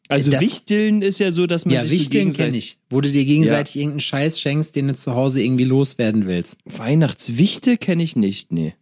Also 0.07 0.29
Das- 0.31 0.41
Wichteln 0.41 1.01
ist 1.01 1.19
ja 1.19 1.31
so, 1.31 1.47
dass 1.47 1.65
man 1.65 1.73
Ja, 1.75 1.81
sich 1.81 1.89
so 1.91 1.95
Wichteln 1.99 2.11
gegenseitig... 2.29 2.45
kenne 2.45 2.57
ich. 2.57 2.77
Wo 2.89 3.01
du 3.01 3.11
dir 3.11 3.25
gegenseitig 3.25 3.75
irgendeinen 3.77 3.99
Scheiß 4.01 4.39
schenkst, 4.39 4.75
den 4.75 4.87
du 4.89 4.95
zu 4.95 5.15
Hause 5.15 5.41
irgendwie 5.41 5.63
loswerden 5.63 6.27
willst. 6.27 6.57
Weihnachtswichte 6.65 7.77
kenne 7.77 8.03
ich 8.03 8.15
nicht, 8.15 8.51
nee. 8.51 8.73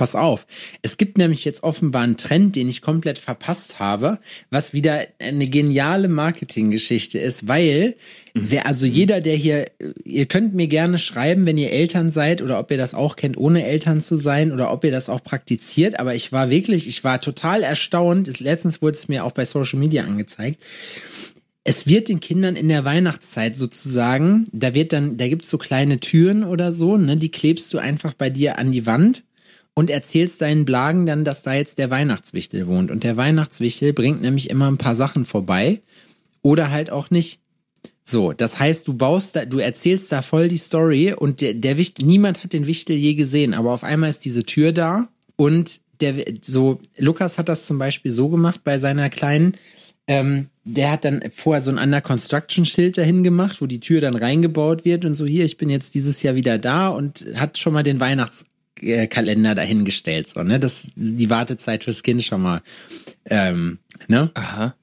Pass 0.00 0.14
auf. 0.14 0.46
Es 0.80 0.96
gibt 0.96 1.18
nämlich 1.18 1.44
jetzt 1.44 1.62
offenbar 1.62 2.04
einen 2.04 2.16
Trend, 2.16 2.56
den 2.56 2.70
ich 2.70 2.80
komplett 2.80 3.18
verpasst 3.18 3.80
habe, 3.80 4.18
was 4.48 4.72
wieder 4.72 5.06
eine 5.18 5.46
geniale 5.46 6.08
Marketinggeschichte 6.08 7.18
ist, 7.18 7.48
weil 7.48 7.96
wer, 8.32 8.64
also 8.64 8.86
jeder, 8.86 9.20
der 9.20 9.36
hier, 9.36 9.66
ihr 10.04 10.24
könnt 10.24 10.54
mir 10.54 10.68
gerne 10.68 10.98
schreiben, 10.98 11.44
wenn 11.44 11.58
ihr 11.58 11.70
Eltern 11.70 12.08
seid 12.08 12.40
oder 12.40 12.58
ob 12.58 12.70
ihr 12.70 12.78
das 12.78 12.94
auch 12.94 13.14
kennt, 13.14 13.36
ohne 13.36 13.66
Eltern 13.66 14.00
zu 14.00 14.16
sein 14.16 14.52
oder 14.52 14.72
ob 14.72 14.84
ihr 14.84 14.90
das 14.90 15.10
auch 15.10 15.22
praktiziert, 15.22 16.00
aber 16.00 16.14
ich 16.14 16.32
war 16.32 16.48
wirklich, 16.48 16.88
ich 16.88 17.04
war 17.04 17.20
total 17.20 17.62
erstaunt. 17.62 18.40
Letztens 18.40 18.80
wurde 18.80 18.96
es 18.96 19.08
mir 19.08 19.26
auch 19.26 19.32
bei 19.32 19.44
Social 19.44 19.78
Media 19.78 20.04
angezeigt. 20.04 20.62
Es 21.62 21.86
wird 21.86 22.08
den 22.08 22.20
Kindern 22.20 22.56
in 22.56 22.70
der 22.70 22.86
Weihnachtszeit 22.86 23.54
sozusagen, 23.54 24.46
da 24.50 24.72
wird 24.72 24.94
dann, 24.94 25.18
da 25.18 25.28
gibt's 25.28 25.50
so 25.50 25.58
kleine 25.58 26.00
Türen 26.00 26.42
oder 26.42 26.72
so, 26.72 26.96
ne, 26.96 27.18
die 27.18 27.30
klebst 27.30 27.74
du 27.74 27.78
einfach 27.78 28.14
bei 28.14 28.30
dir 28.30 28.58
an 28.58 28.72
die 28.72 28.86
Wand 28.86 29.24
und 29.80 29.88
erzählst 29.88 30.42
deinen 30.42 30.66
Blagen 30.66 31.06
dann, 31.06 31.24
dass 31.24 31.42
da 31.42 31.54
jetzt 31.54 31.78
der 31.78 31.90
Weihnachtswichtel 31.90 32.66
wohnt. 32.66 32.90
Und 32.90 33.02
der 33.02 33.16
Weihnachtswichtel 33.16 33.94
bringt 33.94 34.20
nämlich 34.20 34.50
immer 34.50 34.70
ein 34.70 34.76
paar 34.76 34.94
Sachen 34.94 35.24
vorbei 35.24 35.80
oder 36.42 36.70
halt 36.70 36.90
auch 36.90 37.08
nicht. 37.08 37.40
So, 38.04 38.34
das 38.34 38.58
heißt, 38.58 38.86
du 38.86 38.92
baust 38.92 39.36
da, 39.36 39.46
du 39.46 39.56
erzählst 39.56 40.12
da 40.12 40.20
voll 40.20 40.48
die 40.48 40.58
Story 40.58 41.14
und 41.14 41.40
der, 41.40 41.54
der 41.54 41.78
Wichtel, 41.78 42.04
niemand 42.04 42.44
hat 42.44 42.52
den 42.52 42.66
Wichtel 42.66 42.94
je 42.94 43.14
gesehen, 43.14 43.54
aber 43.54 43.72
auf 43.72 43.82
einmal 43.82 44.10
ist 44.10 44.26
diese 44.26 44.42
Tür 44.42 44.72
da 44.72 45.08
und 45.36 45.80
der, 46.02 46.26
so, 46.42 46.78
Lukas 46.98 47.38
hat 47.38 47.48
das 47.48 47.64
zum 47.64 47.78
Beispiel 47.78 48.12
so 48.12 48.28
gemacht 48.28 48.60
bei 48.64 48.78
seiner 48.78 49.08
kleinen, 49.08 49.54
ähm, 50.06 50.48
der 50.64 50.90
hat 50.90 51.06
dann 51.06 51.22
vorher 51.34 51.62
so 51.62 51.70
ein 51.70 51.78
Under 51.78 52.02
Construction 52.02 52.66
Schild 52.66 52.98
dahin 52.98 53.22
gemacht, 53.22 53.62
wo 53.62 53.66
die 53.66 53.80
Tür 53.80 54.02
dann 54.02 54.16
reingebaut 54.16 54.84
wird 54.84 55.06
und 55.06 55.14
so 55.14 55.24
hier, 55.24 55.46
ich 55.46 55.56
bin 55.56 55.70
jetzt 55.70 55.94
dieses 55.94 56.22
Jahr 56.22 56.34
wieder 56.34 56.58
da 56.58 56.88
und 56.88 57.24
hat 57.36 57.56
schon 57.56 57.72
mal 57.72 57.82
den 57.82 57.98
Weihnachtskalender 58.82 59.54
dahingestellt, 59.54 60.28
so, 60.28 60.42
ne, 60.42 60.58
das, 60.58 60.88
die 60.96 61.30
Wartezeit 61.30 61.84
fürs 61.84 62.02
Kind 62.02 62.22
schon 62.22 62.42
mal, 62.42 62.62
ähm, 63.26 63.78
ne? 64.08 64.30
Aha. 64.34 64.74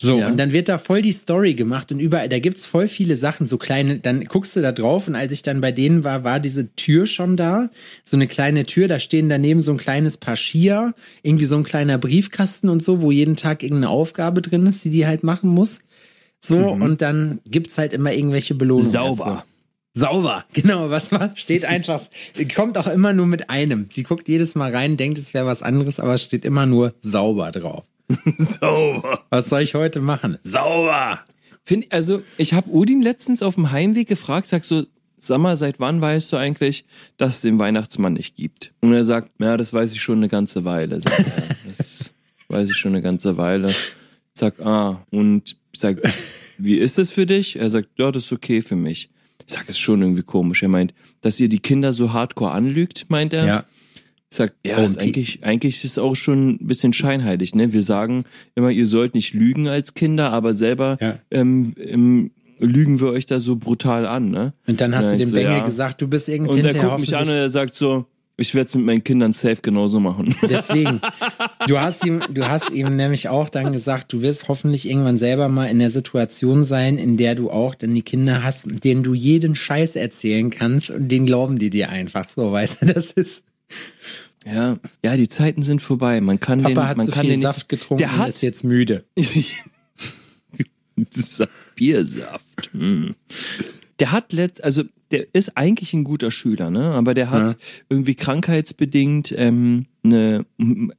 So, 0.00 0.20
Ja. 0.20 0.28
und 0.28 0.36
dann 0.36 0.52
wird 0.52 0.68
da 0.68 0.78
voll 0.78 1.02
die 1.02 1.10
Story 1.10 1.54
gemacht 1.54 1.90
und 1.90 1.98
überall, 1.98 2.28
da 2.28 2.38
gibt's 2.38 2.66
voll 2.66 2.86
viele 2.86 3.16
Sachen, 3.16 3.48
so 3.48 3.58
kleine, 3.58 3.98
dann 3.98 4.22
guckst 4.24 4.54
du 4.54 4.60
da 4.60 4.70
drauf 4.70 5.08
und 5.08 5.16
als 5.16 5.32
ich 5.32 5.42
dann 5.42 5.60
bei 5.60 5.72
denen 5.72 6.04
war, 6.04 6.22
war 6.22 6.38
diese 6.38 6.72
Tür 6.76 7.06
schon 7.06 7.36
da, 7.36 7.68
so 8.04 8.16
eine 8.16 8.28
kleine 8.28 8.64
Tür, 8.64 8.86
da 8.86 9.00
stehen 9.00 9.28
daneben 9.28 9.60
so 9.60 9.72
ein 9.72 9.78
kleines 9.78 10.16
Paar 10.16 10.36
Skier, 10.36 10.94
irgendwie 11.22 11.46
so 11.46 11.56
ein 11.56 11.64
kleiner 11.64 11.98
Briefkasten 11.98 12.68
und 12.68 12.80
so, 12.82 13.02
wo 13.02 13.10
jeden 13.10 13.34
Tag 13.34 13.64
irgendeine 13.64 13.90
Aufgabe 13.90 14.40
drin 14.40 14.66
ist, 14.66 14.84
die 14.84 14.90
die 14.90 15.06
halt 15.06 15.24
machen 15.24 15.50
muss. 15.50 15.80
So, 16.40 16.68
und 16.68 17.02
dann 17.02 17.40
gibt's 17.48 17.76
halt 17.78 17.92
immer 17.92 18.12
irgendwelche 18.12 18.54
Belohnungen. 18.54 18.92
Sauber. 18.92 19.24
dafür. 19.24 19.44
Sauber, 19.94 20.44
genau, 20.52 20.90
was 20.90 21.10
man 21.10 21.36
steht 21.36 21.64
einfach, 21.64 22.00
kommt 22.54 22.78
auch 22.78 22.86
immer 22.86 23.12
nur 23.12 23.26
mit 23.26 23.50
einem. 23.50 23.86
Sie 23.90 24.02
guckt 24.02 24.28
jedes 24.28 24.54
Mal 24.54 24.74
rein, 24.74 24.96
denkt, 24.96 25.18
es 25.18 25.34
wäre 25.34 25.46
was 25.46 25.62
anderes, 25.62 26.00
aber 26.00 26.14
es 26.14 26.22
steht 26.22 26.44
immer 26.44 26.66
nur 26.66 26.94
sauber 27.00 27.50
drauf. 27.52 27.84
Sauber. 28.38 29.20
Was 29.28 29.50
soll 29.50 29.62
ich 29.62 29.74
heute 29.74 30.00
machen? 30.00 30.38
Sauber! 30.42 31.20
Find, 31.64 31.92
also, 31.92 32.22
ich 32.38 32.54
habe 32.54 32.70
Udin 32.70 33.02
letztens 33.02 33.42
auf 33.42 33.56
dem 33.56 33.70
Heimweg 33.70 34.08
gefragt, 34.08 34.48
sag 34.48 34.64
so, 34.64 34.86
sag 35.18 35.38
mal, 35.38 35.56
seit 35.56 35.80
wann 35.80 36.00
weißt 36.00 36.32
du 36.32 36.38
eigentlich, 36.38 36.86
dass 37.18 37.36
es 37.36 37.40
den 37.42 37.58
Weihnachtsmann 37.58 38.14
nicht 38.14 38.36
gibt? 38.36 38.72
Und 38.80 38.94
er 38.94 39.04
sagt, 39.04 39.32
ja, 39.38 39.58
das 39.58 39.74
weiß 39.74 39.92
ich 39.92 40.00
schon 40.00 40.18
eine 40.18 40.28
ganze 40.28 40.64
Weile. 40.64 40.98
Sag, 41.00 41.18
ja, 41.18 41.26
das 41.68 42.12
weiß 42.48 42.70
ich 42.70 42.76
schon 42.76 42.92
eine 42.92 43.02
ganze 43.02 43.36
Weile. 43.36 43.74
Sag, 44.32 44.60
ah, 44.60 45.04
und 45.10 45.56
sag, 45.76 46.00
wie 46.56 46.76
ist 46.76 46.96
das 46.96 47.10
für 47.10 47.26
dich? 47.26 47.56
Er 47.56 47.70
sagt, 47.70 47.90
ja, 47.98 48.10
das 48.10 48.24
ist 48.24 48.32
okay 48.32 48.62
für 48.62 48.76
mich. 48.76 49.10
Ich 49.48 49.54
sag, 49.54 49.68
ist 49.68 49.78
schon 49.78 50.02
irgendwie 50.02 50.22
komisch. 50.22 50.62
Er 50.62 50.68
meint, 50.68 50.92
dass 51.22 51.40
ihr 51.40 51.48
die 51.48 51.58
Kinder 51.58 51.92
so 51.94 52.12
hardcore 52.12 52.50
anlügt, 52.52 53.06
meint 53.08 53.32
er. 53.32 53.46
Ja. 53.46 53.64
Ich 54.30 54.36
sag, 54.36 54.54
ja, 54.62 54.76
Oh, 54.78 54.82
ist 54.84 54.98
eigentlich, 54.98 55.42
eigentlich 55.42 55.82
ist 55.82 55.92
es 55.92 55.98
auch 55.98 56.14
schon 56.14 56.50
ein 56.60 56.66
bisschen 56.66 56.92
scheinheilig, 56.92 57.54
ne? 57.54 57.72
Wir 57.72 57.82
sagen 57.82 58.24
immer, 58.54 58.70
ihr 58.70 58.86
sollt 58.86 59.14
nicht 59.14 59.32
lügen 59.32 59.66
als 59.66 59.94
Kinder, 59.94 60.30
aber 60.32 60.52
selber 60.52 60.98
Ja. 61.00 61.18
ähm, 61.30 61.72
ähm, 61.78 62.30
lügen 62.58 63.00
wir 63.00 63.08
euch 63.08 63.24
da 63.24 63.40
so 63.40 63.56
brutal 63.56 64.04
an, 64.06 64.30
ne? 64.30 64.52
Und 64.66 64.82
dann 64.82 64.94
hast 64.94 65.06
Ja, 65.06 65.12
du 65.12 65.16
dem 65.18 65.28
so, 65.30 65.34
Bengel 65.34 65.52
ja. 65.52 65.64
gesagt, 65.64 66.02
du 66.02 66.08
bist 66.08 66.28
irgendein 66.28 66.58
Und 66.64 66.74
er 66.74 66.74
guckt 66.82 67.00
mich 67.00 67.16
an 67.16 67.22
und 67.28 67.34
er 67.34 67.48
sagt 67.48 67.74
so, 67.74 68.04
ich 68.40 68.54
werde 68.54 68.68
es 68.68 68.74
mit 68.76 68.84
meinen 68.84 69.02
Kindern 69.02 69.32
safe 69.32 69.58
genauso 69.60 69.98
machen. 69.98 70.32
Deswegen, 70.48 71.00
du 71.66 71.78
hast 71.78 72.06
ihm, 72.06 72.22
du 72.30 72.48
hast 72.48 72.70
ihm 72.70 72.94
nämlich 72.94 73.28
auch 73.28 73.48
dann 73.48 73.72
gesagt, 73.72 74.12
du 74.12 74.22
wirst 74.22 74.46
hoffentlich 74.46 74.88
irgendwann 74.88 75.18
selber 75.18 75.48
mal 75.48 75.66
in 75.66 75.80
der 75.80 75.90
Situation 75.90 76.62
sein, 76.62 76.98
in 76.98 77.16
der 77.16 77.34
du 77.34 77.50
auch 77.50 77.74
dann 77.74 77.92
die 77.94 78.02
Kinder 78.02 78.44
hast, 78.44 78.84
denen 78.84 79.02
du 79.02 79.12
jeden 79.12 79.56
Scheiß 79.56 79.96
erzählen 79.96 80.50
kannst 80.50 80.90
und 80.90 81.08
den 81.08 81.26
glauben 81.26 81.58
die 81.58 81.68
dir 81.68 81.88
einfach 81.88 82.28
so, 82.28 82.52
weißt 82.52 82.82
du, 82.82 82.86
das 82.86 83.10
ist. 83.10 83.42
ja, 84.46 84.78
ja, 85.04 85.16
die 85.16 85.28
Zeiten 85.28 85.64
sind 85.64 85.82
vorbei. 85.82 86.20
Man 86.20 86.38
kann 86.38 86.62
den, 86.62 86.74
Papa 86.74 86.88
hat 86.88 86.96
man 86.96 87.06
zu 87.06 87.12
kann 87.12 87.22
viel 87.22 87.30
den 87.30 87.40
nicht, 87.40 87.48
Saft 87.52 87.68
getrunken 87.68 88.02
Der 88.04 88.12
und 88.12 88.18
hat 88.18 88.28
ist 88.28 88.40
jetzt 88.42 88.62
müde. 88.62 89.04
Sa- 91.10 91.48
Biersaft. 91.74 92.70
Hm. 92.72 93.16
Der 93.98 94.12
hat 94.12 94.32
letzt, 94.32 94.62
also 94.62 94.84
der 95.10 95.26
ist 95.34 95.56
eigentlich 95.56 95.94
ein 95.94 96.04
guter 96.04 96.30
Schüler, 96.30 96.70
ne? 96.70 96.92
Aber 96.92 97.14
der 97.14 97.30
hat 97.30 97.50
Ja. 97.52 97.56
irgendwie 97.88 98.14
krankheitsbedingt 98.14 99.32
ähm, 99.36 99.86
eine 100.04 100.44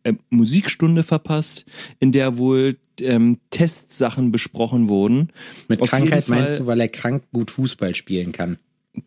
äh, 0.04 0.14
Musikstunde 0.30 1.04
verpasst, 1.04 1.66
in 2.00 2.12
der 2.12 2.38
wohl 2.38 2.78
ähm, 3.02 3.38
Testsachen 3.50 4.32
besprochen 4.32 4.88
wurden. 4.90 5.30
Mit 5.68 5.82
Auf 5.82 5.90
Krankheit 5.90 6.28
meinst 6.28 6.60
du, 6.60 6.66
weil 6.68 6.80
er 6.82 6.90
krank 6.90 7.24
gut 7.32 7.52
Fußball 7.52 7.96
spielen 7.96 8.32
kann. 8.32 8.58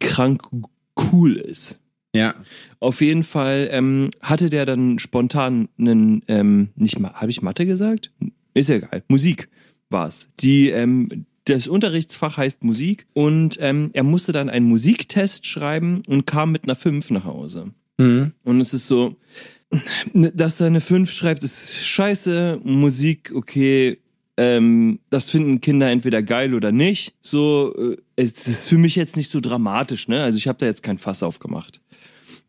krank 0.00 0.42
cool 1.12 1.36
ist. 1.36 1.78
Ja. 2.14 2.34
Auf 2.80 3.00
jeden 3.00 3.22
Fall 3.22 3.68
ähm, 3.70 4.10
hatte 4.20 4.50
der 4.50 4.66
dann 4.66 4.98
spontan 4.98 5.68
einen, 5.78 6.22
ähm, 6.28 6.68
nicht 6.76 6.98
mal, 6.98 7.12
habe 7.14 7.30
ich 7.30 7.42
Mathe 7.42 7.64
gesagt? 7.66 8.12
Ist 8.54 8.68
ja 8.68 8.76
egal. 8.76 9.02
Musik 9.08 9.48
war's. 9.88 10.28
Die, 10.40 10.68
ähm, 10.68 11.26
das 11.44 11.66
Unterrichtsfach 11.66 12.36
heißt 12.36 12.64
Musik 12.64 13.06
und 13.14 13.58
ähm, 13.60 13.90
er 13.92 14.04
musste 14.04 14.32
dann 14.32 14.48
einen 14.48 14.66
Musiktest 14.66 15.46
schreiben 15.46 16.02
und 16.06 16.26
kam 16.26 16.52
mit 16.52 16.64
einer 16.64 16.76
5 16.76 17.10
nach 17.10 17.24
Hause. 17.24 17.72
Mhm. 17.98 18.32
Und 18.44 18.60
es 18.60 18.72
ist 18.72 18.86
so, 18.86 19.16
dass 20.14 20.60
er 20.60 20.68
eine 20.68 20.80
5 20.80 21.10
schreibt, 21.10 21.42
ist 21.44 21.84
scheiße. 21.84 22.60
Musik, 22.62 23.32
okay. 23.34 23.98
Ähm, 24.38 25.00
das 25.10 25.28
finden 25.28 25.60
Kinder 25.60 25.90
entweder 25.90 26.22
geil 26.22 26.54
oder 26.54 26.72
nicht. 26.72 27.14
So, 27.20 27.74
äh, 27.76 27.96
es 28.16 28.46
ist 28.46 28.66
für 28.66 28.78
mich 28.78 28.96
jetzt 28.96 29.16
nicht 29.16 29.30
so 29.30 29.40
dramatisch, 29.40 30.08
ne? 30.08 30.22
Also 30.22 30.38
ich 30.38 30.48
habe 30.48 30.58
da 30.58 30.66
jetzt 30.66 30.82
kein 30.82 30.96
Fass 30.96 31.22
aufgemacht. 31.22 31.81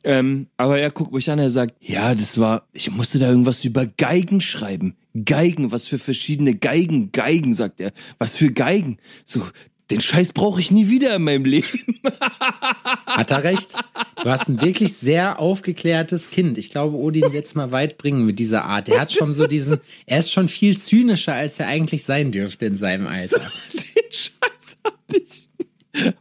Ähm, 0.03 0.47
aber 0.57 0.79
er 0.79 0.91
guckt 0.91 1.13
mich 1.13 1.29
an, 1.29 1.39
er 1.39 1.49
sagt, 1.49 1.75
ja, 1.79 2.13
das 2.13 2.37
war, 2.37 2.67
ich 2.73 2.91
musste 2.91 3.19
da 3.19 3.29
irgendwas 3.29 3.63
über 3.63 3.85
Geigen 3.85 4.41
schreiben. 4.41 4.95
Geigen, 5.25 5.71
was 5.71 5.87
für 5.87 5.99
verschiedene 5.99 6.55
Geigen, 6.55 7.11
Geigen, 7.11 7.53
sagt 7.53 7.79
er. 7.79 7.93
Was 8.17 8.35
für 8.35 8.51
Geigen? 8.51 8.97
So, 9.25 9.43
den 9.91 10.01
Scheiß 10.01 10.33
brauche 10.33 10.59
ich 10.59 10.71
nie 10.71 10.89
wieder 10.89 11.15
in 11.15 11.23
meinem 11.23 11.45
Leben. 11.45 11.99
Hat 13.05 13.31
er 13.31 13.43
recht. 13.43 13.75
Du 14.23 14.29
hast 14.29 14.47
ein 14.47 14.61
wirklich 14.61 14.93
sehr 14.93 15.39
aufgeklärtes 15.39 16.31
Kind. 16.31 16.57
Ich 16.57 16.69
glaube, 16.69 16.97
Odin 16.97 17.31
wird 17.33 17.45
es 17.45 17.55
mal 17.55 17.71
weit 17.71 17.97
bringen 17.97 18.25
mit 18.25 18.39
dieser 18.39 18.65
Art. 18.65 18.89
Er 18.89 19.01
hat 19.01 19.11
schon 19.11 19.33
so 19.33 19.45
diesen, 19.45 19.81
er 20.05 20.19
ist 20.19 20.31
schon 20.31 20.49
viel 20.49 20.77
zynischer, 20.77 21.33
als 21.33 21.59
er 21.59 21.67
eigentlich 21.67 22.05
sein 22.05 22.31
dürfte 22.31 22.65
in 22.65 22.75
seinem 22.77 23.07
Alter. 23.07 23.39
den 23.73 24.11
Scheiß 24.11 24.77
hab 24.83 24.99
ich, 25.13 25.49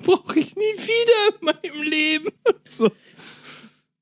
brauche 0.00 0.38
ich 0.38 0.54
nie 0.54 0.62
wieder 0.62 1.38
in 1.38 1.46
meinem 1.46 1.82
Leben. 1.82 2.28
So. 2.64 2.90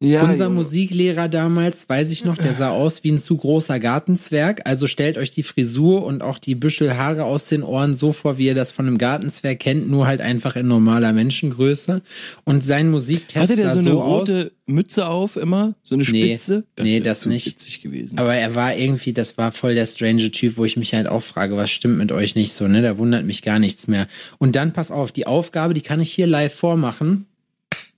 Ja, 0.02 0.22
Unser 0.22 0.44
Junge. 0.44 0.54
Musiklehrer 0.56 1.28
damals, 1.28 1.86
weiß 1.86 2.10
ich 2.10 2.24
noch, 2.24 2.38
der 2.38 2.54
sah 2.54 2.70
aus 2.70 3.04
wie 3.04 3.10
ein 3.12 3.18
zu 3.18 3.36
großer 3.36 3.78
Gartenzwerg. 3.78 4.62
Also 4.64 4.86
stellt 4.86 5.18
euch 5.18 5.30
die 5.30 5.42
Frisur 5.42 6.06
und 6.06 6.22
auch 6.22 6.38
die 6.38 6.54
Büschel 6.54 6.96
Haare 6.96 7.24
aus 7.24 7.48
den 7.48 7.62
Ohren 7.62 7.94
so 7.94 8.14
vor, 8.14 8.38
wie 8.38 8.46
ihr 8.46 8.54
das 8.54 8.72
von 8.72 8.86
einem 8.86 8.96
Gartenzwerg 8.96 9.60
kennt, 9.60 9.90
nur 9.90 10.06
halt 10.06 10.22
einfach 10.22 10.56
in 10.56 10.68
normaler 10.68 11.12
Menschengröße. 11.12 12.00
Und 12.44 12.64
sein 12.64 12.90
Musiktest 12.90 13.36
Hatte 13.42 13.56
der 13.56 13.66
sah 13.66 13.72
so 13.74 13.78
eine 13.80 13.90
so 13.90 14.00
aus. 14.00 14.20
rote 14.30 14.52
Mütze 14.64 15.06
auf 15.06 15.36
immer? 15.36 15.74
So 15.82 15.96
eine 15.96 16.04
Nee, 16.04 16.28
Spitze? 16.38 16.64
nee, 16.80 17.00
das 17.00 17.20
zu 17.20 17.28
nicht. 17.28 17.44
witzig 17.44 17.82
gewesen. 17.82 18.16
Aber 18.18 18.34
er 18.34 18.54
war 18.54 18.74
irgendwie, 18.74 19.12
das 19.12 19.36
war 19.36 19.52
voll 19.52 19.74
der 19.74 19.84
strange 19.84 20.30
Typ, 20.30 20.56
wo 20.56 20.64
ich 20.64 20.78
mich 20.78 20.94
halt 20.94 21.08
auch 21.10 21.22
frage, 21.22 21.56
was 21.58 21.70
stimmt 21.70 21.98
mit 21.98 22.10
euch 22.10 22.34
nicht 22.34 22.54
so, 22.54 22.66
ne? 22.68 22.80
Da 22.80 22.96
wundert 22.96 23.26
mich 23.26 23.42
gar 23.42 23.58
nichts 23.58 23.86
mehr. 23.86 24.06
Und 24.38 24.56
dann 24.56 24.72
pass 24.72 24.90
auf, 24.90 25.12
die 25.12 25.26
Aufgabe, 25.26 25.74
die 25.74 25.82
kann 25.82 26.00
ich 26.00 26.10
hier 26.10 26.26
live 26.26 26.54
vormachen. 26.54 27.26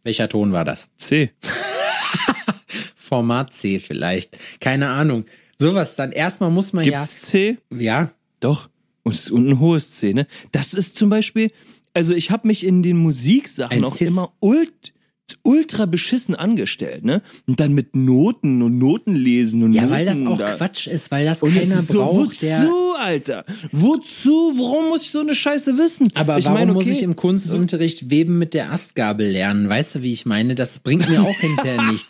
Welcher 0.03 0.28
Ton 0.28 0.50
war 0.50 0.64
das? 0.64 0.88
C. 0.98 1.30
Format 3.12 3.52
C 3.52 3.78
vielleicht. 3.78 4.38
Keine 4.60 4.88
Ahnung. 4.88 5.26
Sowas 5.58 5.96
dann. 5.96 6.12
Erstmal 6.12 6.50
muss 6.50 6.72
man 6.72 6.84
Gibt's 6.84 7.20
C? 7.20 7.58
ja, 7.70 7.78
ja, 7.78 8.10
Doch. 8.40 8.70
Und, 9.02 9.14
es- 9.14 9.30
und 9.30 9.46
ein 9.46 9.60
hohes 9.60 9.90
C, 9.90 10.14
ne? 10.14 10.26
Das 10.52 10.72
ist 10.72 10.94
zum 10.94 11.10
Beispiel, 11.10 11.50
also 11.92 12.14
ich 12.14 12.30
habe 12.30 12.46
mich 12.46 12.64
in 12.64 12.82
den 12.82 12.96
Musiksachen 12.96 13.76
Ein 13.76 13.84
auch 13.84 13.96
Cis. 13.96 14.08
immer 14.08 14.32
ult, 14.40 14.94
ultra 15.42 15.84
beschissen 15.86 16.34
angestellt, 16.34 17.04
ne? 17.04 17.20
Und 17.46 17.60
dann 17.60 17.74
mit 17.74 17.94
Noten 17.96 18.62
und 18.62 18.78
Noten 18.78 19.12
lesen 19.14 19.62
und 19.62 19.72
ja, 19.74 19.82
Noten 19.82 19.92
weil 19.94 20.04
das 20.06 20.26
auch 20.26 20.38
da. 20.38 20.54
Quatsch 20.54 20.86
ist, 20.86 21.10
weil 21.10 21.26
das 21.26 21.42
Und 21.42 21.54
keiner 21.54 21.80
ist 21.80 21.88
so, 21.88 21.98
braucht, 21.98 22.16
wozu, 22.30 22.36
der. 22.40 22.70
Alter? 22.98 23.44
Wozu? 23.72 24.54
Warum 24.56 24.88
muss 24.88 25.02
ich 25.02 25.10
so 25.10 25.20
eine 25.20 25.34
Scheiße 25.34 25.76
wissen? 25.76 26.10
Aber 26.14 26.38
ich 26.38 26.44
warum 26.46 26.58
meine, 26.58 26.72
muss 26.72 26.84
okay, 26.84 26.92
ich 26.92 27.02
im 27.02 27.14
Kunstunterricht 27.16 28.08
Weben 28.10 28.38
mit 28.38 28.54
der 28.54 28.72
Astgabel 28.72 29.26
lernen? 29.28 29.68
Weißt 29.68 29.96
du, 29.96 30.02
wie 30.02 30.12
ich 30.12 30.24
meine? 30.24 30.54
Das 30.54 30.78
bringt 30.80 31.08
mir 31.10 31.20
auch 31.22 31.34
hinterher 31.40 31.90
nichts. 31.90 32.08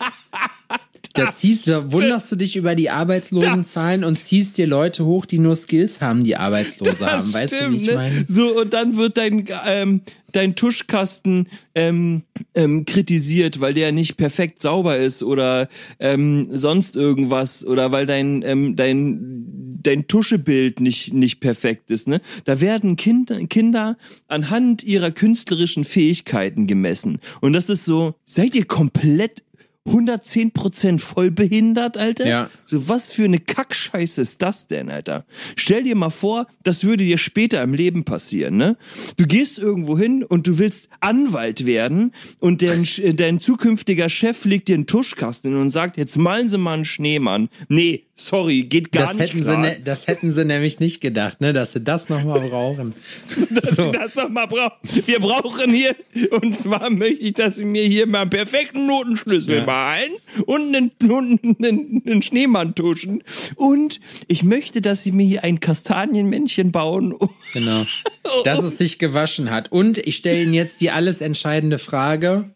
Da 1.15 1.31
ziehst, 1.31 1.69
da 1.69 1.93
wunderst 1.93 2.31
du 2.33 2.37
dich 2.37 2.57
über 2.57 2.75
die 2.75 2.91
Arbeitslosenzahlen 2.91 4.05
und 4.05 4.17
ziehst 4.17 4.57
dir 4.59 4.67
Leute 4.67 5.05
hoch, 5.05 5.27
die 5.27 5.39
nur 5.39 5.57
Skills 5.57 6.01
haben, 6.01 6.25
die 6.25 6.37
Arbeitslose 6.37 6.97
Das 6.99 7.01
haben. 7.01 7.35
Weißt 7.35 7.55
stimmt, 7.55 7.75
du, 7.75 7.79
wie 7.79 7.83
ich 7.83 7.89
ne? 7.89 7.95
meine? 7.95 8.25
So, 8.29 8.61
und 8.61 8.73
dann 8.73 8.97
wird 8.97 9.17
dein, 9.19 9.45
ähm, 9.67 10.01
dein 10.33 10.55
Tuschkasten 10.55 11.49
ähm, 11.75 12.23
ähm, 12.55 12.85
kritisiert, 12.85 13.61
weil 13.61 13.75
der 13.75 13.93
nicht 13.93 14.17
perfekt 14.17 14.63
sauber 14.63 14.97
ist 14.97 15.23
oder 15.23 15.69
ähm, 15.99 16.49
sonst 16.51 16.97
irgendwas 16.97 17.65
oder 17.65 17.93
weil 17.93 18.07
dein, 18.07 18.43
ähm, 18.43 18.77
dein, 18.77 19.79
dein 19.83 20.07
Tuschebild 20.09 20.81
nicht, 20.81 21.13
nicht 21.13 21.41
perfekt 21.41 21.91
ist. 21.91 22.09
Ne? 22.09 22.21
Da 22.45 22.61
werden 22.61 22.97
Kinder, 22.97 23.39
Kinder 23.47 23.97
anhand 24.29 24.83
ihrer 24.83 25.11
künstlerischen 25.11 25.85
Fähigkeiten 25.85 26.67
gemessen. 26.67 27.19
Und 27.41 27.53
das 27.53 27.69
ist 27.69 27.85
so, 27.85 28.15
seid 28.25 28.55
ihr 28.55 28.65
komplett 28.65 29.43
110% 29.89 30.99
voll 31.01 31.31
behindert, 31.31 31.97
Alter? 31.99 32.27
Ja. 32.27 32.51
So, 32.65 32.89
was 32.89 33.11
für 33.11 33.25
eine 33.25 33.39
Kackscheiße 33.39 34.21
ist 34.21 34.41
das 34.43 34.67
denn, 34.67 34.91
Alter? 34.91 35.25
Stell 35.57 35.83
dir 35.85 35.97
mal 35.97 36.11
vor, 36.11 36.47
das 36.63 36.85
würde 36.85 37.05
dir 37.05 37.19
später 37.19 37.63
im 37.63 37.75
Leben 37.75 38.05
passieren, 38.05 38.57
ne? 38.57 38.77
Du 39.17 39.27
gehst 39.27 39.59
irgendwo 39.59 39.99
hin 39.99 40.23
und 40.25 40.47
du 40.47 40.59
willst 40.59 40.89
Anwalt 41.01 41.67
werden 41.67 42.13
und 42.39 42.63
dein, 42.63 42.85
äh, 43.03 43.15
dein 43.15 43.41
zukünftiger 43.41 44.09
Chef 44.09 44.45
legt 44.45 44.69
dir 44.69 44.75
einen 44.77 44.87
Tuschkasten 44.87 45.53
hin 45.53 45.61
und 45.61 45.71
sagt, 45.71 45.97
jetzt 45.97 46.17
malen 46.17 46.49
Sie 46.49 46.59
mal 46.59 46.75
einen 46.75 46.85
Schneemann. 46.85 47.49
Nee, 47.69 48.05
sorry, 48.15 48.63
geht 48.63 48.93
gar 48.93 49.09
Das 49.09 49.15
nicht 49.17 49.29
hätten, 49.31 49.39
sie 49.39 49.45
klar. 49.45 49.59
ne, 49.59 49.81
das 49.85 50.07
hätten 50.07 50.31
sie 50.31 50.45
nämlich 50.45 50.79
nicht 50.79 51.01
gedacht, 51.01 51.41
ne, 51.41 51.53
dass 51.53 51.73
sie 51.73 51.81
das 51.81 52.09
nochmal 52.09 52.41
brauchen. 52.41 52.95
dass 53.51 53.71
So. 53.71 53.87
ich 53.87 53.99
das 53.99 54.15
noch 54.15 54.29
mal 54.29 54.47
brauche. 54.47 54.75
Wir 55.07 55.19
brauchen 55.19 55.73
hier, 55.73 55.97
und 56.31 56.57
zwar 56.57 56.89
möchte 56.91 57.25
ich, 57.25 57.33
dass 57.35 57.57
Sie 57.57 57.65
mir 57.65 57.85
hier 57.85 58.07
mal 58.07 58.21
einen 58.23 58.31
perfekten 58.31 58.87
Notenschlüssel 58.87 59.57
Ja. 59.57 59.65
Malen 59.73 60.13
und 60.47 60.75
einen, 60.75 60.91
und 61.09 61.45
einen, 61.45 62.03
einen 62.07 62.23
Schneemann 62.23 62.75
tuschen. 62.75 63.23
Und 63.57 64.01
ich 64.29 64.43
möchte, 64.43 64.81
dass 64.81 65.03
Sie 65.03 65.13
mir 65.13 65.27
hier 65.27 65.45
ein 65.45 65.61
Kastanienmännchen 65.61 66.73
bauen. 66.73 67.15
Genau. 67.53 67.87
Dass 68.45 68.61
es 68.61 68.79
sich 68.79 68.99
gewaschen 68.99 69.51
hat. 69.51 69.71
Und 69.73 69.99
ich 69.99 70.17
stelle 70.17 70.43
Ihnen 70.43 70.55
jetzt 70.55 70.81
die 70.81 70.91
alles 70.91 71.21
entscheidende 71.21 71.79
Frage. 71.79 72.51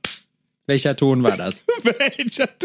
Welcher 0.67 0.97
Ton 0.97 1.23
war 1.23 1.37
das? 1.37 1.65
Welcher? 1.85 2.49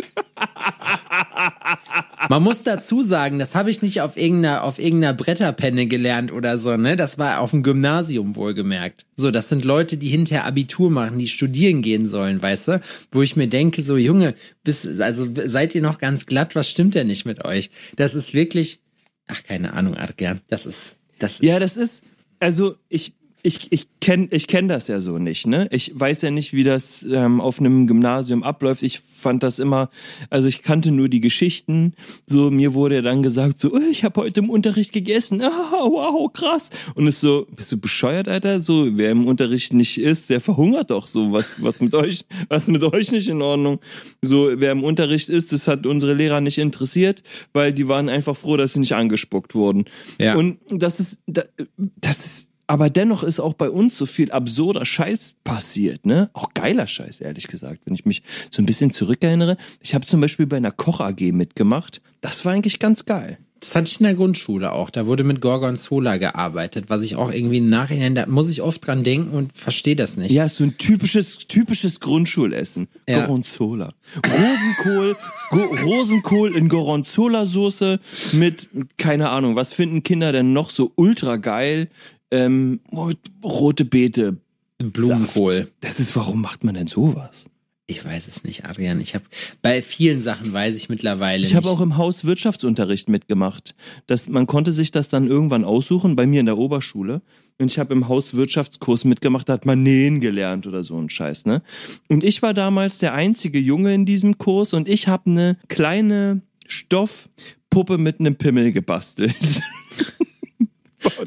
Man 2.29 2.43
muss 2.43 2.63
dazu 2.63 3.03
sagen, 3.03 3.37
das 3.37 3.53
habe 3.53 3.69
ich 3.69 3.81
nicht 3.81 4.01
auf 4.01 4.17
irgendeiner, 4.17 4.63
auf 4.63 4.79
irgendeiner 4.79 5.13
Bretterpenne 5.13 5.85
gelernt 5.85 6.31
oder 6.31 6.57
so, 6.57 6.77
ne? 6.77 6.95
Das 6.95 7.19
war 7.19 7.39
auf 7.39 7.51
dem 7.51 7.61
Gymnasium 7.61 8.35
wohlgemerkt. 8.35 9.05
So, 9.15 9.29
das 9.29 9.49
sind 9.49 9.65
Leute, 9.65 9.97
die 9.97 10.09
hinterher 10.09 10.45
Abitur 10.45 10.89
machen, 10.89 11.19
die 11.19 11.27
studieren 11.27 11.83
gehen 11.83 12.07
sollen, 12.07 12.41
weißt 12.41 12.67
du? 12.69 12.81
Wo 13.11 13.21
ich 13.21 13.35
mir 13.35 13.47
denke, 13.47 13.83
so, 13.83 13.97
Junge, 13.97 14.33
bis, 14.63 14.99
also 14.99 15.27
seid 15.45 15.75
ihr 15.75 15.81
noch 15.81 15.99
ganz 15.99 16.25
glatt, 16.25 16.55
was 16.55 16.69
stimmt 16.69 16.95
denn 16.95 17.07
nicht 17.07 17.25
mit 17.25 17.45
euch? 17.45 17.69
Das 17.97 18.15
ist 18.15 18.33
wirklich, 18.33 18.79
ach, 19.27 19.43
keine 19.43 19.73
Ahnung, 19.73 19.95
Adrian, 19.95 20.41
das 20.47 20.65
ist, 20.65 20.97
das 21.19 21.33
ist. 21.33 21.43
Ja, 21.43 21.59
das 21.59 21.77
ist, 21.77 22.03
also 22.39 22.75
ich, 22.89 23.13
ich, 23.43 23.71
ich 23.71 23.87
kenne 23.99 24.27
ich 24.31 24.47
kenn 24.47 24.67
das 24.67 24.87
ja 24.87 25.01
so 25.01 25.17
nicht, 25.17 25.47
ne? 25.47 25.67
Ich 25.71 25.91
weiß 25.93 26.21
ja 26.23 26.31
nicht, 26.31 26.53
wie 26.53 26.63
das 26.63 27.03
ähm, 27.09 27.41
auf 27.41 27.59
einem 27.59 27.87
Gymnasium 27.87 28.43
abläuft. 28.43 28.83
Ich 28.83 28.99
fand 28.99 29.43
das 29.43 29.59
immer, 29.59 29.89
also 30.29 30.47
ich 30.47 30.61
kannte 30.61 30.91
nur 30.91 31.09
die 31.09 31.21
Geschichten. 31.21 31.93
So, 32.27 32.51
mir 32.51 32.73
wurde 32.73 32.95
ja 32.95 33.01
dann 33.01 33.23
gesagt, 33.23 33.59
so, 33.59 33.71
"Oh, 33.73 33.79
ich 33.91 34.03
habe 34.03 34.21
heute 34.21 34.39
im 34.41 34.49
Unterricht 34.49 34.91
gegessen. 34.93 35.41
Ah, 35.73 35.85
wow, 35.85 36.31
krass. 36.31 36.69
Und 36.95 37.07
es 37.07 37.21
so, 37.21 37.47
bist 37.55 37.71
du 37.71 37.79
bescheuert, 37.79 38.27
Alter? 38.27 38.59
So, 38.61 38.97
wer 38.97 39.11
im 39.11 39.25
Unterricht 39.25 39.73
nicht 39.73 39.97
isst, 39.97 40.29
der 40.29 40.41
verhungert 40.41 40.91
doch 40.91 41.07
so. 41.07 41.31
Was, 41.31 41.61
was 41.63 41.79
mit 41.81 41.93
euch, 41.95 42.25
was 42.49 42.67
mit 42.67 42.83
euch 42.83 43.11
nicht 43.11 43.27
in 43.29 43.41
Ordnung? 43.41 43.79
So, 44.21 44.49
wer 44.55 44.71
im 44.73 44.83
Unterricht 44.83 45.29
ist, 45.29 45.53
das 45.53 45.67
hat 45.67 45.85
unsere 45.85 46.13
Lehrer 46.13 46.41
nicht 46.41 46.57
interessiert, 46.57 47.23
weil 47.53 47.73
die 47.73 47.87
waren 47.87 48.09
einfach 48.09 48.35
froh, 48.35 48.57
dass 48.57 48.73
sie 48.73 48.79
nicht 48.81 48.93
angespuckt 48.95 49.55
wurden. 49.55 49.85
Ja. 50.19 50.35
Und 50.35 50.59
das 50.69 50.99
ist, 50.99 51.19
da- 51.25 51.43
das 51.77 52.25
ist, 52.25 52.49
aber 52.71 52.89
dennoch 52.89 53.21
ist 53.21 53.41
auch 53.41 53.53
bei 53.53 53.69
uns 53.69 53.97
so 53.97 54.05
viel 54.05 54.31
absurder 54.31 54.85
Scheiß 54.85 55.35
passiert, 55.43 56.05
ne? 56.05 56.29
Auch 56.31 56.53
geiler 56.53 56.87
Scheiß, 56.87 57.19
ehrlich 57.19 57.49
gesagt, 57.49 57.81
wenn 57.83 57.93
ich 57.93 58.05
mich 58.05 58.23
so 58.49 58.61
ein 58.61 58.65
bisschen 58.65 58.93
zurückerinnere. 58.93 59.57
Ich 59.81 59.93
habe 59.93 60.05
zum 60.05 60.21
Beispiel 60.21 60.45
bei 60.45 60.55
einer 60.55 60.71
Koch 60.71 61.01
AG 61.01 61.19
mitgemacht. 61.33 62.01
Das 62.21 62.45
war 62.45 62.53
eigentlich 62.53 62.79
ganz 62.79 63.03
geil. 63.03 63.39
Das 63.59 63.75
hatte 63.75 63.89
ich 63.89 63.99
in 63.99 64.05
der 64.05 64.15
Grundschule 64.15 64.71
auch. 64.71 64.89
Da 64.89 65.05
wurde 65.05 65.25
mit 65.25 65.41
Gorgonzola 65.41 66.15
gearbeitet, 66.15 66.85
was 66.87 67.03
ich 67.03 67.17
auch 67.17 67.33
irgendwie 67.33 67.57
im 67.57 67.67
Nachhinein, 67.67 68.15
da 68.15 68.25
muss 68.25 68.49
ich 68.49 68.61
oft 68.61 68.87
dran 68.87 69.03
denken 69.03 69.35
und 69.35 69.51
verstehe 69.53 69.97
das 69.97 70.15
nicht. 70.15 70.31
Ja, 70.31 70.45
ist 70.45 70.55
so 70.55 70.63
ein 70.63 70.77
typisches, 70.77 71.39
typisches 71.49 71.99
Grundschulessen. 71.99 72.87
Ja. 73.07 73.19
Gorgonzola. 73.19 73.93
Rosenkohl, 74.25 75.17
Go 75.49 75.63
Rosenkohl 75.83 76.55
in 76.55 76.69
Gorgonzola-Soße 76.69 77.99
mit, 78.31 78.69
keine 78.97 79.29
Ahnung, 79.29 79.57
was 79.57 79.73
finden 79.73 80.03
Kinder 80.03 80.31
denn 80.31 80.53
noch 80.53 80.69
so 80.69 80.93
ultra 80.95 81.35
geil? 81.35 81.89
Ähm, 82.31 82.79
und 82.89 83.17
rote 83.43 83.85
Beete. 83.85 84.37
Blumenkohl. 84.77 85.51
Saft. 85.53 85.73
Das 85.81 85.99
ist, 85.99 86.15
warum 86.15 86.41
macht 86.41 86.63
man 86.63 86.73
denn 86.73 86.87
sowas? 86.87 87.45
Ich 87.91 88.05
weiß 88.05 88.29
es 88.29 88.45
nicht, 88.45 88.65
Adrian. 88.65 89.01
Ich 89.01 89.15
habe 89.15 89.25
bei 89.61 89.81
vielen 89.81 90.21
Sachen 90.21 90.53
weiß 90.53 90.77
ich 90.77 90.87
mittlerweile 90.87 91.45
Ich 91.45 91.55
habe 91.55 91.69
auch 91.69 91.81
im 91.81 91.97
Haus 91.97 92.23
Wirtschaftsunterricht 92.23 93.09
mitgemacht. 93.09 93.75
Das, 94.07 94.29
man 94.29 94.47
konnte 94.47 94.71
sich 94.71 94.91
das 94.91 95.09
dann 95.09 95.27
irgendwann 95.27 95.65
aussuchen, 95.65 96.15
bei 96.15 96.25
mir 96.25 96.39
in 96.39 96.45
der 96.45 96.57
Oberschule. 96.57 97.21
Und 97.59 97.67
ich 97.69 97.79
habe 97.79 97.93
im 97.93 98.07
Haus 98.07 98.33
Wirtschaftskurs 98.33 99.03
mitgemacht, 99.03 99.49
da 99.49 99.53
hat 99.53 99.65
man 99.65 99.83
nähen 99.83 100.21
gelernt 100.21 100.67
oder 100.67 100.83
so 100.83 100.97
ein 100.97 101.09
Scheiß, 101.09 101.45
ne? 101.45 101.61
Und 102.07 102.23
ich 102.23 102.41
war 102.41 102.53
damals 102.53 102.99
der 102.99 103.13
einzige 103.13 103.59
Junge 103.59 103.93
in 103.93 104.05
diesem 104.05 104.37
Kurs 104.37 104.73
und 104.73 104.87
ich 104.87 105.09
habe 105.09 105.29
eine 105.29 105.57
kleine 105.67 106.41
Stoffpuppe 106.65 107.97
mit 107.97 108.21
einem 108.21 108.35
Pimmel 108.37 108.71
gebastelt. 108.71 109.35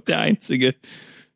der 0.07 0.21
einzige. 0.21 0.75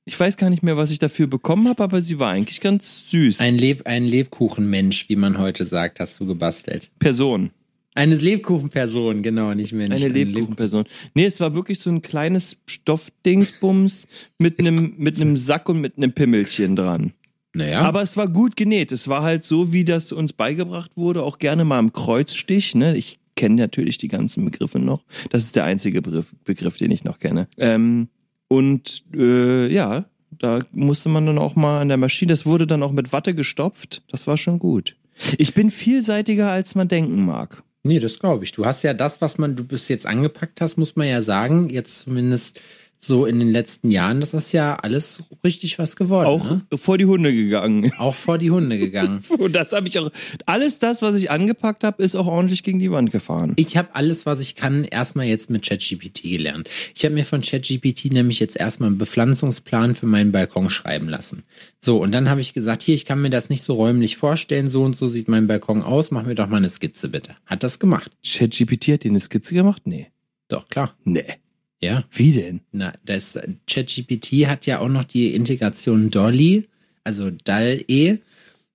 Ich 0.05 0.19
weiß 0.19 0.39
gar 0.39 0.49
nicht 0.49 0.63
mehr, 0.63 0.77
was 0.77 0.91
ich 0.91 0.99
dafür 0.99 1.27
bekommen 1.27 1.69
habe, 1.69 1.83
aber 1.83 2.01
sie 2.01 2.19
war 2.19 2.31
eigentlich 2.31 2.61
ganz 2.61 3.11
süß. 3.11 3.41
Ein, 3.41 3.57
Leb 3.57 3.87
ein 3.87 4.05
Lebkuchenmensch, 4.05 5.09
wie 5.09 5.17
man 5.17 5.37
heute 5.37 5.65
sagt, 5.65 6.01
hast 6.01 6.19
du 6.19 6.27
gebastelt. 6.27 6.91
Person. 6.99 7.51
Eine 7.95 8.15
Lebkuchenperson, 8.15 9.23
genau, 9.23 9.53
nicht 9.55 9.73
Mensch. 9.73 9.95
Eine 9.95 10.09
Lebkuchenperson. 10.09 10.85
Nee, 11.15 11.25
es 11.25 11.41
war 11.41 11.55
wirklich 11.55 11.81
so 11.81 11.91
ein 11.91 12.01
kleines 12.01 12.59
Stoffdingsbums 12.67 14.09
mit 14.39 14.59
einem 14.61 14.95
mit 14.99 15.17
einem 15.17 15.37
Sack 15.37 15.69
und 15.69 15.81
mit 15.81 15.97
einem 15.97 16.13
Pimmelchen 16.13 16.77
dran. 16.77 17.13
Naja. 17.55 17.81
Aber 17.81 18.03
es 18.03 18.17
war 18.17 18.29
gut 18.29 18.57
genäht. 18.57 18.93
Es 18.93 19.09
war 19.09 19.23
halt 19.23 19.43
so, 19.43 19.73
wie 19.73 19.85
das 19.85 20.13
uns 20.13 20.33
beigebracht 20.33 20.93
wurde, 20.97 21.23
auch 21.23 21.39
gerne 21.39 21.65
mal 21.65 21.81
im 21.81 21.93
Kreuzstich. 21.93 22.75
Ne? 22.75 22.97
Ich 22.97 23.19
kenne 23.35 23.57
natürlich 23.57 23.99
die 23.99 24.09
ganzen 24.09 24.45
Begriffe 24.45 24.79
noch. 24.79 25.05
Das 25.31 25.45
ist 25.45 25.57
der 25.57 25.65
einzige 25.65 26.01
Begriff, 26.01 26.33
Begriff 26.45 26.77
den 26.77 26.91
ich 26.91 27.05
noch 27.05 27.19
kenne. 27.19 27.49
Ähm, 27.57 28.09
und 28.49 29.05
äh, 29.15 29.73
ja, 29.73 30.07
da 30.31 30.61
musste 30.73 31.09
man 31.09 31.27
dann 31.27 31.39
auch 31.39 31.55
mal 31.55 31.81
an 31.81 31.89
der 31.89 31.97
Maschine, 31.97 32.31
das 32.31 32.47
wurde 32.47 32.67
dann 32.67 32.83
auch 32.83 32.93
mit 32.93 33.13
Watte 33.13 33.35
gestopft. 33.35 34.03
Das 34.11 34.27
war 34.27 34.37
schon 34.37 34.59
gut. 34.59 34.97
Ich 35.37 35.55
bin 35.55 35.71
vielseitiger, 35.71 36.51
als 36.51 36.75
man 36.75 36.89
denken 36.89 37.25
mag. 37.25 37.63
Nee, 37.83 38.01
das 38.01 38.19
glaube 38.19 38.45
ich. 38.45 38.53
Du 38.53 38.65
hast 38.65 38.83
ja 38.83 38.95
das, 38.95 39.21
was 39.21 39.39
man 39.39 39.57
du 39.57 39.65
bis 39.65 39.89
jetzt 39.89 40.07
angepackt 40.07 40.61
hast, 40.61 40.77
muss 40.77 40.97
man 40.97 41.09
ja 41.09 41.23
sagen, 41.23 41.71
jetzt 41.71 42.01
zumindest 42.01 42.61
so 43.01 43.27
in 43.27 43.39
den 43.39 43.53
letzten 43.53 43.91
Jahren, 43.91 44.21
das 44.21 44.35
ist 44.35 44.53
ja 44.53 44.75
alles 44.77 45.23
richtig 45.45 45.79
was 45.79 45.97
geworden. 45.97 46.27
Auch 46.27 46.45
ne? 46.45 46.63
vor 46.75 46.99
die 46.99 47.07
Hunde 47.07 47.33
gegangen. 47.33 47.93
Auch 47.99 48.15
vor 48.15 48.39
die 48.39 48.51
Hunde 48.51 48.79
gegangen. 48.79 49.23
Und 49.39 49.53
das 49.55 49.73
habe 49.73 49.87
ich 49.87 49.99
auch. 49.99 50.11
Alles 50.47 50.79
das, 50.79 51.01
was 51.01 51.17
ich 51.17 51.31
angepackt 51.31 51.85
habe, 51.85 52.03
ist 52.03 52.17
auch 52.17 52.27
ordentlich 52.27 52.63
gegen 52.63 52.79
die 52.79 52.91
Wand 52.91 53.13
gefahren. 53.13 53.53
Ich 53.57 53.77
habe 53.77 53.89
alles, 53.95 54.27
was 54.27 54.41
ich 54.41 54.57
kann, 54.57 54.85
erstmal 54.85 55.27
jetzt 55.27 55.49
mit 55.51 55.67
ChatGPT 55.67 56.23
gelernt. 56.23 56.69
Ich 56.95 57.05
habe 57.05 57.15
mir 57.15 57.25
von 57.25 57.41
ChatGPT 57.41 58.13
nämlich 58.13 58.41
jetzt 58.41 58.57
erstmal 58.57 58.89
einen 58.89 58.99
Bepflanzungsplan 58.99 59.95
für 59.95 60.07
meinen 60.07 60.33
Balkon 60.33 60.69
schreiben 60.69 61.09
lassen. 61.09 61.45
So, 61.81 62.03
und 62.03 62.13
dann 62.13 62.29
habe 62.29 62.41
ich 62.41 62.55
gesagt, 62.55 62.83
hier, 62.83 62.95
ich 62.95 63.05
kann 63.05 63.23
mir 63.23 63.31
das 63.31 63.49
nicht 63.49 63.63
so 63.63 63.75
räumlich 63.75 64.17
vorstellen, 64.17 64.69
so 64.69 64.83
und 64.83 64.97
so 64.97 65.07
sieht 65.07 65.29
mein 65.29 65.47
Balkon 65.47 65.83
aus, 65.83 66.11
mach 66.11 66.25
mir 66.25 66.35
doch 66.35 66.49
mal 66.49 66.57
eine 66.57 66.69
Skizze 66.69 67.09
bitte. 67.09 67.37
Hat 67.47 67.63
das 67.63 67.79
gemacht? 67.79 68.11
ChatGPT 68.27 68.89
hat 68.89 69.05
dir 69.05 69.11
eine 69.11 69.21
Skizze 69.21 69.55
gemacht? 69.55 69.83
Nee. 69.85 70.09
Doch, 70.49 70.69
klar. 70.69 70.95
Nee. 71.05 71.37
Ja. 71.81 72.05
Wie 72.11 72.33
denn? 72.33 72.61
Na, 72.73 72.93
das 73.05 73.39
ChatGPT 73.69 74.47
hat 74.47 74.67
ja 74.67 74.81
auch 74.81 74.89
noch 74.89 75.05
die 75.05 75.35
Integration 75.35 76.11
Dolly, 76.11 76.69
also 77.05 77.31
DAL-E. 77.31 78.19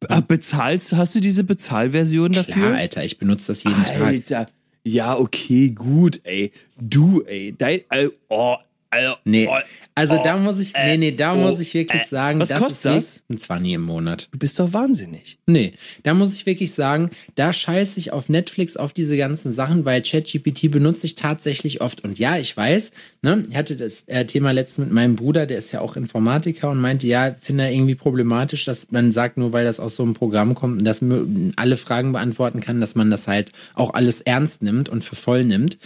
Ah, 0.09 0.21
bezahlst, 0.21 0.91
hast 0.93 1.15
du 1.15 1.21
diese 1.21 1.43
Bezahlversion 1.43 2.33
dafür? 2.33 2.53
Klar, 2.53 2.73
Alter, 2.75 3.05
ich 3.05 3.17
benutze 3.17 3.47
das 3.47 3.63
jeden 3.63 3.85
Tag. 3.85 4.01
Alter. 4.01 4.47
Ja, 4.83 5.17
okay, 5.17 5.69
gut, 5.69 6.19
ey. 6.25 6.51
Du, 6.79 7.21
ey. 7.21 7.55
Dein, 7.57 7.81
äh, 7.89 8.09
oh, 8.27 8.57
also, 8.93 9.15
Nee, 9.25 9.47
oh, 9.49 9.57
also 9.95 10.19
oh, 10.19 10.23
da 10.23 10.37
muss 10.37 10.59
ich, 10.59 10.73
nee, 10.73 10.97
nee, 10.97 11.11
da 11.11 11.33
oh, 11.33 11.37
muss 11.37 11.59
ich 11.59 11.73
wirklich 11.73 12.01
äh. 12.01 12.05
sagen, 12.05 12.39
Was 12.39 12.49
das 12.49 12.59
kostet 12.59 12.97
ist 12.97 13.15
das? 13.15 13.21
ein 13.29 13.37
20 13.37 13.73
im 13.73 13.81
Monat. 13.81 14.29
Du 14.31 14.39
bist 14.39 14.59
doch 14.59 14.73
wahnsinnig. 14.73 15.37
Nee, 15.45 15.73
da 16.03 16.13
muss 16.13 16.35
ich 16.35 16.45
wirklich 16.45 16.73
sagen, 16.73 17.09
da 17.35 17.53
scheiße 17.53 17.99
ich 17.99 18.11
auf 18.11 18.29
Netflix 18.29 18.77
auf 18.77 18.93
diese 18.93 19.17
ganzen 19.17 19.51
Sachen, 19.53 19.85
weil 19.85 20.01
ChatGPT 20.01 20.71
benutze 20.71 21.05
ich 21.05 21.15
tatsächlich 21.15 21.81
oft. 21.81 22.03
Und 22.03 22.19
ja, 22.19 22.37
ich 22.37 22.55
weiß, 22.55 22.91
ne, 23.23 23.41
ich 23.49 23.55
hatte 23.55 23.75
das 23.75 24.05
Thema 24.27 24.51
letztens 24.51 24.85
mit 24.85 24.93
meinem 24.93 25.15
Bruder, 25.15 25.47
der 25.47 25.57
ist 25.57 25.71
ja 25.71 25.81
auch 25.81 25.95
Informatiker 25.95 26.69
und 26.69 26.79
meinte, 26.79 27.07
ja, 27.07 27.33
finde 27.33 27.63
er 27.63 27.71
irgendwie 27.71 27.95
problematisch, 27.95 28.65
dass 28.65 28.91
man 28.91 29.11
sagt, 29.11 29.37
nur 29.37 29.51
weil 29.53 29.65
das 29.65 29.79
aus 29.79 29.95
so 29.95 30.03
einem 30.03 30.13
Programm 30.13 30.53
kommt 30.53 30.79
und 30.79 30.85
das 30.85 31.01
mö- 31.01 31.51
alle 31.55 31.77
Fragen 31.77 32.11
beantworten 32.11 32.59
kann, 32.61 32.79
dass 32.79 32.93
man 32.93 33.09
das 33.09 33.27
halt 33.27 33.51
auch 33.73 33.93
alles 33.95 34.21
ernst 34.21 34.61
nimmt 34.61 34.89
und 34.89 35.03
für 35.03 35.15
voll 35.15 35.43
nimmt. 35.45 35.77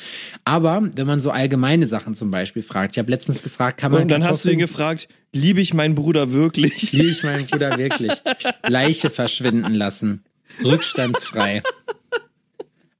Aber 0.43 0.89
wenn 0.95 1.07
man 1.07 1.21
so 1.21 1.31
allgemeine 1.31 1.87
Sachen 1.87 2.13
zum 2.15 2.29
Beispiel 2.31 2.63
fragt, 2.63 2.95
ich 2.95 2.99
habe 2.99 3.11
letztens 3.11 3.41
gefragt, 3.43 3.79
kann 3.79 3.91
man 3.93 4.01
Und 4.01 4.11
dann 4.11 4.23
hast 4.25 4.43
du 4.43 4.49
ihn 4.49 4.59
Kartoffeln- 4.59 4.59
gefragt, 4.59 5.07
liebe 5.33 5.61
ich 5.61 5.73
meinen 5.73 5.95
Bruder 5.95 6.31
wirklich? 6.33 6.91
Liebe 6.91 7.07
ich 7.09 7.23
meinen 7.23 7.45
Bruder 7.45 7.77
wirklich. 7.77 8.11
Leiche 8.67 9.09
verschwinden 9.09 9.73
lassen. 9.75 10.23
Rückstandsfrei. 10.63 11.61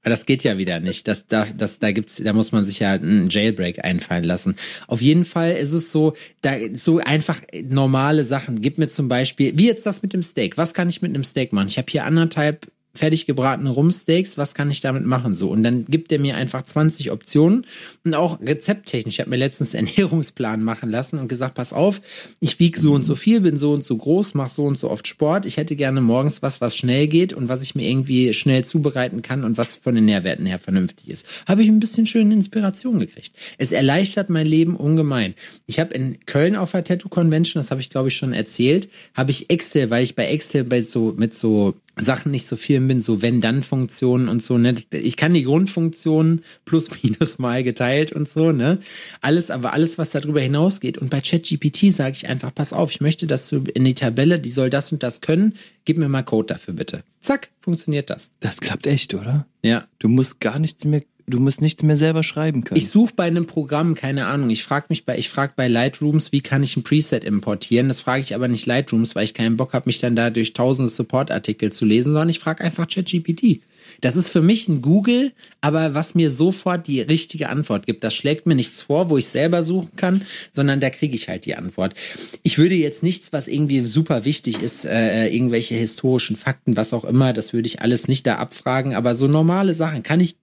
Aber 0.08 0.14
das 0.14 0.24
geht 0.24 0.42
ja 0.42 0.56
wieder 0.56 0.80
nicht. 0.80 1.06
Das, 1.06 1.26
da, 1.26 1.44
das, 1.54 1.80
da 1.80 1.92
gibt's, 1.92 2.16
da 2.16 2.32
muss 2.32 2.50
man 2.50 2.64
sich 2.64 2.78
ja 2.78 2.92
einen 2.92 3.28
Jailbreak 3.28 3.84
einfallen 3.84 4.24
lassen. 4.24 4.56
Auf 4.86 5.02
jeden 5.02 5.26
Fall 5.26 5.52
ist 5.52 5.72
es 5.72 5.92
so, 5.92 6.14
da, 6.40 6.54
so 6.72 6.96
einfach 6.96 7.42
normale 7.62 8.24
Sachen. 8.24 8.62
Gib 8.62 8.78
mir 8.78 8.88
zum 8.88 9.08
Beispiel, 9.08 9.58
wie 9.58 9.66
jetzt 9.66 9.84
das 9.84 10.00
mit 10.00 10.14
dem 10.14 10.22
Steak. 10.22 10.56
Was 10.56 10.72
kann 10.72 10.88
ich 10.88 11.02
mit 11.02 11.14
einem 11.14 11.24
Steak 11.24 11.52
machen? 11.52 11.68
Ich 11.68 11.76
habe 11.76 11.88
hier 11.90 12.06
anderthalb 12.06 12.68
fertig 12.98 13.26
gebratene 13.26 13.70
Rumsteaks, 13.70 14.36
was 14.36 14.54
kann 14.54 14.70
ich 14.70 14.80
damit 14.80 15.06
machen 15.06 15.34
so 15.34 15.50
und 15.50 15.62
dann 15.62 15.84
gibt 15.84 16.12
er 16.12 16.18
mir 16.18 16.36
einfach 16.36 16.62
20 16.64 17.10
Optionen 17.10 17.64
und 18.04 18.14
auch 18.14 18.40
rezepttechnisch. 18.40 19.14
Ich 19.14 19.20
habe 19.20 19.30
mir 19.30 19.36
letztens 19.36 19.74
Ernährungsplan 19.78 20.62
machen 20.62 20.90
lassen 20.90 21.18
und 21.18 21.28
gesagt, 21.28 21.54
pass 21.54 21.72
auf, 21.72 22.00
ich 22.40 22.58
wiege 22.58 22.78
so 22.78 22.92
und 22.92 23.04
so 23.04 23.14
viel, 23.14 23.40
bin 23.40 23.56
so 23.56 23.72
und 23.72 23.84
so 23.84 23.96
groß, 23.96 24.34
mache 24.34 24.50
so 24.50 24.64
und 24.64 24.78
so 24.78 24.90
oft 24.90 25.06
Sport. 25.06 25.46
Ich 25.46 25.56
hätte 25.56 25.76
gerne 25.76 26.00
morgens 26.00 26.42
was, 26.42 26.60
was 26.60 26.76
schnell 26.76 27.06
geht 27.08 27.32
und 27.32 27.48
was 27.48 27.62
ich 27.62 27.74
mir 27.74 27.88
irgendwie 27.88 28.34
schnell 28.34 28.64
zubereiten 28.64 29.22
kann 29.22 29.44
und 29.44 29.56
was 29.56 29.76
von 29.76 29.94
den 29.94 30.04
Nährwerten 30.04 30.46
her 30.46 30.58
vernünftig 30.58 31.08
ist. 31.08 31.26
Habe 31.46 31.62
ich 31.62 31.68
ein 31.68 31.80
bisschen 31.80 32.06
schöne 32.06 32.34
Inspiration 32.34 32.98
gekriegt. 32.98 33.32
Es 33.58 33.72
erleichtert 33.72 34.30
mein 34.30 34.46
Leben 34.46 34.76
ungemein. 34.76 35.34
Ich 35.66 35.78
habe 35.78 35.94
in 35.94 36.18
Köln 36.26 36.56
auf 36.56 36.72
der 36.72 36.84
Tattoo 36.84 37.08
Convention, 37.08 37.60
das 37.60 37.70
habe 37.70 37.80
ich 37.80 37.90
glaube 37.90 38.08
ich 38.08 38.16
schon 38.16 38.32
erzählt, 38.32 38.88
habe 39.14 39.30
ich 39.30 39.50
Excel, 39.50 39.90
weil 39.90 40.04
ich 40.04 40.14
bei 40.14 40.26
Excel 40.26 40.64
bei 40.64 40.82
so 40.82 41.14
mit 41.16 41.34
so 41.34 41.74
Sachen 41.98 42.30
nicht 42.30 42.46
so 42.46 42.56
viel 42.56 42.80
bin, 42.80 43.00
so 43.00 43.22
wenn-dann-Funktionen 43.22 44.28
und 44.28 44.42
so, 44.42 44.58
ne? 44.58 44.76
Ich 44.92 45.16
kann 45.16 45.34
die 45.34 45.42
Grundfunktionen 45.42 46.44
plus 46.64 46.90
minus 47.02 47.38
mal 47.38 47.62
geteilt 47.62 48.12
und 48.12 48.28
so, 48.28 48.52
ne? 48.52 48.78
Alles, 49.20 49.50
aber 49.50 49.72
alles, 49.72 49.98
was 49.98 50.10
darüber 50.10 50.40
hinausgeht. 50.40 50.98
Und 50.98 51.10
bei 51.10 51.20
ChatGPT 51.20 51.92
sage 51.92 52.16
ich 52.16 52.28
einfach, 52.28 52.54
pass 52.54 52.72
auf, 52.72 52.90
ich 52.90 53.00
möchte, 53.00 53.26
dass 53.26 53.48
du 53.48 53.64
in 53.74 53.84
die 53.84 53.94
Tabelle, 53.94 54.38
die 54.38 54.50
soll 54.50 54.70
das 54.70 54.92
und 54.92 55.02
das 55.02 55.20
können, 55.20 55.54
gib 55.84 55.98
mir 55.98 56.08
mal 56.08 56.22
Code 56.22 56.46
dafür 56.46 56.74
bitte. 56.74 57.02
Zack, 57.20 57.50
funktioniert 57.60 58.10
das. 58.10 58.30
Das 58.40 58.60
klappt 58.60 58.86
echt, 58.86 59.14
oder? 59.14 59.46
Ja. 59.62 59.86
Du 59.98 60.08
musst 60.08 60.40
gar 60.40 60.58
nichts 60.58 60.84
mehr, 60.84 61.02
du 61.28 61.40
musst 61.40 61.60
nichts 61.60 61.82
mehr 61.82 61.96
selber 61.96 62.22
schreiben 62.22 62.64
können. 62.64 62.78
Ich 62.78 62.88
suche 62.88 63.12
bei 63.14 63.24
einem 63.24 63.46
Programm, 63.46 63.94
keine 63.94 64.26
Ahnung, 64.26 64.50
ich 64.50 64.64
frage 64.64 64.86
mich 64.88 65.04
bei, 65.04 65.18
ich 65.18 65.28
frage 65.28 65.52
bei 65.56 65.68
Lightrooms, 65.68 66.32
wie 66.32 66.40
kann 66.40 66.62
ich 66.62 66.76
ein 66.76 66.82
Preset 66.82 67.24
importieren? 67.24 67.88
Das 67.88 68.00
frage 68.00 68.22
ich 68.22 68.34
aber 68.34 68.48
nicht 68.48 68.66
Lightrooms, 68.66 69.14
weil 69.14 69.24
ich 69.24 69.34
keinen 69.34 69.56
Bock 69.56 69.74
habe, 69.74 69.86
mich 69.86 69.98
dann 69.98 70.16
da 70.16 70.30
durch 70.30 70.52
tausende 70.52 70.90
Support-Artikel 70.90 71.72
zu 71.72 71.84
lesen, 71.84 72.12
sondern 72.12 72.28
ich 72.28 72.40
frage 72.40 72.64
einfach 72.64 72.88
ChatGPT. 72.88 73.60
Das 74.00 74.16
ist 74.16 74.28
für 74.28 74.42
mich 74.42 74.68
ein 74.68 74.80
Google, 74.80 75.32
aber 75.60 75.94
was 75.94 76.14
mir 76.14 76.30
sofort 76.30 76.86
die 76.86 77.00
richtige 77.00 77.48
Antwort 77.48 77.86
gibt. 77.86 78.04
Das 78.04 78.14
schlägt 78.14 78.46
mir 78.46 78.54
nichts 78.54 78.82
vor, 78.82 79.10
wo 79.10 79.18
ich 79.18 79.26
selber 79.26 79.62
suchen 79.62 79.90
kann, 79.96 80.22
sondern 80.52 80.80
da 80.80 80.90
kriege 80.90 81.16
ich 81.16 81.28
halt 81.28 81.46
die 81.46 81.56
Antwort. 81.56 81.94
Ich 82.42 82.58
würde 82.58 82.74
jetzt 82.74 83.02
nichts, 83.02 83.32
was 83.32 83.48
irgendwie 83.48 83.86
super 83.86 84.24
wichtig 84.24 84.62
ist, 84.62 84.84
äh, 84.84 85.28
irgendwelche 85.28 85.74
historischen 85.74 86.36
Fakten, 86.36 86.76
was 86.76 86.92
auch 86.92 87.04
immer, 87.04 87.32
das 87.32 87.52
würde 87.52 87.66
ich 87.66 87.80
alles 87.82 88.08
nicht 88.08 88.26
da 88.26 88.36
abfragen, 88.36 88.94
aber 88.94 89.14
so 89.14 89.26
normale 89.26 89.74
Sachen 89.74 90.02
kann 90.02 90.20
ich 90.20 90.32
äh, 90.32 90.36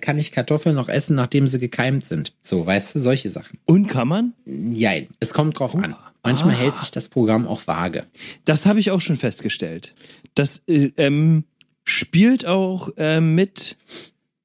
kann 0.00 0.18
ich 0.18 0.32
Kartoffeln 0.32 0.76
noch 0.76 0.88
essen, 0.88 1.16
nachdem 1.16 1.46
sie 1.46 1.58
gekeimt 1.58 2.04
sind? 2.04 2.32
So, 2.42 2.64
weißt 2.64 2.94
du, 2.94 3.00
solche 3.00 3.30
Sachen. 3.30 3.58
Und 3.64 3.88
kann 3.88 4.08
man? 4.08 4.34
Jein, 4.46 5.08
es 5.18 5.32
kommt 5.34 5.58
drauf 5.58 5.74
an. 5.74 5.96
Manchmal 6.22 6.56
hält 6.56 6.76
sich 6.76 6.90
das 6.90 7.08
Programm 7.08 7.46
auch 7.46 7.66
vage. 7.66 8.04
Das 8.44 8.66
habe 8.66 8.80
ich 8.80 8.90
auch 8.90 9.00
schon 9.00 9.16
festgestellt. 9.16 9.94
Das 10.34 10.62
äh, 10.66 10.90
ähm, 10.96 11.44
spielt 11.84 12.46
auch 12.46 12.90
äh, 12.96 13.20
mit, 13.20 13.76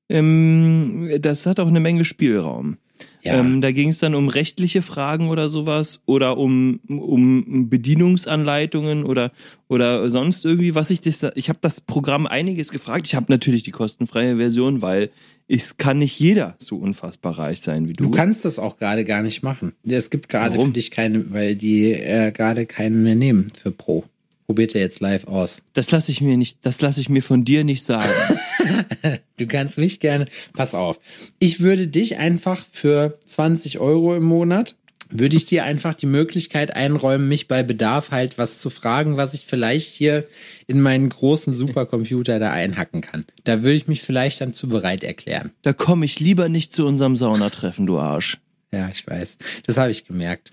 ähm, 0.09 1.11
das 1.19 1.45
hat 1.47 1.59
auch 1.59 1.67
eine 1.67 1.79
Menge 1.79 2.05
Spielraum. 2.05 2.77
Ja. 3.23 3.39
Ähm, 3.39 3.61
da 3.61 3.71
ging 3.71 3.89
es 3.89 3.99
dann 3.99 4.15
um 4.15 4.27
rechtliche 4.27 4.81
Fragen 4.81 5.29
oder 5.29 5.49
sowas 5.49 6.01
oder 6.05 6.37
um, 6.37 6.79
um 6.87 7.69
Bedienungsanleitungen 7.69 9.03
oder 9.03 9.31
oder 9.67 10.09
sonst 10.09 10.43
irgendwie, 10.43 10.75
was 10.75 10.89
ich 10.89 11.01
das, 11.01 11.25
ich 11.35 11.49
habe 11.49 11.59
das 11.61 11.81
Programm 11.81 12.25
einiges 12.25 12.71
gefragt. 12.71 13.07
Ich 13.07 13.15
habe 13.15 13.27
natürlich 13.29 13.63
die 13.63 13.71
kostenfreie 13.71 14.37
Version, 14.37 14.81
weil 14.81 15.11
es 15.47 15.77
kann 15.77 15.97
nicht 15.97 16.19
jeder 16.19 16.55
so 16.59 16.77
unfassbar 16.77 17.37
reich 17.37 17.61
sein 17.61 17.87
wie 17.87 17.93
du. 17.93 18.05
Du 18.05 18.11
kannst 18.11 18.45
das 18.45 18.57
auch 18.57 18.77
gerade 18.77 19.05
gar 19.05 19.21
nicht 19.21 19.43
machen. 19.43 19.73
Es 19.83 20.09
gibt 20.09 20.29
gerade 20.29 20.57
für 20.59 20.71
dich 20.71 20.91
keine, 20.91 21.31
weil 21.31 21.55
die 21.55 21.91
äh, 21.91 22.31
gerade 22.31 22.65
keinen 22.65 23.03
mehr 23.03 23.15
nehmen 23.15 23.47
für 23.61 23.71
Pro. 23.71 24.05
Probiert 24.45 24.75
er 24.75 24.81
jetzt 24.81 24.99
live 24.99 25.27
aus. 25.27 25.61
das 25.73 25.91
lasse 25.91 26.11
ich 26.11 26.19
mir 26.19 26.35
nicht, 26.35 26.65
das 26.65 26.81
lasse 26.81 26.99
ich 26.99 27.07
mir 27.07 27.21
von 27.21 27.45
dir 27.45 27.63
nicht 27.63 27.83
sagen. 27.83 28.09
Du 29.37 29.47
kannst 29.47 29.79
mich 29.79 29.99
gerne. 29.99 30.27
Pass 30.53 30.75
auf. 30.75 30.99
Ich 31.39 31.61
würde 31.61 31.87
dich 31.87 32.17
einfach 32.17 32.63
für 32.71 33.17
20 33.25 33.79
Euro 33.79 34.15
im 34.15 34.23
Monat 34.23 34.75
würde 35.11 35.35
ich 35.35 35.45
dir 35.45 35.65
einfach 35.65 35.93
die 35.93 36.05
Möglichkeit 36.05 36.75
einräumen, 36.75 37.27
mich 37.27 37.47
bei 37.47 37.63
Bedarf 37.63 38.11
halt 38.11 38.37
was 38.37 38.59
zu 38.59 38.69
fragen, 38.69 39.17
was 39.17 39.33
ich 39.33 39.45
vielleicht 39.45 39.93
hier 39.93 40.25
in 40.67 40.81
meinen 40.81 41.09
großen 41.09 41.53
Supercomputer 41.53 42.39
da 42.39 42.51
einhacken 42.51 43.01
kann. 43.01 43.25
Da 43.43 43.61
würde 43.61 43.75
ich 43.75 43.87
mich 43.87 44.01
vielleicht 44.01 44.41
dann 44.41 44.53
zu 44.53 44.69
bereit 44.69 45.03
erklären. 45.03 45.51
da 45.61 45.73
komme 45.73 46.05
ich 46.05 46.19
lieber 46.19 46.49
nicht 46.49 46.73
zu 46.73 46.85
unserem 46.85 47.15
Saunatreffen, 47.15 47.85
du 47.85 47.99
Arsch. 47.99 48.37
Ja, 48.73 48.89
ich 48.89 49.05
weiß. 49.05 49.37
Das 49.67 49.77
habe 49.77 49.91
ich 49.91 50.05
gemerkt. 50.05 50.49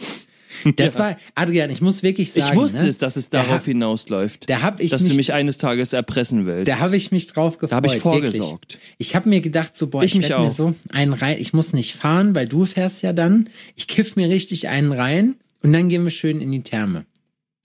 Das 0.77 0.99
war, 0.99 1.17
Adrian, 1.35 1.71
ich 1.71 1.81
muss 1.81 2.03
wirklich 2.03 2.33
sagen. 2.33 2.49
Ich 2.53 2.57
wusste 2.57 2.83
ne? 2.83 2.89
es, 2.89 2.99
dass 2.99 3.17
es 3.17 3.31
Da 3.31 3.43
darauf 3.43 3.59
hab- 3.59 3.65
hinausläuft. 3.65 4.49
da 4.49 4.63
hab 4.63 4.81
ich 4.81 4.91
dass 4.91 5.03
mich- 5.03 5.11
du 5.13 5.17
mich 5.17 5.33
eines 5.33 5.59
Tages 5.59 5.93
erpressen 5.93 6.47
willst. 6.47 6.69
Da 6.69 6.79
habe 6.81 6.97
ich 6.97 7.11
mich 7.13 7.27
drauf 7.27 7.59
gefreut. 7.59 7.77
hab 7.77 7.87
ich 7.87 7.93
wirklich. 7.93 8.03
vorgesorgt. 8.03 8.79
Ich 8.99 9.15
habe 9.15 9.29
mir 9.29 9.41
gedacht, 9.41 9.77
so 9.77 9.87
boah, 9.89 10.03
Ich 10.03 10.13
ich, 10.13 10.19
mich 10.21 10.29
werd 10.31 10.41
mir 10.41 10.51
so 10.51 10.75
einen 10.93 11.13
rein. 11.13 11.37
Ich 11.41 11.53
muss 11.53 11.73
nicht 11.73 11.95
fahren, 11.95 12.35
weil 12.35 12.47
du 12.49 12.65
fährst 12.65 13.03
ja 13.03 13.13
dann. 13.13 13.49
Ich 13.77 13.87
kiff 13.89 14.17
mir 14.17 14.29
richtig 14.29 14.69
einen 14.69 14.93
rein. 14.93 15.37
und 15.63 15.73
dann 15.73 15.89
gehen 15.89 16.05
wir 16.05 16.11
schön 16.11 16.41
in 16.41 16.53
die 16.53 16.63
Therme. 16.63 17.05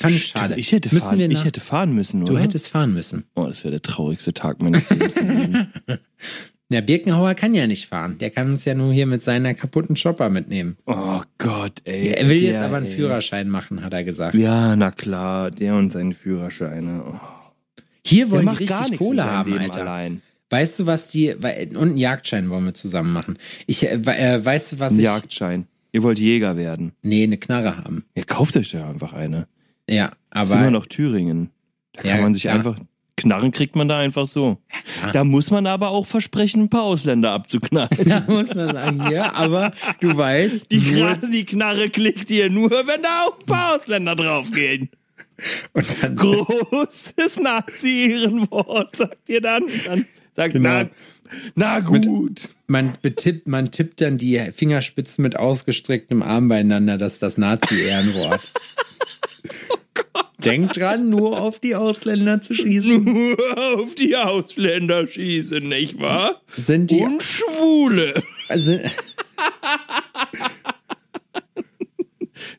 Fand 0.02 0.16
ich 0.16 0.26
schade. 0.26 0.56
Ich 0.58 0.72
hätte, 0.72 0.89
Müssen 0.94 1.06
fahren, 1.06 1.20
wir 1.20 1.30
ich 1.30 1.46
hätte 1.46 1.62
fahren 1.62 1.94
müssen, 1.94 2.26
Du 2.26 2.34
oder? 2.34 2.41
hättest 2.41 2.68
fahren 2.68 2.94
müssen. 2.94 3.24
oh, 3.36 3.46
das 3.46 3.64
wäre 3.64 3.72
der 3.72 3.82
traurigste 3.82 4.34
Tag 4.34 4.62
meines 4.62 4.89
Lebens 4.89 5.16
gewesen. 5.16 5.68
Der 6.74 6.82
Birkenhauer 6.82 7.34
kann 7.36 7.53
ja 7.53 7.67
nicht 7.67 7.88
fahren. 7.88 8.17
Der 8.17 8.30
kann 8.32 8.49
uns 8.51 8.65
ja 8.65 8.74
nur 8.74 8.91
hier 8.91 9.05
mit 9.05 9.21
seiner 9.24 9.53
kaputten 9.53 9.95
Chopper 9.95 10.30
mitnehmen. 10.30 10.78
Oh 10.86 11.21
Gott, 11.38 11.82
ey. 11.86 12.07
Er 12.09 12.28
will 12.30 12.38
jetzt 12.41 12.59
der, 12.59 12.65
aber 12.65 12.78
einen 12.78 12.86
ey. 12.88 12.91
Führerschein 12.91 13.47
machen, 13.49 13.84
hat 13.84 13.93
er 13.93 14.03
gesagt. 14.03 14.36
Ja, 14.36 14.76
na 14.76 14.91
klar, 14.91 15.51
der 15.51 15.76
und 15.76 15.91
seine 15.91 16.13
Führerscheine. 16.13 17.03
Oh. 17.07 17.19
Hier 18.05 18.30
wollen 18.32 18.45
gar 18.45 18.59
richtig 18.59 18.97
Kohle 18.99 19.24
haben, 19.24 19.51
Leben 19.51 19.63
Alter. 19.63 19.82
Allein. 19.82 20.21
Weißt 20.49 20.80
du, 20.80 20.86
was 20.86 21.07
die, 21.07 21.34
und 21.34 21.78
einen 21.78 21.97
Jagdschein 21.97 22.49
wollen 22.49 22.65
wir 22.65 22.74
zusammen 22.74 23.13
machen. 23.13 23.38
Ich, 23.65 23.84
äh, 23.88 23.95
äh, 23.95 24.43
weißt 24.45 24.74
du, 24.74 24.80
was 24.80 24.91
Ein 24.93 24.99
ich, 24.99 25.05
Jagdschein. 25.05 25.67
Ihr 25.91 26.03
wollt 26.03 26.19
Jäger 26.19 26.57
werden. 26.57 26.93
nee, 27.01 27.24
eine 27.24 27.38
Knarre 27.38 27.78
haben. 27.78 28.05
Ihr 28.15 28.26
kauft 28.26 28.57
euch 28.57 28.74
ja 28.74 28.89
einfach 28.89 29.13
eine. 29.13 29.47
Ja, 29.89 30.11
Das 30.32 30.49
ist 30.49 30.53
immer 30.55 30.61
aber, 30.63 30.71
noch 30.71 30.86
Thüringen. 30.88 31.49
Da 31.93 32.01
kann 32.01 32.09
Ja, 32.17 32.21
man 32.24 32.34
sich 32.34 32.43
klar. 32.43 32.55
einfach. 32.55 32.78
Knarren 33.24 33.51
kriegt 33.51 33.76
man 33.76 33.88
da 33.88 33.97
einfach 33.99 34.26
so. 34.26 34.57
klar. 34.99 35.11
Da 35.13 35.24
muss 35.24 35.49
man 35.51 35.65
aber 35.67 35.89
auch 35.89 36.05
versprechen, 36.05 36.63
ein 36.63 36.69
paar 36.69 36.84
Ausländer 36.84 37.32
abzuknallen. 37.32 37.89
da 38.05 38.24
muss 38.28 38.53
man 38.53 38.74
sagen, 38.74 39.11
ja, 39.11 39.34
aber 39.34 39.74
du 39.99 40.15
weißt, 40.15 40.71
Die, 40.71 40.84
Knarre, 40.84 41.30
die 41.30 41.45
Knarre 41.45 41.89
klickt 41.89 42.30
ihr 42.32 42.49
nur, 42.49 42.69
wenn 42.71 43.01
da 43.01 43.24
auch 43.26 43.39
ein 43.39 43.45
paar 43.45 43.76
Ausländer 43.76 44.15
draufgehen. 44.15 44.89
und 45.74 46.03
dann, 46.03 46.15
Großes 46.15 47.39
Nazi-Ehrenwort, 47.41 48.95
sagt 48.95 49.30
ihr 49.30 49.41
dann. 49.41 49.63
Dann 49.88 50.05
sagt, 50.34 50.53
Genau. 50.53 50.69
na, 50.69 50.89
na 51.55 51.80
gut. 51.80 52.49
man 52.67 52.93
betippt, 53.01 53.47
man 53.47 53.71
tippt 53.71 54.01
dann 54.01 54.17
die 54.19 54.39
Fingerspitzen 54.51 55.21
mit 55.24 55.36
ausgestrecktem 55.38 56.21
Arm 56.21 56.47
beieinander, 56.47 56.97
das 56.97 57.13
ist 57.13 57.24
das 57.24 57.38
Nazi-Ehrenwort. 57.38 58.41
Denkt 60.44 60.78
dran, 60.78 61.10
nur 61.10 61.39
auf 61.39 61.60
die 61.60 61.76
Ausländer 61.76 62.41
zu 62.41 62.54
schießen. 62.54 63.04
Nur 63.04 63.58
auf 63.78 63.96
die 63.96 64.16
Ausländer 64.18 65.08
schießen, 65.08 65.68
nicht 65.68 66.00
wahr? 66.02 66.41
Sind 66.48 66.91
die, 66.91 67.00
Und 67.00 67.24
Schwule. 67.24 68.14
also, 68.50 68.78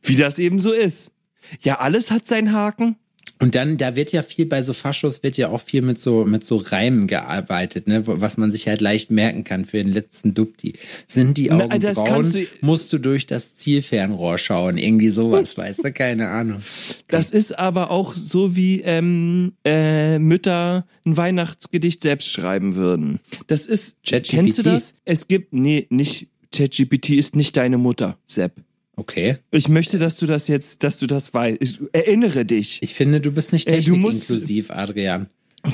Wie 0.03 0.17
das 0.17 0.39
eben 0.39 0.59
so 0.61 0.73
ist. 0.73 1.13
Ja, 1.61 1.79
alles 1.81 2.11
hat 2.11 2.27
seinen 2.27 2.53
Haken. 2.53 2.97
Und 3.41 3.57
dann, 3.57 3.77
da 3.77 3.97
wird 3.97 4.13
ja 4.13 4.23
viel 4.23 4.47
bei 4.47 4.63
so 4.63 4.73
Faschos 4.73 5.23
wird 5.23 5.37
ja 5.37 5.49
auch 5.49 5.61
viel 5.61 5.83
mit 5.83 6.01
so, 6.01 6.25
mit 6.25 6.45
so 6.45 6.57
Reimen 6.57 7.09
gearbeitet, 7.09 7.89
ne, 7.89 8.03
was 8.07 8.37
man 8.37 8.51
sich 8.51 8.69
halt 8.69 8.81
leicht 8.81 9.11
merken 9.11 9.43
kann 9.45 9.65
für 9.65 9.79
den 9.79 9.93
letzten 9.93 10.35
Dupti. 10.35 10.75
Sind 11.09 11.37
die 11.37 11.49
Na, 11.51 11.65
Augen 11.65 11.81
das 11.81 11.97
braun, 11.97 12.33
du- 12.33 12.47
musst 12.61 12.93
du 12.93 12.99
durch 12.99 13.27
das 13.27 13.57
Zielfernrohr 13.57 14.39
schauen. 14.39 14.79
Irgendwie 14.79 15.09
sowas, 15.09 15.59
weißt 15.59 15.85
du? 15.85 15.93
Keine 15.93 16.29
Ahnung. 16.29 16.63
Das 17.09 17.33
ist 17.33 17.59
aber 17.59 17.91
auch 17.91 18.15
so, 18.15 18.55
wie 18.57 18.81
ähm, 18.83 19.53
äh, 19.65 20.19
Mütter 20.21 20.87
ein 21.05 21.17
Weihnachtsgedicht 21.17 22.03
selbst 22.03 22.29
schreiben 22.31 22.77
würden. 22.77 23.19
Das 23.49 23.67
ist, 23.67 23.97
kennst 24.05 24.59
du 24.59 24.63
das? 24.63 24.95
Es 25.05 25.27
gibt, 25.29 25.53
nee, 25.53 25.87
nicht, 25.91 26.29
ChatGPT 26.55 27.11
ist 27.11 27.35
nicht 27.37 27.57
deine 27.57 27.79
Mutter, 27.79 28.17
Sepp. 28.27 28.53
Okay. 28.97 29.39
Ich 29.51 29.69
möchte, 29.69 29.99
dass 29.99 30.19
du 30.19 30.27
das 30.27 30.49
jetzt, 30.49 30.83
dass 30.83 30.99
du 30.99 31.07
das 31.07 31.35
weißt. 31.35 31.59
Ich, 31.61 31.81
erinnere 31.93 32.45
dich. 32.45 32.79
Ich 32.81 32.95
finde, 32.95 33.21
du 33.21 33.33
bist 33.33 33.53
nicht 33.53 33.69
du 33.69 33.73
technikinklusiv, 33.73 34.71
Adrian. 34.71 35.29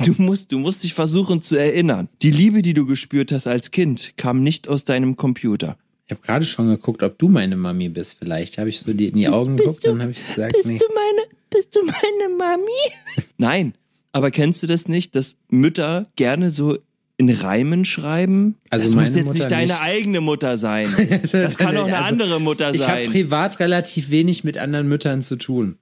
Du 0.04 0.14
musst, 0.18 0.52
du 0.52 0.58
musst 0.58 0.84
dich 0.84 0.94
versuchen 0.94 1.42
zu 1.42 1.56
erinnern. 1.56 2.08
Die 2.22 2.30
Liebe, 2.30 2.62
die 2.62 2.74
du 2.74 2.86
gespürt 2.86 3.32
hast 3.32 3.46
als 3.46 3.72
Kind, 3.72 4.12
kam 4.16 4.42
nicht 4.42 4.68
aus 4.68 4.84
deinem 4.84 5.16
Computer. 5.16 5.76
Ich 6.06 6.12
habe 6.12 6.26
gerade 6.26 6.44
schon 6.44 6.68
geguckt, 6.68 7.02
ob 7.02 7.18
du 7.18 7.28
meine 7.28 7.56
Mami 7.56 7.88
bist. 7.88 8.16
Vielleicht 8.18 8.58
habe 8.58 8.68
ich 8.68 8.80
so 8.80 8.92
dir 8.92 9.08
in 9.08 9.16
die 9.16 9.28
Augen 9.28 9.56
geguckt 9.56 9.84
und 9.84 9.92
dann 9.92 10.02
habe 10.02 10.12
ich 10.12 10.18
gesagt, 10.18 10.56
nee. 10.64 10.78
meine, 10.94 11.28
bist 11.50 11.74
du 11.74 11.80
meine 11.84 12.36
Mami? 12.36 12.70
Nein. 13.38 13.74
Aber 14.12 14.30
kennst 14.30 14.62
du 14.62 14.66
das 14.66 14.88
nicht, 14.88 15.14
dass 15.14 15.36
Mütter 15.48 16.10
gerne 16.16 16.50
so 16.50 16.78
in 17.20 17.28
Reimen 17.30 17.84
schreiben? 17.84 18.56
Also 18.70 18.86
das 18.86 18.94
meine 18.94 19.08
muss 19.08 19.16
jetzt 19.16 19.26
Mutter 19.26 19.38
nicht 19.38 19.50
deine 19.50 19.66
nicht. 19.72 19.82
eigene 19.82 20.20
Mutter 20.20 20.56
sein. 20.56 20.86
Das 21.32 21.58
kann 21.58 21.76
auch 21.76 21.84
eine 21.86 21.96
Also, 21.98 22.08
andere 22.08 22.40
Mutter 22.40 22.74
Ich 22.74 22.80
habe 22.88 23.02
sein. 23.04 23.10
privat 23.12 23.60
relativ 23.60 24.10
wenig 24.10 24.42
mit 24.42 24.56
anderen 24.58 24.88
Müttern 24.88 25.22
zu 25.22 25.36
tun. 25.36 25.76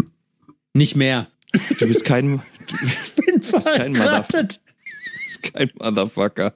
Nicht 0.75 0.97
mehr. 0.97 1.29
Du 1.79 1.87
bist 1.87 2.05
kein, 2.05 2.41
Bin 3.17 3.25
kein 3.27 3.43
verheiratet. 3.43 4.61
du 4.61 5.25
bist 5.25 5.43
kein 5.55 5.71
Motherfucker. 5.79 6.53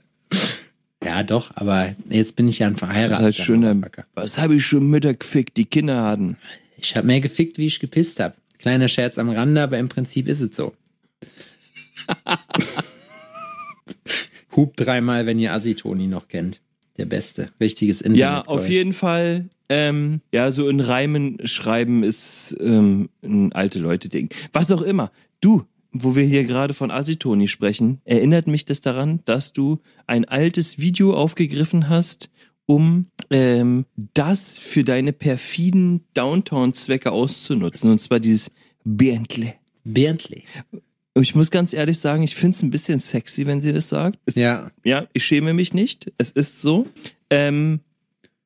Ja, 1.02 1.22
doch, 1.22 1.50
aber 1.54 1.94
jetzt 2.08 2.36
bin 2.36 2.48
ich 2.48 2.58
ja 2.58 2.66
ein 2.66 2.72
Das 2.74 2.80
verheirateter 2.80 3.22
halt 3.22 3.36
schöner. 3.36 3.74
Motherfucker. 3.74 4.04
Was 4.14 4.36
habe 4.38 4.56
ich 4.56 4.66
schon 4.66 4.88
Mütter 4.88 5.14
gefickt, 5.14 5.56
die 5.56 5.64
Kinder 5.64 6.02
hatten? 6.02 6.36
Ich 6.76 6.96
habe 6.96 7.06
mehr 7.06 7.20
gefickt, 7.20 7.56
wie 7.58 7.66
ich 7.66 7.78
gepisst 7.80 8.18
habe. 8.20 8.34
Kleiner 8.58 8.88
Scherz 8.88 9.16
am 9.18 9.30
Rande, 9.30 9.62
aber 9.62 9.78
im 9.78 9.88
Prinzip 9.88 10.28
ist 10.28 10.40
es 10.40 10.56
so. 10.56 10.74
Hub 14.56 14.76
dreimal, 14.76 15.26
wenn 15.26 15.38
ihr 15.38 15.52
Assi-Toni 15.52 16.06
noch 16.06 16.28
kennt. 16.28 16.60
Der 16.98 17.06
Beste. 17.06 17.48
Richtiges 17.58 18.02
Internet. 18.02 18.20
Ja, 18.20 18.42
auf 18.42 18.68
jeden 18.68 18.92
Fall. 18.92 19.48
Ähm, 19.68 20.20
ja, 20.30 20.52
so 20.52 20.68
in 20.68 20.80
Reimen 20.80 21.38
schreiben 21.44 22.02
ist 22.02 22.54
ähm, 22.60 23.08
ein 23.22 23.52
alte 23.52 23.78
Leute-Ding. 23.78 24.28
Was 24.52 24.70
auch 24.70 24.82
immer. 24.82 25.10
Du, 25.40 25.64
wo 25.90 26.16
wir 26.16 26.24
hier 26.24 26.44
gerade 26.44 26.74
von 26.74 26.90
Asitoni 26.90 27.48
sprechen, 27.48 28.00
erinnert 28.04 28.46
mich 28.46 28.66
das 28.66 28.82
daran, 28.82 29.20
dass 29.24 29.52
du 29.52 29.80
ein 30.06 30.26
altes 30.26 30.78
Video 30.78 31.14
aufgegriffen 31.14 31.88
hast, 31.88 32.30
um 32.66 33.06
ähm, 33.30 33.86
das 34.14 34.58
für 34.58 34.84
deine 34.84 35.12
perfiden 35.12 36.04
Downtown-Zwecke 36.14 37.10
auszunutzen. 37.10 37.90
Und 37.90 37.98
zwar 37.98 38.20
dieses 38.20 38.52
Bentley. 38.84 39.54
Bentley. 39.84 40.44
Ich 41.14 41.34
muss 41.34 41.50
ganz 41.50 41.74
ehrlich 41.74 41.98
sagen, 41.98 42.22
ich 42.22 42.34
finde 42.34 42.56
es 42.56 42.62
ein 42.62 42.70
bisschen 42.70 42.98
sexy, 42.98 43.46
wenn 43.46 43.60
sie 43.60 43.72
das 43.72 43.88
sagt. 43.90 44.18
Es 44.24 44.34
Ja. 44.34 44.70
ja, 44.82 45.06
ich 45.12 45.24
schäme 45.24 45.52
mich 45.52 45.74
nicht. 45.74 46.10
Es 46.16 46.30
ist 46.30 46.60
so. 46.62 46.86
Ähm, 47.28 47.80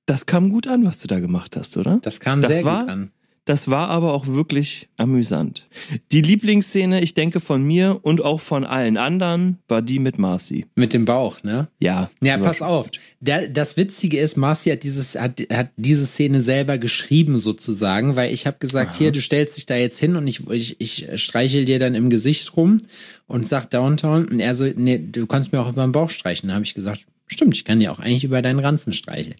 das 0.06 0.26
kam 0.26 0.50
gut 0.50 0.66
an, 0.66 0.84
was 0.84 1.00
du 1.00 1.08
da 1.08 1.20
gemacht 1.20 1.56
hast, 1.56 1.76
oder? 1.76 1.98
Das 2.02 2.18
kam 2.20 2.40
Das 2.40 2.52
sehr 2.52 2.64
war- 2.64 2.80
gut 2.80 2.90
an. 2.90 3.10
Das 3.46 3.70
war 3.70 3.90
aber 3.90 4.12
auch 4.12 4.26
wirklich 4.26 4.88
amüsant. 4.96 5.68
Die 6.10 6.20
Lieblingsszene, 6.20 7.00
ich 7.00 7.14
denke 7.14 7.38
von 7.38 7.62
mir 7.62 8.00
und 8.02 8.20
auch 8.20 8.40
von 8.40 8.64
allen 8.64 8.96
anderen, 8.96 9.58
war 9.68 9.82
die 9.82 10.00
mit 10.00 10.18
Marcy. 10.18 10.66
Mit 10.74 10.92
dem 10.92 11.04
Bauch, 11.04 11.44
ne? 11.44 11.68
Ja. 11.78 12.10
Ja, 12.20 12.38
pass 12.38 12.60
auf. 12.60 12.90
Der, 13.20 13.48
das 13.48 13.76
Witzige 13.76 14.18
ist, 14.18 14.36
Marci 14.36 14.70
hat 14.70 14.82
dieses 14.82 15.14
hat, 15.14 15.40
hat 15.48 15.70
diese 15.76 16.06
Szene 16.06 16.40
selber 16.40 16.76
geschrieben 16.78 17.38
sozusagen, 17.38 18.16
weil 18.16 18.34
ich 18.34 18.48
habe 18.48 18.58
gesagt, 18.58 18.96
hier, 18.96 19.12
du 19.12 19.20
stellst 19.20 19.56
dich 19.56 19.66
da 19.66 19.76
jetzt 19.76 20.00
hin 20.00 20.16
und 20.16 20.26
ich 20.26 20.50
ich, 20.50 20.80
ich 20.80 21.08
streichel 21.22 21.66
dir 21.66 21.78
dann 21.78 21.94
im 21.94 22.10
Gesicht 22.10 22.56
rum 22.56 22.78
und 23.28 23.46
sag 23.46 23.70
Downtown 23.70 24.26
und 24.26 24.40
er 24.40 24.56
so, 24.56 24.64
nee, 24.64 24.98
du 24.98 25.24
kannst 25.28 25.52
mir 25.52 25.60
auch 25.60 25.68
über 25.68 25.86
den 25.86 25.92
Bauch 25.92 26.10
streichen. 26.10 26.48
Da 26.48 26.56
habe 26.56 26.64
ich 26.64 26.74
gesagt, 26.74 27.06
stimmt, 27.28 27.54
ich 27.54 27.64
kann 27.64 27.78
dir 27.78 27.92
auch 27.92 28.00
eigentlich 28.00 28.24
über 28.24 28.42
deinen 28.42 28.58
Ranzen 28.58 28.92
streicheln. 28.92 29.36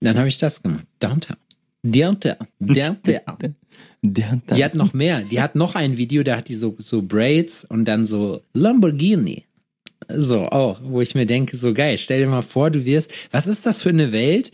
Dann 0.00 0.18
habe 0.18 0.26
ich 0.26 0.38
das 0.38 0.60
gemacht. 0.60 0.86
Downtown. 0.98 1.36
Downtown. 1.82 2.36
Downtown. 2.58 3.56
Der, 4.02 4.40
der, 4.42 4.56
Die 4.56 4.64
hat 4.64 4.74
noch 4.74 4.92
mehr. 4.92 5.22
Die 5.22 5.40
hat 5.40 5.54
noch 5.54 5.74
ein 5.74 5.96
Video, 5.96 6.22
da 6.22 6.36
hat 6.36 6.48
die 6.48 6.54
so, 6.54 6.76
so 6.78 7.02
Braids 7.02 7.64
und 7.64 7.84
dann 7.84 8.06
so 8.06 8.42
Lamborghini. 8.52 9.44
So, 10.08 10.44
auch, 10.44 10.80
wo 10.82 11.00
ich 11.00 11.14
mir 11.14 11.26
denke, 11.26 11.56
so 11.56 11.74
geil. 11.74 11.98
Stell 11.98 12.20
dir 12.20 12.28
mal 12.28 12.42
vor, 12.42 12.70
du 12.70 12.84
wirst, 12.84 13.12
was 13.30 13.46
ist 13.46 13.66
das 13.66 13.82
für 13.82 13.90
eine 13.90 14.12
Welt, 14.12 14.52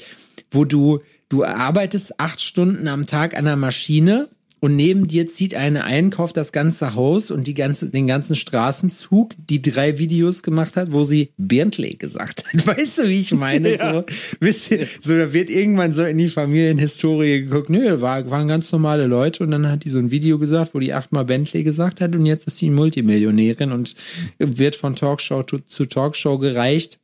wo 0.50 0.64
du, 0.64 1.00
du 1.28 1.44
arbeitest 1.44 2.18
acht 2.18 2.40
Stunden 2.40 2.88
am 2.88 3.06
Tag 3.06 3.36
an 3.36 3.44
der 3.44 3.56
Maschine 3.56 4.28
und 4.64 4.76
neben 4.76 5.06
dir 5.06 5.26
zieht 5.26 5.54
eine 5.54 5.84
ein, 5.84 6.08
kauft 6.08 6.38
das 6.38 6.50
ganze 6.50 6.94
Haus 6.94 7.30
und 7.30 7.46
die 7.46 7.52
ganze, 7.52 7.90
den 7.90 8.06
ganzen 8.06 8.34
Straßenzug, 8.34 9.34
die 9.36 9.60
drei 9.60 9.98
Videos 9.98 10.42
gemacht 10.42 10.76
hat, 10.76 10.90
wo 10.90 11.04
sie 11.04 11.32
Bentley 11.36 11.96
gesagt 11.96 12.46
hat. 12.46 12.66
Weißt 12.66 12.96
du, 12.96 13.02
wie 13.02 13.20
ich 13.20 13.34
meine? 13.34 13.76
So, 13.76 14.04
wisst 14.40 14.70
ihr, 14.70 14.86
so, 15.02 15.18
da 15.18 15.34
wird 15.34 15.50
irgendwann 15.50 15.92
so 15.92 16.02
in 16.04 16.16
die 16.16 16.30
Familienhistorie 16.30 17.42
geguckt, 17.42 17.68
nö, 17.68 18.00
war, 18.00 18.30
waren 18.30 18.48
ganz 18.48 18.72
normale 18.72 19.06
Leute 19.06 19.44
und 19.44 19.50
dann 19.50 19.68
hat 19.68 19.84
die 19.84 19.90
so 19.90 19.98
ein 19.98 20.10
Video 20.10 20.38
gesagt, 20.38 20.72
wo 20.72 20.78
die 20.78 20.94
achtmal 20.94 21.26
Bentley 21.26 21.62
gesagt 21.62 22.00
hat 22.00 22.14
und 22.14 22.24
jetzt 22.24 22.46
ist 22.46 22.56
sie 22.56 22.70
Multimillionärin 22.70 23.70
und 23.70 23.94
wird 24.38 24.76
von 24.76 24.96
Talkshow 24.96 25.42
zu, 25.42 25.58
zu 25.58 25.84
Talkshow 25.84 26.38
gereicht, 26.38 26.98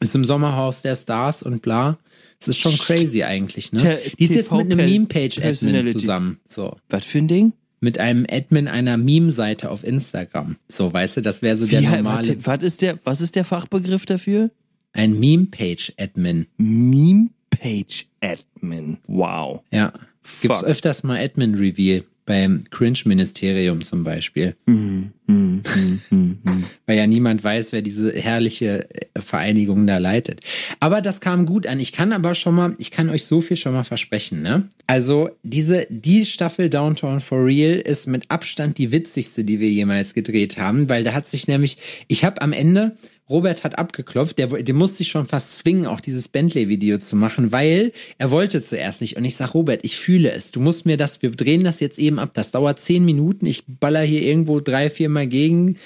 ist 0.00 0.14
im 0.14 0.26
Sommerhaus 0.26 0.82
der 0.82 0.96
Stars 0.96 1.42
und 1.42 1.62
bla. 1.62 1.96
Es 2.42 2.56
ist 2.56 2.58
schon 2.58 2.76
crazy 2.76 3.22
eigentlich, 3.22 3.72
ne? 3.72 3.98
Die 4.18 4.24
ist 4.24 4.34
jetzt 4.34 4.52
mit 4.52 4.72
einem 4.72 4.78
Meme-Page-Admin 4.78 5.86
zusammen. 5.86 6.40
So 6.48 6.76
was 6.88 7.04
für 7.04 7.18
ein 7.18 7.28
Ding? 7.28 7.52
mit 7.84 7.98
einem 7.98 8.24
Admin 8.30 8.68
einer 8.68 8.96
Meme-Seite 8.96 9.68
auf 9.68 9.82
Instagram. 9.82 10.54
So, 10.68 10.92
weißt 10.92 11.16
du, 11.16 11.20
das 11.20 11.42
wäre 11.42 11.56
so 11.56 11.66
der 11.66 11.80
normale, 11.80 12.36
was, 12.46 12.62
ist 12.62 12.80
der, 12.80 13.00
was 13.02 13.20
ist 13.20 13.34
der 13.34 13.44
Fachbegriff 13.44 14.06
dafür? 14.06 14.52
ein 14.92 15.18
Meme-Page-Admin. 15.18 16.46
Meme 16.56 17.30
Page 17.50 18.06
Admin. 18.20 18.98
Wow. 19.06 19.62
Ja. 19.70 19.92
Gibt's 20.40 20.64
öfters 20.64 21.02
mal 21.02 21.18
Admin-Reveal. 21.18 22.04
Beim 22.24 22.64
Cringe-Ministerium 22.70 23.82
zum 23.82 24.04
Beispiel. 24.04 24.54
Mhm. 24.66 25.12
Mhm. 25.26 25.62
Mhm. 26.10 26.64
Weil 26.86 26.98
ja 26.98 27.06
niemand 27.06 27.42
weiß, 27.42 27.72
wer 27.72 27.82
diese 27.82 28.12
herrliche 28.12 28.88
äh, 28.90 29.20
Vereinigung 29.20 29.86
da 29.86 29.98
leitet. 29.98 30.40
Aber 30.80 31.00
das 31.00 31.20
kam 31.20 31.46
gut 31.46 31.66
an. 31.66 31.80
Ich 31.80 31.92
kann 31.92 32.12
aber 32.12 32.34
schon 32.34 32.54
mal, 32.54 32.74
ich 32.78 32.90
kann 32.90 33.08
euch 33.08 33.24
so 33.24 33.40
viel 33.40 33.56
schon 33.56 33.72
mal 33.72 33.84
versprechen, 33.84 34.42
ne? 34.42 34.68
Also 34.86 35.30
diese, 35.42 35.86
die 35.88 36.24
Staffel 36.24 36.70
Downtown 36.70 37.20
for 37.20 37.44
Real 37.44 37.74
ist 37.74 38.06
mit 38.06 38.30
Abstand 38.30 38.78
die 38.78 38.92
witzigste, 38.92 39.44
die 39.44 39.60
wir 39.60 39.70
jemals 39.70 40.14
gedreht 40.14 40.58
haben, 40.58 40.88
weil 40.88 41.04
da 41.04 41.14
hat 41.14 41.26
sich 41.26 41.46
nämlich, 41.48 41.78
ich 42.08 42.24
habe 42.24 42.42
am 42.42 42.52
Ende, 42.52 42.96
Robert 43.30 43.64
hat 43.64 43.78
abgeklopft, 43.78 44.38
der, 44.38 44.48
der 44.48 44.74
musste 44.74 45.02
ich 45.02 45.10
schon 45.10 45.26
fast 45.26 45.58
zwingen, 45.58 45.86
auch 45.86 46.00
dieses 46.00 46.28
Bentley-Video 46.28 46.98
zu 46.98 47.16
machen, 47.16 47.52
weil 47.52 47.92
er 48.18 48.30
wollte 48.30 48.60
zuerst 48.60 49.00
nicht. 49.00 49.16
Und 49.16 49.24
ich 49.24 49.36
sag, 49.36 49.54
Robert, 49.54 49.80
ich 49.84 49.96
fühle 49.96 50.32
es. 50.32 50.50
Du 50.50 50.60
musst 50.60 50.86
mir 50.86 50.96
das, 50.96 51.22
wir 51.22 51.30
drehen 51.30 51.64
das 51.64 51.80
jetzt 51.80 51.98
eben 51.98 52.18
ab. 52.18 52.32
Das 52.34 52.50
dauert 52.50 52.80
zehn 52.80 53.04
Minuten. 53.04 53.46
Ich 53.46 53.64
baller 53.66 54.02
hier 54.02 54.22
irgendwo 54.22 54.60
drei, 54.60 54.90
vier 54.90 55.08
Mal 55.08 55.26
gegen 55.26 55.78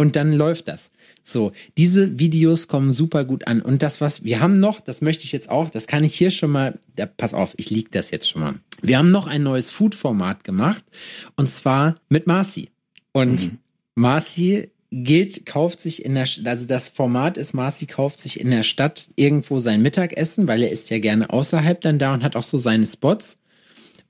und 0.00 0.16
dann 0.16 0.32
läuft 0.32 0.66
das. 0.66 0.92
So, 1.22 1.52
diese 1.76 2.18
Videos 2.18 2.68
kommen 2.68 2.90
super 2.90 3.26
gut 3.26 3.46
an. 3.46 3.60
Und 3.60 3.82
das, 3.82 4.00
was 4.00 4.24
wir 4.24 4.40
haben 4.40 4.58
noch, 4.58 4.80
das 4.80 5.02
möchte 5.02 5.24
ich 5.24 5.32
jetzt 5.32 5.50
auch, 5.50 5.68
das 5.68 5.86
kann 5.86 6.04
ich 6.04 6.14
hier 6.14 6.30
schon 6.30 6.50
mal, 6.50 6.78
ja, 6.98 7.04
pass 7.04 7.34
auf, 7.34 7.52
ich 7.58 7.68
lieg 7.68 7.92
das 7.92 8.10
jetzt 8.10 8.28
schon 8.28 8.40
mal. 8.40 8.54
Wir 8.80 8.96
haben 8.96 9.10
noch 9.10 9.26
ein 9.26 9.42
neues 9.42 9.68
Food-Format 9.68 10.42
gemacht 10.42 10.82
und 11.36 11.50
zwar 11.50 11.96
mit 12.08 12.26
Marci. 12.26 12.70
Und 13.12 13.42
mhm. 13.42 13.58
Marci 13.94 14.70
geht, 14.90 15.46
kauft 15.46 15.80
sich 15.80 16.04
in 16.04 16.14
der, 16.14 16.26
also 16.44 16.66
das 16.66 16.88
Format 16.88 17.36
ist, 17.36 17.54
Marci 17.54 17.86
kauft 17.86 18.20
sich 18.20 18.40
in 18.40 18.50
der 18.50 18.64
Stadt 18.64 19.08
irgendwo 19.16 19.60
sein 19.60 19.82
Mittagessen, 19.82 20.48
weil 20.48 20.62
er 20.62 20.70
ist 20.70 20.90
ja 20.90 20.98
gerne 20.98 21.30
außerhalb 21.30 21.80
dann 21.80 21.98
da 21.98 22.12
und 22.12 22.22
hat 22.22 22.36
auch 22.36 22.42
so 22.42 22.58
seine 22.58 22.86
Spots. 22.86 23.36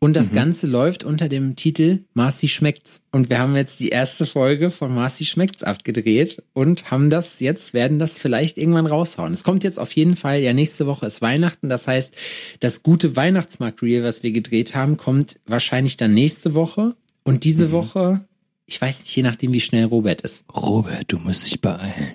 Und 0.02 0.14
das 0.14 0.30
mhm. 0.30 0.36
Ganze 0.36 0.66
läuft 0.66 1.04
unter 1.04 1.28
dem 1.28 1.56
Titel 1.56 2.04
Marci 2.14 2.48
schmeckt's. 2.48 3.02
Und 3.12 3.28
wir 3.28 3.38
haben 3.38 3.54
jetzt 3.54 3.80
die 3.80 3.90
erste 3.90 4.24
Folge 4.24 4.70
von 4.70 4.94
Marci 4.94 5.26
schmeckt's 5.26 5.62
abgedreht 5.62 6.42
und 6.54 6.90
haben 6.90 7.10
das 7.10 7.38
jetzt, 7.40 7.74
werden 7.74 7.98
das 7.98 8.16
vielleicht 8.16 8.56
irgendwann 8.56 8.86
raushauen. 8.86 9.34
Es 9.34 9.44
kommt 9.44 9.62
jetzt 9.62 9.78
auf 9.78 9.92
jeden 9.92 10.16
Fall, 10.16 10.40
ja, 10.40 10.54
nächste 10.54 10.86
Woche 10.86 11.04
ist 11.04 11.20
Weihnachten. 11.20 11.68
Das 11.68 11.86
heißt, 11.86 12.14
das 12.60 12.82
gute 12.82 13.14
Weihnachtsmarkt-Reel, 13.14 14.02
was 14.02 14.22
wir 14.22 14.32
gedreht 14.32 14.74
haben, 14.74 14.96
kommt 14.96 15.38
wahrscheinlich 15.44 15.98
dann 15.98 16.14
nächste 16.14 16.54
Woche. 16.54 16.96
Und 17.22 17.44
diese 17.44 17.68
mhm. 17.68 17.72
Woche 17.72 18.24
ich 18.70 18.80
weiß 18.80 19.00
nicht, 19.00 19.14
je 19.14 19.22
nachdem, 19.22 19.52
wie 19.52 19.60
schnell 19.60 19.84
Robert 19.84 20.20
ist. 20.20 20.44
Robert, 20.54 21.04
du 21.08 21.18
musst 21.18 21.44
dich 21.44 21.60
beeilen. 21.60 22.12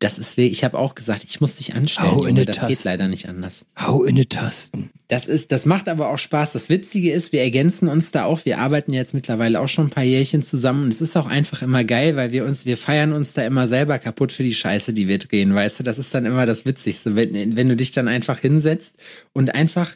Das 0.00 0.18
ist 0.18 0.36
weh. 0.36 0.48
Ich 0.48 0.64
habe 0.64 0.76
auch 0.76 0.96
gesagt, 0.96 1.22
ich 1.22 1.40
muss 1.40 1.56
dich 1.56 1.76
anstellen. 1.76 2.10
Hau 2.10 2.24
in 2.24 2.34
Junge, 2.34 2.44
das 2.44 2.56
Tasten. 2.56 2.68
geht 2.70 2.82
leider 2.82 3.06
nicht 3.06 3.28
anders. 3.28 3.66
Hau 3.78 4.02
in 4.02 4.16
die 4.16 4.26
Tasten. 4.26 4.90
Das 5.06 5.28
ist, 5.28 5.52
das 5.52 5.64
macht 5.64 5.88
aber 5.88 6.08
auch 6.08 6.18
Spaß. 6.18 6.54
Das 6.54 6.68
Witzige 6.68 7.12
ist, 7.12 7.30
wir 7.30 7.40
ergänzen 7.40 7.86
uns 7.86 8.10
da 8.10 8.24
auch. 8.24 8.44
Wir 8.44 8.58
arbeiten 8.58 8.92
jetzt 8.92 9.14
mittlerweile 9.14 9.60
auch 9.60 9.68
schon 9.68 9.86
ein 9.86 9.90
paar 9.90 10.02
Jährchen 10.02 10.42
zusammen 10.42 10.82
und 10.82 10.92
es 10.92 11.00
ist 11.00 11.16
auch 11.16 11.26
einfach 11.26 11.62
immer 11.62 11.84
geil, 11.84 12.16
weil 12.16 12.32
wir 12.32 12.44
uns, 12.46 12.66
wir 12.66 12.76
feiern 12.76 13.12
uns 13.12 13.32
da 13.32 13.42
immer 13.42 13.68
selber 13.68 14.00
kaputt 14.00 14.32
für 14.32 14.42
die 14.42 14.54
Scheiße, 14.54 14.92
die 14.92 15.06
wir 15.06 15.18
drehen. 15.18 15.54
Weißt 15.54 15.78
du, 15.78 15.84
das 15.84 16.00
ist 16.00 16.12
dann 16.12 16.26
immer 16.26 16.46
das 16.46 16.66
Witzigste, 16.66 17.14
wenn, 17.14 17.54
wenn 17.54 17.68
du 17.68 17.76
dich 17.76 17.92
dann 17.92 18.08
einfach 18.08 18.40
hinsetzt 18.40 18.96
und 19.32 19.54
einfach 19.54 19.94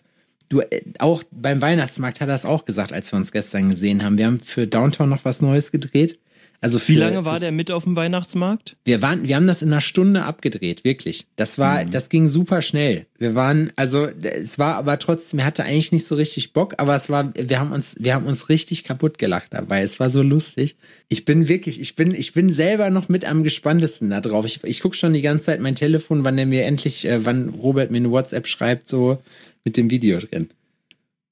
du 0.49 0.61
äh, 0.61 0.83
auch 0.99 1.23
beim 1.31 1.61
Weihnachtsmarkt 1.61 2.21
hat 2.21 2.29
er 2.29 2.35
es 2.35 2.45
auch 2.45 2.65
gesagt, 2.65 2.93
als 2.93 3.13
wir 3.13 3.17
uns 3.17 3.33
gestern 3.33 3.71
gesehen 3.71 4.03
haben. 4.03 4.19
Wir 4.19 4.27
haben 4.27 4.41
für 4.41 4.67
Downtown 4.67 5.09
noch 5.09 5.25
was 5.25 5.41
Neues 5.41 5.73
gedreht. 5.73 6.19
Also 6.61 6.79
für, 6.79 6.93
Wie 6.93 6.97
lange 6.97 7.25
war 7.25 7.39
der 7.39 7.53
mit 7.53 7.71
auf 7.71 7.85
dem 7.85 7.97
Weihnachtsmarkt? 7.97 8.77
Wir 8.85 9.03
waren, 9.03 9.29
wir 9.29 9.37
haben 9.37 9.47
das 9.47 9.63
in 9.63 9.71
einer 9.71 9.81
Stunde 9.81 10.25
abgedreht, 10.25 10.85
wirklich. 10.85 11.27
Das 11.37 11.59
war, 11.59 11.85
mhm. 11.85 11.91
das 11.91 12.09
ging 12.09 12.29
super 12.29 12.63
schnell. 12.63 13.07
Wir 13.19 13.35
waren, 13.35 13.73
also 13.77 14.09
es 14.23 14.59
war 14.59 14.77
aber 14.77 14.99
trotzdem, 14.99 15.39
er 15.39 15.47
hatte 15.47 15.65
eigentlich 15.65 15.93
nicht 15.93 16.07
so 16.07 16.15
richtig 16.15 16.55
Bock, 16.55 16.75
aber 16.79 16.97
es 16.97 17.11
war, 17.11 17.33
wir 17.35 17.61
haben 17.61 17.73
uns, 17.73 17.97
wir 17.99 18.15
haben 18.15 18.27
uns 18.27 18.49
richtig 18.49 18.85
kaputt 18.85 19.19
gelacht 19.19 19.53
dabei. 19.53 19.83
Es 19.83 20.01
war 20.01 20.11
so 20.11 20.23
lustig. 20.23 20.77
Ich 21.09 21.25
bin 21.25 21.49
wirklich, 21.49 21.81
ich 21.81 21.95
bin, 21.95 22.15
ich 22.15 22.33
bin 22.33 22.51
selber 22.51 22.91
noch 22.91 23.09
mit 23.09 23.25
am 23.25 23.43
gespanntesten 23.43 24.11
da 24.11 24.21
drauf. 24.21 24.47
Ich, 24.47 24.65
ich 24.65 24.81
gucke 24.81 24.97
schon 24.97 25.13
die 25.13 25.23
ganze 25.23 25.45
Zeit 25.45 25.61
mein 25.61 25.75
Telefon, 25.75 26.25
wann 26.25 26.37
der 26.37 26.47
mir 26.47 26.65
endlich, 26.65 27.05
äh, 27.05 27.25
wann 27.25 27.51
Robert 27.51 27.91
mir 27.91 27.99
eine 27.99 28.11
WhatsApp 28.11 28.47
schreibt, 28.47 28.89
so, 28.89 29.19
mit 29.67 29.77
dem 29.77 29.91
Video 29.91 30.19
drin. 30.21 30.49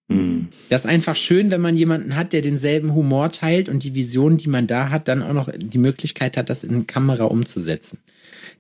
Mhm. 0.09 0.49
Das 0.68 0.85
ist 0.85 0.91
einfach 0.91 1.16
schön, 1.16 1.51
wenn 1.51 1.62
man 1.62 1.76
jemanden 1.76 2.16
hat, 2.16 2.35
der 2.35 2.43
denselben 2.43 2.93
Humor 2.93 3.32
teilt 3.32 3.70
und 3.70 3.85
die 3.85 3.95
Vision, 3.95 4.37
die 4.37 4.49
man 4.49 4.66
da 4.66 4.91
hat, 4.91 5.09
dann 5.09 5.22
auch 5.22 5.32
noch 5.32 5.49
die 5.57 5.78
Möglichkeit 5.78 6.37
hat, 6.37 6.51
das 6.51 6.64
in 6.64 6.87
Kamera 6.87 7.24
umzusetzen. 7.24 8.01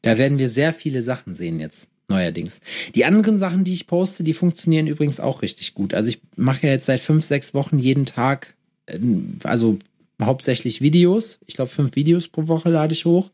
Da 0.00 0.16
werden 0.16 0.38
wir 0.38 0.48
sehr 0.48 0.72
viele 0.72 1.02
Sachen 1.02 1.34
sehen 1.34 1.60
jetzt 1.60 1.88
neuerdings. 2.08 2.60
Die 2.94 3.04
anderen 3.04 3.36
Sachen, 3.36 3.64
die 3.64 3.72
ich 3.72 3.86
poste, 3.86 4.22
die 4.22 4.32
funktionieren 4.32 4.86
übrigens 4.86 5.20
auch 5.20 5.42
richtig 5.42 5.74
gut. 5.74 5.92
Also 5.92 6.08
ich 6.08 6.20
mache 6.36 6.66
ja 6.66 6.72
jetzt 6.72 6.86
seit 6.86 7.00
fünf, 7.00 7.24
sechs 7.24 7.52
Wochen 7.52 7.78
jeden 7.78 8.06
Tag, 8.06 8.54
ähm, 8.86 9.38
also 9.42 9.78
hauptsächlich 10.22 10.80
Videos. 10.82 11.40
Ich 11.46 11.54
glaube, 11.54 11.72
fünf 11.72 11.96
Videos 11.96 12.28
pro 12.28 12.46
Woche 12.46 12.70
lade 12.70 12.92
ich 12.92 13.06
hoch 13.06 13.30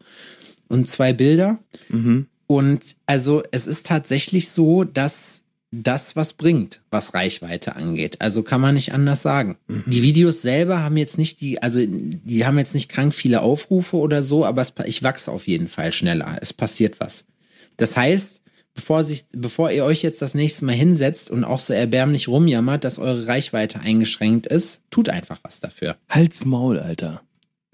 und 0.69 0.89
zwei 0.89 1.13
Bilder. 1.13 1.59
Mhm. 1.91 2.27
Und 2.47 2.97
also 3.07 3.43
es 3.51 3.67
ist 3.67 3.87
tatsächlich 3.87 4.49
so, 4.49 4.85
dass 4.85 5.43
das 5.73 6.17
was 6.17 6.33
bringt, 6.33 6.83
was 6.91 7.15
Reichweite 7.15 7.77
angeht. 7.77 8.21
Also 8.21 8.43
kann 8.43 8.61
man 8.61 8.75
nicht 8.75 8.93
anders 8.93 9.23
sagen. 9.23 9.57
Mhm. 9.69 9.85
Die 9.87 10.03
Videos 10.03 10.43
selber 10.43 10.83
haben 10.83 10.97
jetzt 10.97 11.17
nicht 11.17 11.41
die, 11.41 11.63
also 11.63 11.81
die 11.85 12.45
haben 12.45 12.59
jetzt 12.59 12.75
nicht 12.75 12.89
krank 12.89 13.15
viele 13.15 13.43
Aufrufe 13.43 13.97
oder 13.97 14.25
so, 14.25 14.45
aber 14.45 14.63
es, 14.63 14.73
ich 14.85 15.03
wachse 15.03 15.31
auf 15.31 15.47
jeden 15.47 15.69
Fall 15.69 15.93
schneller. 15.93 16.39
Es 16.41 16.53
passiert 16.53 16.99
was. 16.99 17.25
Das 17.77 17.97
heißt, 17.97 18.43
bevor 18.75 19.05
sich, 19.05 19.27
bevor 19.33 19.71
ihr 19.71 19.85
euch 19.85 20.03
jetzt 20.03 20.23
das 20.23 20.35
nächste 20.35 20.65
Mal 20.65 20.75
hinsetzt 20.75 21.31
und 21.31 21.45
auch 21.45 21.61
so 21.61 21.73
erbärmlich 21.73 22.27
rumjammert, 22.27 22.83
dass 22.83 22.99
eure 22.99 23.29
Reichweite 23.29 23.81
eingeschränkt 23.81 24.49
ist, 24.49 24.83
tut 24.91 25.09
einfach 25.09 25.39
was 25.43 25.61
dafür. 25.61 25.97
Halt's 26.09 26.45
Maul, 26.45 26.81
Alter. 26.81 27.23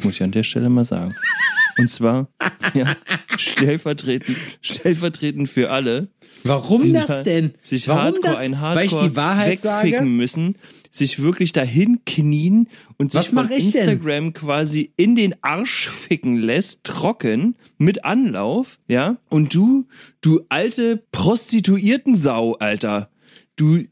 Muss 0.03 0.15
ich 0.15 0.23
an 0.23 0.33
der 0.33 0.43
Stelle 0.43 0.69
mal 0.69 0.85
sagen. 0.85 1.15
Und 1.79 1.91
zwar, 1.91 2.29
ja, 2.75 2.97
stellvertretend, 3.37 4.37
stellvertretend 4.63 5.49
für 5.49 5.71
alle. 5.71 6.09
Warum 6.43 6.93
das 6.93 7.25
denn? 7.25 7.53
Sich 7.61 7.89
Warum 7.89 8.03
Hardcore 8.03 8.23
das? 8.23 8.37
ein 8.39 8.61
Hardcore 8.61 8.77
Weil 8.77 9.05
ich 9.05 9.11
die 9.11 9.17
Wahrheit 9.17 9.51
wegficken 9.65 9.93
sage? 9.93 10.05
müssen, 10.07 10.59
sich 10.91 11.21
wirklich 11.21 11.53
dahin 11.53 12.01
knien 12.07 12.69
und 12.97 13.13
sich 13.13 13.29
von 13.29 13.51
ich 13.51 13.73
denn? 13.73 13.89
Instagram 13.89 14.33
quasi 14.33 14.93
in 14.97 15.17
den 15.17 15.35
Arsch 15.43 15.89
ficken 15.89 16.37
lässt, 16.37 16.85
trocken, 16.85 17.57
mit 17.79 18.05
Anlauf, 18.05 18.79
ja? 18.89 19.19
Und 19.29 19.55
du, 19.55 19.87
du 20.21 20.41
alte 20.49 21.03
Prostituiertensau, 21.13 22.55
Alter. 22.55 23.11
Du, 23.57 23.85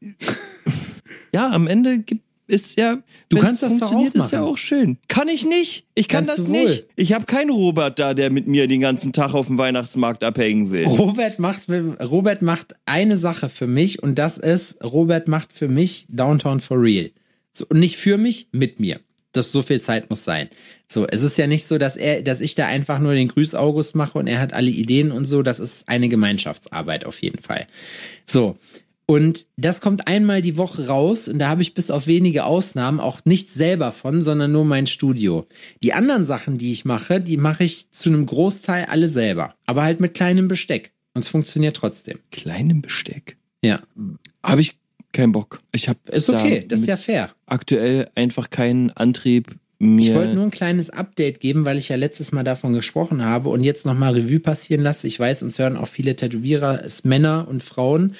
ja, 1.32 1.50
am 1.50 1.66
Ende 1.66 1.98
gibt 1.98 2.23
ist 2.46 2.76
ja, 2.78 3.02
Du 3.28 3.38
kannst 3.38 3.62
das 3.62 3.78
doch 3.78 3.88
funktioniert, 3.88 4.16
auch 4.20 4.24
ist 4.26 4.32
ja 4.32 4.40
machen. 4.40 4.52
auch 4.52 4.58
schön. 4.58 4.98
Kann 5.08 5.28
ich 5.28 5.44
nicht. 5.46 5.86
Ich 5.94 6.08
kann 6.08 6.26
Kannst 6.26 6.42
das 6.42 6.48
wohl. 6.48 6.62
nicht. 6.64 6.84
Ich 6.96 7.12
habe 7.12 7.24
keinen 7.24 7.50
Robert 7.50 7.98
da, 7.98 8.14
der 8.14 8.30
mit 8.30 8.46
mir 8.46 8.66
den 8.68 8.80
ganzen 8.80 9.12
Tag 9.12 9.34
auf 9.34 9.46
dem 9.46 9.58
Weihnachtsmarkt 9.58 10.22
abhängen 10.24 10.70
will. 10.70 10.84
Robert 10.86 11.38
macht, 11.38 11.66
Robert 12.00 12.42
macht 12.42 12.74
eine 12.86 13.16
Sache 13.16 13.48
für 13.48 13.66
mich 13.66 14.02
und 14.02 14.18
das 14.18 14.36
ist, 14.38 14.82
Robert 14.84 15.28
macht 15.28 15.52
für 15.52 15.68
mich 15.68 16.06
Downtown 16.08 16.60
for 16.60 16.80
real. 16.80 17.10
So, 17.52 17.66
und 17.68 17.78
nicht 17.78 17.96
für 17.96 18.18
mich, 18.18 18.48
mit 18.52 18.80
mir. 18.80 19.00
Das 19.32 19.50
so 19.50 19.62
viel 19.62 19.80
Zeit 19.80 20.10
muss 20.10 20.22
sein. 20.22 20.48
So, 20.86 21.06
es 21.08 21.22
ist 21.22 21.36
ja 21.38 21.48
nicht 21.48 21.66
so, 21.66 21.76
dass 21.78 21.96
er, 21.96 22.22
dass 22.22 22.40
ich 22.40 22.54
da 22.54 22.66
einfach 22.66 23.00
nur 23.00 23.14
den 23.14 23.26
Grüß 23.28 23.54
August 23.56 23.96
mache 23.96 24.18
und 24.18 24.28
er 24.28 24.38
hat 24.40 24.52
alle 24.52 24.70
Ideen 24.70 25.10
und 25.10 25.24
so. 25.24 25.42
Das 25.42 25.58
ist 25.58 25.88
eine 25.88 26.08
Gemeinschaftsarbeit 26.08 27.04
auf 27.04 27.20
jeden 27.20 27.40
Fall. 27.40 27.66
So. 28.26 28.56
Und 29.06 29.46
das 29.56 29.80
kommt 29.80 30.08
einmal 30.08 30.40
die 30.40 30.56
Woche 30.56 30.86
raus 30.86 31.28
und 31.28 31.38
da 31.38 31.50
habe 31.50 31.60
ich 31.60 31.74
bis 31.74 31.90
auf 31.90 32.06
wenige 32.06 32.44
Ausnahmen 32.44 33.00
auch 33.00 33.20
nichts 33.24 33.52
selber 33.52 33.92
von, 33.92 34.22
sondern 34.22 34.52
nur 34.52 34.64
mein 34.64 34.86
Studio. 34.86 35.46
Die 35.82 35.92
anderen 35.92 36.24
Sachen, 36.24 36.56
die 36.56 36.72
ich 36.72 36.86
mache, 36.86 37.20
die 37.20 37.36
mache 37.36 37.64
ich 37.64 37.90
zu 37.90 38.08
einem 38.08 38.24
Großteil 38.24 38.86
alle 38.86 39.10
selber. 39.10 39.54
Aber 39.66 39.82
halt 39.82 40.00
mit 40.00 40.14
kleinem 40.14 40.48
Besteck. 40.48 40.92
Und 41.12 41.22
es 41.22 41.28
funktioniert 41.28 41.76
trotzdem. 41.76 42.18
Kleinem 42.30 42.80
Besteck. 42.80 43.36
Ja. 43.62 43.80
Habe 44.42 44.62
ich 44.62 44.78
keinen 45.12 45.32
Bock. 45.32 45.60
Ich 45.72 45.88
habe 45.88 45.98
Ist 46.10 46.28
okay, 46.28 46.64
das 46.66 46.80
ist 46.80 46.86
ja 46.86 46.96
fair. 46.96 47.30
aktuell 47.46 48.10
einfach 48.14 48.50
keinen 48.50 48.90
Antrieb 48.90 49.56
mir. 49.78 50.08
Ich 50.08 50.14
wollte 50.14 50.34
nur 50.34 50.44
ein 50.44 50.50
kleines 50.50 50.90
Update 50.90 51.40
geben, 51.40 51.64
weil 51.64 51.78
ich 51.78 51.88
ja 51.88 51.96
letztes 51.96 52.32
Mal 52.32 52.44
davon 52.44 52.72
gesprochen 52.72 53.24
habe 53.24 53.48
und 53.50 53.62
jetzt 53.62 53.86
nochmal 53.86 54.14
Revue 54.14 54.40
passieren 54.40 54.82
lasse. 54.82 55.06
Ich 55.06 55.18
weiß, 55.18 55.42
uns 55.42 55.58
hören 55.58 55.76
auch 55.76 55.88
viele 55.88 56.16
Tätowierer, 56.16 56.84
es 56.84 57.04
Männer 57.04 57.46
und 57.48 57.62
Frauen 57.62 58.14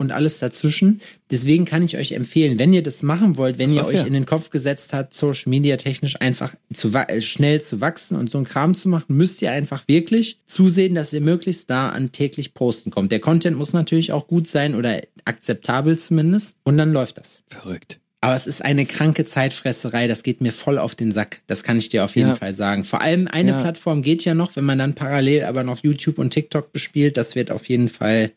und 0.00 0.10
alles 0.10 0.38
dazwischen. 0.40 1.00
Deswegen 1.30 1.64
kann 1.66 1.84
ich 1.84 1.96
euch 1.96 2.12
empfehlen, 2.12 2.58
wenn 2.58 2.72
ihr 2.72 2.82
das 2.82 3.02
machen 3.02 3.36
wollt, 3.36 3.58
wenn 3.58 3.70
ihr 3.70 3.82
war 3.82 3.86
euch 3.86 3.98
fair. 3.98 4.06
in 4.06 4.14
den 4.14 4.26
Kopf 4.26 4.50
gesetzt 4.50 4.92
habt, 4.92 5.14
Social 5.14 5.50
Media 5.50 5.76
technisch 5.76 6.20
einfach 6.20 6.54
zu 6.72 6.88
äh, 6.92 7.22
schnell 7.22 7.60
zu 7.62 7.80
wachsen 7.80 8.16
und 8.16 8.30
so 8.30 8.38
ein 8.38 8.44
Kram 8.44 8.74
zu 8.74 8.88
machen, 8.88 9.14
müsst 9.16 9.40
ihr 9.42 9.52
einfach 9.52 9.86
wirklich 9.86 10.40
zusehen, 10.46 10.94
dass 10.96 11.12
ihr 11.12 11.20
möglichst 11.20 11.70
da 11.70 11.90
an 11.90 12.10
täglich 12.10 12.54
posten 12.54 12.90
kommt. 12.90 13.12
Der 13.12 13.20
Content 13.20 13.56
muss 13.56 13.72
natürlich 13.72 14.10
auch 14.12 14.26
gut 14.26 14.48
sein 14.48 14.74
oder 14.74 15.00
akzeptabel 15.24 15.98
zumindest 15.98 16.56
und 16.64 16.76
dann 16.78 16.92
läuft 16.92 17.18
das. 17.18 17.40
verrückt. 17.46 18.00
Aber 18.22 18.34
es 18.34 18.46
ist 18.46 18.62
eine 18.62 18.84
kranke 18.84 19.24
Zeitfresserei, 19.24 20.06
das 20.06 20.22
geht 20.22 20.42
mir 20.42 20.52
voll 20.52 20.76
auf 20.76 20.94
den 20.94 21.10
Sack. 21.10 21.40
Das 21.46 21.62
kann 21.62 21.78
ich 21.78 21.88
dir 21.88 22.04
auf 22.04 22.16
jeden 22.16 22.28
Ja. 22.30 22.36
Fall 22.36 22.52
sagen. 22.52 22.84
Vor 22.84 23.00
allem 23.00 23.28
eine 23.28 23.52
Ja. 23.52 23.60
Plattform 23.62 24.02
geht 24.02 24.24
ja 24.26 24.34
noch, 24.34 24.56
wenn 24.56 24.64
man 24.64 24.78
dann 24.78 24.94
parallel 24.94 25.44
aber 25.44 25.64
noch 25.64 25.82
YouTube 25.82 26.18
und 26.18 26.30
TikTok 26.30 26.70
bespielt, 26.72 27.16
das 27.16 27.34
wird 27.34 27.50
auf 27.50 27.66
jeden 27.70 27.88
Fall, 27.88 28.30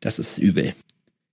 das 0.00 0.18
ist 0.18 0.38
übel. 0.38 0.74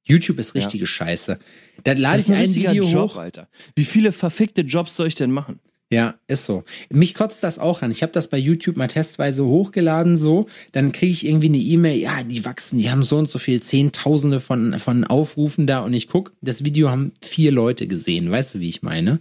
YouTube 0.04 0.40
ist 0.40 0.56
richtige 0.56 0.88
Scheiße. 0.88 1.40
Da 1.84 1.94
lade 1.94 2.18
Das 2.18 2.30
ich 2.30 2.34
ein 2.34 2.42
ein 2.42 2.56
Video 2.56 2.84
Job, 2.84 3.12
hoch. 3.12 3.18
Alter. 3.18 3.48
Wie 3.76 3.86
viele 3.86 4.12
verfickte 4.12 4.62
Jobs 4.62 4.96
soll 4.96 5.08
ich 5.08 5.16
denn 5.16 5.32
machen? 5.32 5.60
Ja, 5.92 6.16
ist 6.28 6.46
so. 6.46 6.64
Mich 6.90 7.14
kotzt 7.14 7.44
das 7.44 7.60
auch 7.60 7.82
an. 7.82 7.92
Ich 7.92 8.02
habe 8.02 8.14
das 8.14 8.28
bei 8.30 8.38
YouTube 8.38 8.78
mal 8.78 8.88
testweise 8.88 9.46
hochgeladen, 9.46 10.18
so. 10.18 10.48
Dann 10.72 10.94
kriege 10.94 11.12
ich 11.12 11.26
irgendwie 11.26 11.50
eine 11.50 11.58
E-Mail, 11.58 12.00
ja, 12.00 12.24
die 12.24 12.46
wachsen, 12.46 12.80
die 12.80 12.90
haben 12.90 13.04
so 13.04 13.18
und 13.18 13.30
so 13.30 13.40
viel, 13.40 13.62
Zehntausende 13.62 14.40
von, 14.40 14.80
von 14.80 15.04
Aufrufen 15.04 15.68
da 15.68 15.82
und 15.82 15.94
ich 15.94 16.08
guck, 16.08 16.32
das 16.40 16.64
Video 16.64 16.90
haben 16.90 17.12
vier 17.22 17.52
Leute 17.52 17.88
gesehen. 17.88 18.32
Weißt 18.32 18.56
du, 18.56 18.60
wie 18.62 18.70
ich 18.70 18.84
meine? 18.84 19.20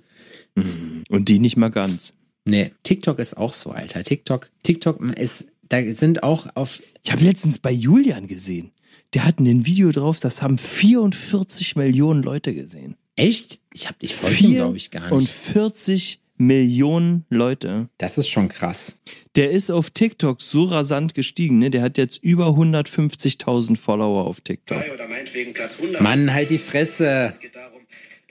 Und 1.09 1.29
die 1.29 1.41
nicht 1.41 1.57
mal 1.57 1.71
ganz. 1.71 2.15
Nee, 2.45 2.71
TikTok 2.85 3.19
ist 3.19 3.37
auch 3.37 3.53
so, 3.53 3.71
Alter. 3.71 4.05
TikTok, 4.05 4.49
TikTok 4.63 5.03
ist, 5.19 5.49
da 5.69 5.83
sind 5.91 6.23
auch 6.23 6.47
auf, 6.55 6.83
Ich 7.03 7.11
habe 7.11 7.25
letztens 7.25 7.59
bei 7.59 7.73
Julian 7.73 8.29
gesehen. 8.29 8.71
Der 9.15 9.25
hat 9.25 9.41
ein 9.41 9.67
Video 9.67 9.91
drauf, 9.91 10.21
das 10.21 10.41
haben 10.41 10.57
44 10.59 11.77
Millionen 11.77 12.23
Leute 12.23 12.55
gesehen. 12.55 12.97
echt? 13.17 13.61
Ich 13.73 13.89
hab, 13.89 13.97
ich 14.01 14.15
folge 14.15 14.45
ihm, 14.45 14.55
glaube 14.55 14.77
ich, 14.77 14.91
gar 14.91 15.11
und 15.13 15.21
nicht. 15.23 15.33
40 15.33 16.21
Millionen 16.37 17.27
Leute. 17.29 17.89
Das 17.99 18.17
ist 18.17 18.29
schon 18.29 18.49
krass. 18.49 18.95
Der 19.37 19.51
ist 19.51 19.71
auf 19.71 19.91
TikTok 19.91 20.41
so 20.41 20.65
rasant 20.65 21.15
gestiegen, 21.15 21.59
ne? 21.59 21.71
Der 21.71 21.83
hat 21.83 21.99
jetzt 21.99 22.23
über 22.23 22.47
150.000 22.49 23.77
Follower 23.77 24.25
auf 24.27 24.41
TikTok. 24.41 24.83
oder 24.95 25.07
meinetwegen 25.07 25.53
Platz 25.53 25.77
100. 25.79 26.01
Mann, 26.01 26.33
halt 26.33 26.49
die 26.51 26.59
Fresse. 26.59 27.29
Es 27.29 27.41
geht 27.41 27.55
darum, 27.57 27.81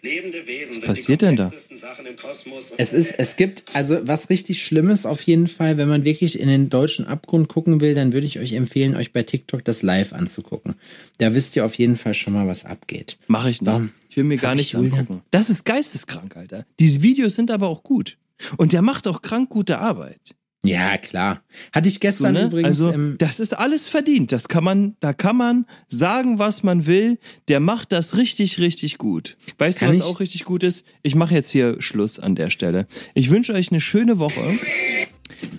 lebende 0.01 0.45
Wesen 0.47 0.75
sind 0.75 0.85
passiert 0.85 1.21
die 1.21 1.25
denn 1.25 1.35
da? 1.35 1.43
komplexesten 1.43 1.77
Sachen 1.77 2.05
im 2.05 2.15
Kosmos. 2.15 2.71
und 2.71 2.79
Es 2.79 2.93
ist, 2.93 3.13
es 3.17 3.35
gibt, 3.35 3.63
also 3.73 3.99
was 4.03 4.29
richtig 4.29 4.63
Schlimmes 4.63 5.05
auf 5.05 5.21
jeden 5.21 5.47
Fall, 5.47 5.77
wenn 5.77 5.89
man 5.89 6.03
wirklich 6.03 6.39
in 6.39 6.47
den 6.47 6.69
deutschen 6.69 7.07
Abgrund 7.07 7.49
gucken 7.49 7.81
will, 7.81 7.95
dann 7.95 8.13
würde 8.13 8.27
ich 8.27 8.39
euch 8.39 8.53
empfehlen, 8.53 8.95
euch 8.95 9.13
bei 9.13 9.23
TikTok 9.23 9.63
das 9.63 9.81
live 9.81 10.13
anzugucken. 10.13 10.75
Da 11.17 11.33
wisst 11.33 11.55
ihr 11.55 11.65
auf 11.65 11.75
jeden 11.75 11.97
Fall 11.97 12.13
schon 12.13 12.33
mal, 12.33 12.47
was 12.47 12.65
abgeht. 12.65 13.17
Mache 13.27 13.49
ich 13.49 13.61
nicht. 13.61 13.71
Warum? 13.71 13.91
Ich 14.09 14.17
will 14.17 14.23
mir 14.23 14.37
gar 14.37 14.53
ich 14.53 14.73
nichts 14.73 14.75
angucken. 14.75 15.21
Das 15.31 15.49
ist 15.49 15.65
geisteskrank, 15.65 16.35
Alter. 16.35 16.65
Diese 16.79 17.01
Videos 17.01 17.35
sind 17.35 17.51
aber 17.51 17.67
auch 17.67 17.83
gut. 17.83 18.17
Und 18.57 18.71
der 18.73 18.81
macht 18.81 19.07
auch 19.07 19.21
krank 19.21 19.49
gute 19.49 19.79
Arbeit. 19.79 20.35
Ja, 20.61 20.97
klar. 20.97 21.41
Hatte 21.71 21.87
ich 21.87 21.95
So, 21.95 21.99
gestern 22.01 22.33
ne? 22.33 22.43
übrigens 22.45 22.81
also, 22.81 22.93
das 23.17 23.39
ist 23.39 23.57
alles 23.57 23.87
verdient. 23.87 24.33
Das 24.33 24.49
kann 24.49 24.63
man, 24.63 24.97
da 24.99 25.13
kann 25.13 25.37
man 25.37 25.65
sagen, 25.87 26.37
was 26.37 26.63
man 26.63 26.85
will. 26.85 27.17
Der 27.47 27.61
macht 27.61 27.93
das 27.93 28.17
richtig, 28.17 28.59
richtig 28.59 28.97
gut. 28.97 29.37
Weißt 29.57 29.79
Kann 29.79 29.93
du, 29.93 29.97
was 29.99 30.05
ich- 30.05 30.11
auch 30.11 30.19
richtig 30.19 30.43
gut 30.43 30.63
ist? 30.63 30.85
Ich 31.01 31.15
mache 31.15 31.33
jetzt 31.33 31.49
hier 31.49 31.81
Schluss 31.81 32.19
an 32.19 32.35
der 32.35 32.49
Stelle. 32.49 32.87
Ich 33.13 33.29
wünsche 33.29 33.53
euch 33.53 33.71
eine 33.71 33.79
schöne 33.79 34.19
Woche. 34.19 34.41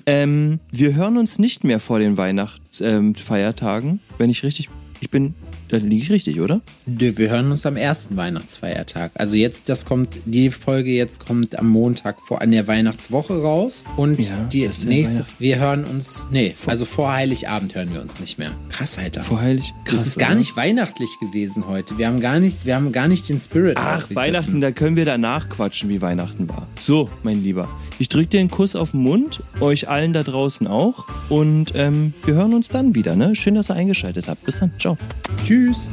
Ähm, 0.05 0.61
wir 0.71 0.95
hören 0.95 1.17
uns 1.17 1.39
nicht 1.39 1.65
mehr 1.65 1.81
vor 1.81 1.99
den 1.99 2.19
Weihnachtsfeiertagen, 2.19 3.91
ähm, 3.91 4.01
wenn 4.19 4.29
ich 4.29 4.43
richtig, 4.43 4.69
ich 5.01 5.09
bin, 5.11 5.35
da 5.71 5.77
liege 5.77 6.03
ich 6.03 6.11
richtig, 6.11 6.41
oder? 6.41 6.61
Nö, 6.87 7.13
wir 7.17 7.31
hören 7.31 7.51
uns 7.51 7.65
am 7.65 7.77
ersten 7.77 8.17
Weihnachtsfeiertag. 8.17 9.13
Also 9.15 9.37
jetzt, 9.37 9.69
das 9.69 9.85
kommt, 9.85 10.19
die 10.25 10.51
Folge 10.51 10.91
jetzt 10.91 11.25
kommt 11.25 11.57
am 11.59 11.69
Montag 11.69 12.21
vor 12.21 12.43
an 12.43 12.51
der 12.51 12.67
Weihnachtswoche 12.67 13.41
raus. 13.41 13.85
Und 13.97 14.19
Ja, 14.19 14.49
die 14.53 14.69
nächste, 14.87 15.25
wir 15.39 15.59
hören 15.61 15.85
uns, 15.85 16.27
nee, 16.31 16.55
also 16.67 16.85
vor 16.85 17.13
Heiligabend 17.13 17.75
hören 17.75 17.93
wir 17.93 18.01
uns 18.01 18.19
nicht 18.19 18.39
mehr. 18.39 18.51
Krass, 18.69 18.99
Alter. 18.99 19.21
Vor 19.21 19.41
Heilig. 19.41 19.73
das 19.85 20.07
ist 20.07 20.19
gar 20.19 20.31
oder? 20.31 20.39
nicht 20.39 20.57
weihnachtlich 20.57 21.11
gewesen 21.21 21.67
heute. 21.69 21.99
Wir 21.99 22.09
haben 22.09 22.21
gar 22.21 22.41
nicht, 22.41 22.67
wir 22.67 22.75
haben 22.75 22.91
gar 22.91 23.07
nicht 23.07 23.29
den 23.29 23.39
Spirit. 23.39 23.77
Ach. 23.79 24.07
Weihnachten, 24.13 24.61
da 24.61 24.73
können 24.73 24.97
wir 24.97 25.05
danach 25.05 25.49
quatschen, 25.49 25.89
wie 25.89 26.03
Weihnachten 26.03 26.49
war. 26.49 26.67
So, 26.81 27.09
mein 27.23 27.43
Lieber. 27.43 27.69
Ich 28.01 28.09
drücke 28.09 28.29
dir 28.29 28.41
einen 28.41 28.51
Kuss 28.51 28.75
auf 28.75 28.91
den 28.91 29.03
Mund, 29.03 29.41
euch 29.61 29.89
allen 29.89 30.13
da 30.13 30.23
draußen 30.23 30.67
auch. 30.67 31.07
Und 31.29 31.73
ähm, 31.77 32.13
wir 32.25 32.35
hören 32.35 32.55
uns 32.55 32.69
dann 32.69 32.95
wieder, 32.95 33.15
ne? 33.15 33.37
Schön, 33.37 33.55
dass 33.55 33.71
ihr 33.71 33.77
eingeschaltet 33.77 34.27
habt. 34.27 34.45
Bis 34.45 34.57
dann. 34.57 34.73
Ciao. 34.79 34.97
Tschüss. 35.61 35.91